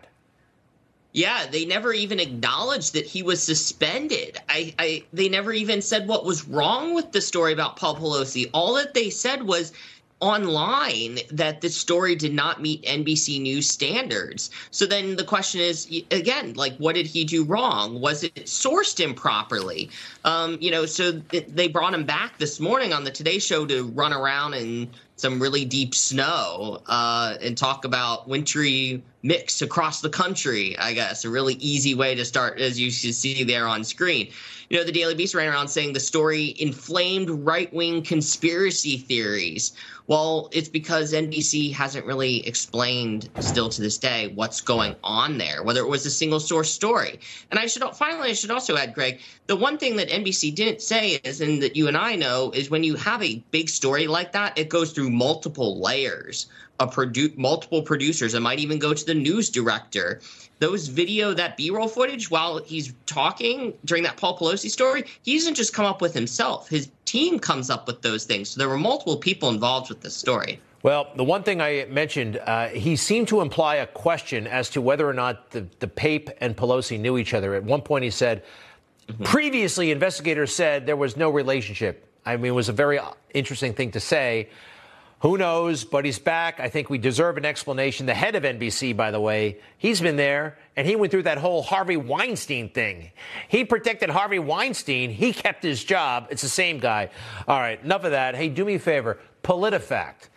Yeah, 1.13 1.47
they 1.49 1.65
never 1.65 1.93
even 1.93 2.19
acknowledged 2.19 2.93
that 2.93 3.05
he 3.05 3.23
was 3.23 3.41
suspended. 3.41 4.37
I, 4.49 4.73
I, 4.77 5.03
they 5.13 5.29
never 5.29 5.51
even 5.51 5.81
said 5.81 6.07
what 6.07 6.25
was 6.25 6.47
wrong 6.47 6.93
with 6.93 7.11
the 7.11 7.21
story 7.21 7.53
about 7.53 7.75
Paul 7.75 7.95
Pelosi. 7.95 8.49
All 8.53 8.75
that 8.75 8.93
they 8.93 9.09
said 9.09 9.43
was 9.43 9.73
online 10.19 11.19
that 11.31 11.61
the 11.61 11.69
story 11.69 12.15
did 12.15 12.33
not 12.33 12.61
meet 12.61 12.83
NBC 12.83 13.41
News 13.41 13.69
standards. 13.69 14.49
So 14.71 14.85
then 14.85 15.15
the 15.15 15.23
question 15.23 15.61
is 15.61 15.87
again, 16.11 16.53
like, 16.53 16.75
what 16.77 16.95
did 16.95 17.05
he 17.05 17.23
do 17.23 17.43
wrong? 17.43 18.01
Was 18.01 18.23
it 18.23 18.35
sourced 18.45 18.99
improperly? 18.99 19.89
Um, 20.25 20.57
you 20.59 20.71
know, 20.71 20.85
so 20.85 21.11
they 21.11 21.67
brought 21.67 21.93
him 21.93 22.05
back 22.05 22.37
this 22.39 22.59
morning 22.59 22.93
on 22.93 23.03
the 23.03 23.11
Today 23.11 23.39
Show 23.39 23.65
to 23.67 23.85
run 23.89 24.13
around 24.13 24.55
in 24.55 24.89
some 25.17 25.39
really 25.39 25.65
deep 25.65 25.93
snow 25.95 26.81
uh, 26.87 27.35
and 27.41 27.57
talk 27.57 27.85
about 27.85 28.27
wintry 28.27 29.03
mix 29.23 29.61
across 29.61 30.01
the 30.01 30.09
country. 30.09 30.77
I 30.77 30.93
guess 30.93 31.25
a 31.25 31.29
really 31.29 31.55
easy 31.55 31.95
way 31.95 32.15
to 32.15 32.25
start, 32.25 32.59
as 32.59 32.79
you 32.79 32.91
see 32.91 33.43
there 33.43 33.67
on 33.67 33.83
screen 33.83 34.31
you 34.69 34.77
know, 34.77 34.83
the 34.83 34.91
Daily 34.91 35.15
Beast 35.15 35.33
ran 35.33 35.47
around 35.47 35.69
saying 35.69 35.93
the 35.93 35.99
story 35.99 36.55
inflamed 36.59 37.29
right 37.29 37.73
wing 37.73 38.01
conspiracy 38.01 38.97
theories. 38.97 39.73
Well, 40.07 40.49
it's 40.51 40.67
because 40.67 41.13
NBC 41.13 41.71
hasn't 41.73 42.05
really 42.05 42.45
explained, 42.45 43.29
still 43.39 43.69
to 43.69 43.81
this 43.81 43.97
day, 43.97 44.31
what's 44.35 44.59
going 44.59 44.95
on 45.03 45.37
there, 45.37 45.63
whether 45.63 45.81
it 45.81 45.87
was 45.87 46.05
a 46.05 46.11
single 46.11 46.39
source 46.39 46.71
story. 46.71 47.19
And 47.51 47.59
I 47.59 47.67
should 47.67 47.83
finally, 47.95 48.29
I 48.29 48.33
should 48.33 48.51
also 48.51 48.75
add, 48.75 48.93
Greg, 48.93 49.21
the 49.47 49.55
one 49.55 49.77
thing 49.77 49.95
that 49.97 50.09
NBC 50.09 50.53
didn't 50.53 50.81
say 50.81 51.19
is, 51.23 51.39
and 51.39 51.61
that 51.61 51.75
you 51.75 51.87
and 51.87 51.97
I 51.97 52.15
know, 52.15 52.51
is 52.51 52.69
when 52.69 52.83
you 52.83 52.95
have 52.95 53.23
a 53.23 53.41
big 53.51 53.69
story 53.69 54.07
like 54.07 54.33
that, 54.33 54.57
it 54.57 54.69
goes 54.69 54.91
through 54.91 55.11
multiple 55.11 55.79
layers 55.79 56.47
of 56.79 56.93
produ- 56.93 57.35
multiple 57.37 57.81
producers. 57.81 58.33
It 58.33 58.41
might 58.41 58.59
even 58.59 58.79
go 58.79 58.93
to 58.93 59.05
the 59.05 59.13
news 59.13 59.49
director. 59.49 60.21
Those 60.59 60.87
video, 60.87 61.33
that 61.33 61.57
B 61.57 61.69
roll 61.69 61.87
footage 61.87 62.31
while 62.31 62.59
he's 62.63 62.93
talking 63.05 63.73
during 63.85 64.03
that 64.03 64.17
Paul 64.17 64.37
Pelosi 64.37 64.69
story, 64.69 65.03
he 65.23 65.37
doesn't 65.37 65.55
just 65.55 65.73
come 65.73 65.85
up 65.85 66.01
with 66.01 66.13
himself. 66.13 66.67
His 66.67 66.89
team 67.05 67.39
comes 67.39 67.69
up 67.69 67.87
with 67.87 68.01
those 68.01 68.25
things. 68.25 68.49
So 68.49 68.59
there 68.59 68.69
were 68.69 68.77
multiple 68.77 69.17
people 69.17 69.49
involved 69.49 69.89
with 69.89 70.01
this 70.01 70.15
story. 70.15 70.59
Well, 70.83 71.07
the 71.15 71.23
one 71.23 71.43
thing 71.43 71.59
I 71.59 71.85
mentioned, 71.89 72.37
uh, 72.37 72.69
he 72.69 72.95
seemed 72.95 73.27
to 73.29 73.41
imply 73.41 73.75
a 73.75 73.87
question 73.87 74.47
as 74.47 74.69
to 74.69 74.81
whether 74.81 75.07
or 75.07 75.13
not 75.13 75.51
the, 75.51 75.63
DePape 75.79 76.31
and 76.39 76.55
Pelosi 76.55 76.99
knew 76.99 77.17
each 77.17 77.33
other. 77.33 77.55
At 77.55 77.63
one 77.63 77.81
point, 77.81 78.03
he 78.03 78.11
said, 78.11 78.43
mm-hmm. 79.07 79.23
previously, 79.23 79.91
investigators 79.91 80.55
said 80.55 80.85
there 80.85 80.95
was 80.95 81.17
no 81.17 81.29
relationship. 81.29 82.07
I 82.25 82.37
mean, 82.37 82.51
it 82.51 82.55
was 82.55 82.69
a 82.69 82.73
very 82.73 82.99
interesting 83.33 83.73
thing 83.73 83.91
to 83.91 83.99
say. 83.99 84.49
Who 85.21 85.37
knows? 85.37 85.83
But 85.83 86.05
he's 86.05 86.19
back. 86.19 86.59
I 86.59 86.69
think 86.69 86.89
we 86.89 86.99
deserve 86.99 87.37
an 87.37 87.45
explanation. 87.45 88.05
The 88.05 88.13
head 88.13 88.35
of 88.35 88.43
NBC, 88.43 88.95
by 88.95 89.09
the 89.09 89.19
way, 89.19 89.57
he's 89.79 89.99
been 89.99 90.15
there 90.15 90.57
and 90.75 90.85
he 90.85 90.95
went 90.95 91.11
through 91.11 91.23
that 91.23 91.39
whole 91.39 91.63
Harvey 91.63 91.97
Weinstein 91.97 92.69
thing. 92.69 93.11
He 93.47 93.65
protected 93.65 94.11
Harvey 94.11 94.37
Weinstein. 94.37 95.09
He 95.09 95.33
kept 95.33 95.63
his 95.63 95.83
job. 95.83 96.27
It's 96.29 96.43
the 96.43 96.49
same 96.49 96.79
guy. 96.79 97.09
All 97.47 97.59
right, 97.59 97.83
enough 97.83 98.03
of 98.03 98.11
that. 98.11 98.35
Hey, 98.35 98.49
do 98.49 98.63
me 98.63 98.75
a 98.75 98.79
favor 98.79 99.17
PolitiFact. 99.43 100.29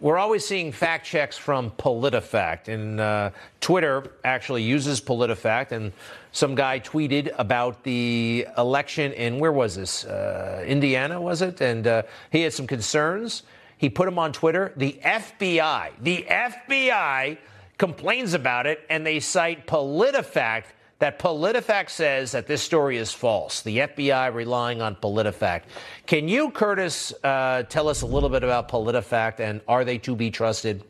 We're 0.00 0.18
always 0.18 0.46
seeing 0.46 0.70
fact 0.70 1.04
checks 1.06 1.36
from 1.36 1.72
PolitiFact, 1.72 2.68
and 2.68 3.00
uh, 3.00 3.30
Twitter 3.60 4.12
actually 4.22 4.62
uses 4.62 5.00
PolitiFact. 5.00 5.72
And 5.72 5.92
some 6.30 6.54
guy 6.54 6.78
tweeted 6.78 7.34
about 7.36 7.82
the 7.82 8.46
election 8.56 9.12
in 9.14 9.40
where 9.40 9.50
was 9.50 9.74
this? 9.74 10.04
Uh, 10.04 10.62
Indiana, 10.64 11.20
was 11.20 11.42
it? 11.42 11.60
And 11.60 11.84
uh, 11.84 12.02
he 12.30 12.42
had 12.42 12.52
some 12.52 12.68
concerns. 12.68 13.42
He 13.78 13.88
put 13.88 14.04
them 14.04 14.18
on 14.18 14.32
Twitter. 14.32 14.72
The 14.76 14.98
FBI, 15.02 15.92
the 16.02 16.26
FBI 16.28 17.38
complains 17.78 18.34
about 18.34 18.66
it, 18.66 18.84
and 18.90 19.06
they 19.06 19.20
cite 19.20 19.66
PolitiFact 19.66 20.64
that 20.98 21.18
PolitiFact 21.18 21.90
says 21.90 22.32
that 22.32 22.46
this 22.46 22.60
story 22.60 22.96
is 22.96 23.12
false. 23.12 23.62
The 23.62 23.78
FBI 23.78 24.34
relying 24.34 24.82
on 24.82 24.96
PolitiFact. 24.96 25.62
Can 26.06 26.28
you, 26.28 26.50
Curtis, 26.50 27.12
uh, 27.22 27.62
tell 27.64 27.88
us 27.88 28.02
a 28.02 28.06
little 28.06 28.28
bit 28.28 28.42
about 28.42 28.68
PolitiFact 28.68 29.40
and 29.40 29.60
are 29.68 29.84
they 29.84 29.98
to 29.98 30.16
be 30.16 30.30
trusted? 30.30 30.82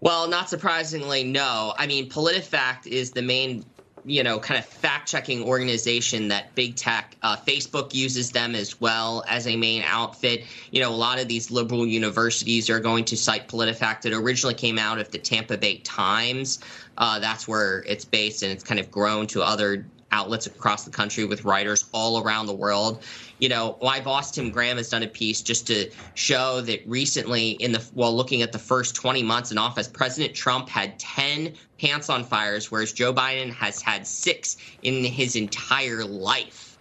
Well, 0.00 0.28
not 0.28 0.50
surprisingly, 0.50 1.24
no. 1.24 1.74
I 1.78 1.86
mean, 1.86 2.10
PolitiFact 2.10 2.86
is 2.86 3.12
the 3.12 3.22
main 3.22 3.64
you 4.04 4.22
know, 4.22 4.38
kind 4.38 4.58
of 4.58 4.66
fact 4.66 5.08
checking 5.08 5.42
organization 5.42 6.28
that 6.28 6.54
big 6.54 6.76
tech, 6.76 7.16
uh, 7.22 7.36
Facebook 7.36 7.94
uses 7.94 8.32
them 8.32 8.54
as 8.54 8.80
well 8.80 9.24
as 9.28 9.46
a 9.46 9.56
main 9.56 9.82
outfit. 9.86 10.44
You 10.70 10.80
know, 10.80 10.90
a 10.90 10.96
lot 10.96 11.20
of 11.20 11.28
these 11.28 11.50
liberal 11.50 11.86
universities 11.86 12.68
are 12.68 12.80
going 12.80 13.04
to 13.06 13.16
cite 13.16 13.48
PolitiFact. 13.48 14.06
It 14.06 14.12
originally 14.12 14.54
came 14.54 14.78
out 14.78 14.98
of 14.98 15.10
the 15.10 15.18
Tampa 15.18 15.56
Bay 15.56 15.78
Times. 15.78 16.58
Uh, 16.98 17.18
that's 17.18 17.46
where 17.46 17.84
it's 17.86 18.04
based, 18.04 18.42
and 18.42 18.52
it's 18.52 18.64
kind 18.64 18.80
of 18.80 18.90
grown 18.90 19.26
to 19.28 19.42
other 19.42 19.86
outlets 20.12 20.46
across 20.46 20.84
the 20.84 20.90
country 20.90 21.24
with 21.24 21.44
writers 21.44 21.86
all 21.92 22.22
around 22.22 22.46
the 22.46 22.54
world. 22.54 23.02
You 23.38 23.48
know, 23.48 23.76
my 23.82 24.00
boss 24.00 24.30
Tim 24.30 24.50
Graham 24.50 24.76
has 24.76 24.88
done 24.88 25.02
a 25.02 25.08
piece 25.08 25.42
just 25.42 25.66
to 25.66 25.90
show 26.14 26.60
that 26.60 26.86
recently, 26.86 27.50
in 27.52 27.72
the 27.72 27.80
while 27.94 28.14
looking 28.14 28.42
at 28.42 28.52
the 28.52 28.58
first 28.58 28.94
20 28.94 29.22
months 29.22 29.50
in 29.50 29.58
office, 29.58 29.88
President 29.88 30.34
Trump 30.34 30.68
had 30.68 30.98
10 30.98 31.54
pants 31.78 32.08
on 32.08 32.22
fires, 32.22 32.70
whereas 32.70 32.92
Joe 32.92 33.12
Biden 33.12 33.52
has 33.54 33.82
had 33.82 34.06
six 34.06 34.56
in 34.82 35.02
his 35.04 35.34
entire 35.34 36.04
life. 36.04 36.78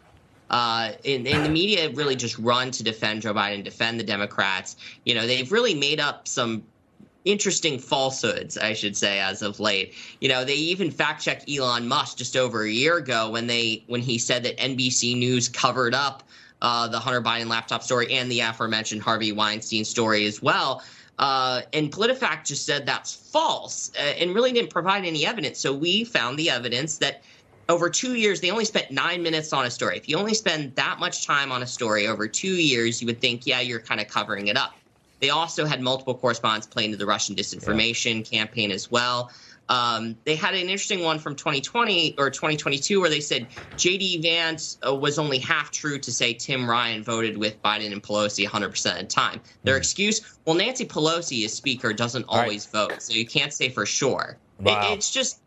Uh, 0.51 0.91
and, 1.05 1.25
and, 1.27 1.45
the 1.45 1.49
media 1.49 1.89
really 1.91 2.15
just 2.15 2.37
run 2.37 2.71
to 2.71 2.83
defend 2.83 3.21
Joe 3.21 3.33
Biden, 3.33 3.63
defend 3.63 3.97
the 3.97 4.03
Democrats. 4.03 4.75
You 5.05 5.15
know, 5.15 5.25
they've 5.25 5.49
really 5.49 5.73
made 5.73 6.01
up 6.01 6.27
some 6.27 6.63
interesting 7.25 7.77
falsehoods, 7.77 8.57
I 8.57 8.73
should 8.73 8.97
say, 8.97 9.19
as 9.19 9.41
of 9.41 9.59
late. 9.59 9.93
You 10.19 10.29
know, 10.29 10.43
they 10.43 10.55
even 10.55 10.91
fact 10.91 11.23
checked 11.23 11.49
Elon 11.49 11.87
Musk 11.87 12.17
just 12.17 12.35
over 12.35 12.63
a 12.63 12.69
year 12.69 12.97
ago 12.97 13.29
when 13.29 13.47
they 13.47 13.83
when 13.87 14.01
he 14.01 14.17
said 14.17 14.43
that 14.43 14.57
NBC 14.57 15.17
News 15.17 15.47
covered 15.47 15.93
up 15.93 16.23
uh, 16.61 16.87
the 16.87 16.99
Hunter 16.99 17.21
Biden 17.21 17.47
laptop 17.47 17.83
story 17.83 18.13
and 18.13 18.31
the 18.31 18.39
aforementioned 18.41 19.01
Harvey 19.01 19.31
Weinstein 19.31 19.85
story 19.85 20.25
as 20.25 20.41
well. 20.41 20.83
Uh, 21.19 21.61
and 21.73 21.91
PolitiFact 21.91 22.45
just 22.45 22.65
said 22.65 22.85
that's 22.85 23.13
false 23.13 23.91
uh, 23.97 24.01
and 24.01 24.33
really 24.33 24.51
didn't 24.51 24.71
provide 24.71 25.05
any 25.05 25.25
evidence. 25.25 25.59
So 25.59 25.73
we 25.73 26.03
found 26.03 26.39
the 26.39 26.49
evidence 26.49 26.97
that 26.97 27.21
over 27.69 27.89
two 27.89 28.15
years, 28.15 28.41
they 28.41 28.49
only 28.51 28.65
spent 28.65 28.91
nine 28.91 29.21
minutes 29.21 29.53
on 29.53 29.65
a 29.65 29.71
story. 29.71 29.97
If 29.97 30.09
you 30.09 30.17
only 30.17 30.33
spend 30.33 30.75
that 30.75 30.99
much 30.99 31.25
time 31.25 31.51
on 31.51 31.61
a 31.61 31.67
story 31.67 32.07
over 32.07 32.27
two 32.27 32.55
years, 32.55 33.01
you 33.01 33.05
would 33.07 33.21
think, 33.21 33.45
yeah, 33.45 33.61
you're 33.61 33.79
kind 33.79 34.01
of 34.01 34.07
covering 34.07 34.47
it 34.47 34.57
up. 34.57 34.73
They 35.21 35.29
also 35.29 35.65
had 35.65 35.81
multiple 35.81 36.15
correspondents 36.15 36.67
playing 36.67 36.91
to 36.91 36.97
the 36.97 37.05
Russian 37.05 37.35
disinformation 37.35 38.17
yeah. 38.17 38.39
campaign 38.39 38.71
as 38.71 38.91
well. 38.91 39.31
Um, 39.69 40.17
they 40.25 40.35
had 40.35 40.53
an 40.53 40.61
interesting 40.61 41.01
one 41.01 41.17
from 41.17 41.35
2020 41.35 42.15
or 42.17 42.29
2022 42.29 42.99
where 42.99 43.09
they 43.09 43.21
said 43.21 43.47
J.D. 43.77 44.21
Vance 44.21 44.77
uh, 44.85 44.93
was 44.93 45.17
only 45.17 45.37
half 45.37 45.71
true 45.71 45.97
to 45.99 46.11
say 46.11 46.33
Tim 46.33 46.69
Ryan 46.69 47.03
voted 47.03 47.37
with 47.37 47.61
Biden 47.61 47.93
and 47.93 48.03
Pelosi 48.03 48.45
100% 48.45 48.91
of 48.91 48.97
the 48.97 49.03
time. 49.05 49.39
Their 49.63 49.75
mm. 49.75 49.77
excuse, 49.77 50.37
well, 50.43 50.55
Nancy 50.55 50.85
Pelosi 50.85 51.45
as 51.45 51.53
Speaker 51.53 51.93
doesn't 51.93 52.25
always 52.27 52.67
right. 52.73 52.89
vote, 52.89 53.01
so 53.01 53.13
you 53.13 53.25
can't 53.25 53.53
say 53.53 53.69
for 53.69 53.85
sure. 53.85 54.37
Wow. 54.59 54.91
It, 54.91 54.97
it's 54.97 55.09
just 55.09 55.39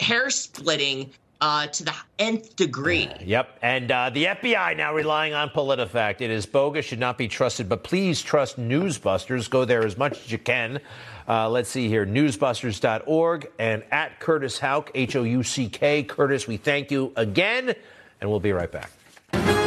hair 0.00 0.28
splitting 0.30 1.12
uh, 1.42 1.66
to 1.66 1.84
the 1.84 1.94
nth 2.20 2.54
degree. 2.54 3.10
Yep. 3.20 3.58
And 3.62 3.90
uh, 3.90 4.10
the 4.10 4.26
FBI 4.26 4.76
now 4.76 4.94
relying 4.94 5.34
on 5.34 5.50
PolitiFact. 5.50 6.20
It 6.20 6.30
is 6.30 6.46
bogus, 6.46 6.86
should 6.86 7.00
not 7.00 7.18
be 7.18 7.26
trusted, 7.26 7.68
but 7.68 7.82
please 7.82 8.22
trust 8.22 8.58
Newsbusters. 8.58 9.50
Go 9.50 9.64
there 9.64 9.84
as 9.84 9.98
much 9.98 10.24
as 10.24 10.30
you 10.30 10.38
can. 10.38 10.80
Uh, 11.28 11.50
let's 11.50 11.68
see 11.68 11.88
here 11.88 12.06
newsbusters.org 12.06 13.50
and 13.58 13.82
at 13.90 14.20
Curtis 14.20 14.58
Houck, 14.58 14.92
H 14.94 15.16
O 15.16 15.24
U 15.24 15.42
C 15.42 15.68
K. 15.68 16.04
Curtis, 16.04 16.46
we 16.46 16.56
thank 16.56 16.90
you 16.90 17.12
again, 17.16 17.74
and 18.20 18.30
we'll 18.30 18.40
be 18.40 18.52
right 18.52 18.70
back. 18.70 19.61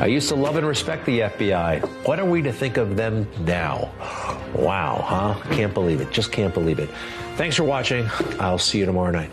I 0.00 0.06
used 0.06 0.28
to 0.30 0.34
love 0.34 0.56
and 0.56 0.66
respect 0.66 1.06
the 1.06 1.20
FBI. 1.20 1.80
What 2.06 2.18
are 2.18 2.24
we 2.24 2.42
to 2.42 2.52
think 2.52 2.78
of 2.78 2.96
them 2.96 3.28
now? 3.44 3.92
Wow, 4.54 5.02
huh? 5.06 5.54
Can't 5.54 5.72
believe 5.72 6.00
it. 6.00 6.10
Just 6.10 6.32
can't 6.32 6.52
believe 6.52 6.80
it. 6.80 6.90
Thanks 7.36 7.56
for 7.56 7.64
watching. 7.64 8.08
I'll 8.40 8.58
see 8.58 8.78
you 8.78 8.86
tomorrow 8.86 9.12
night. 9.12 9.30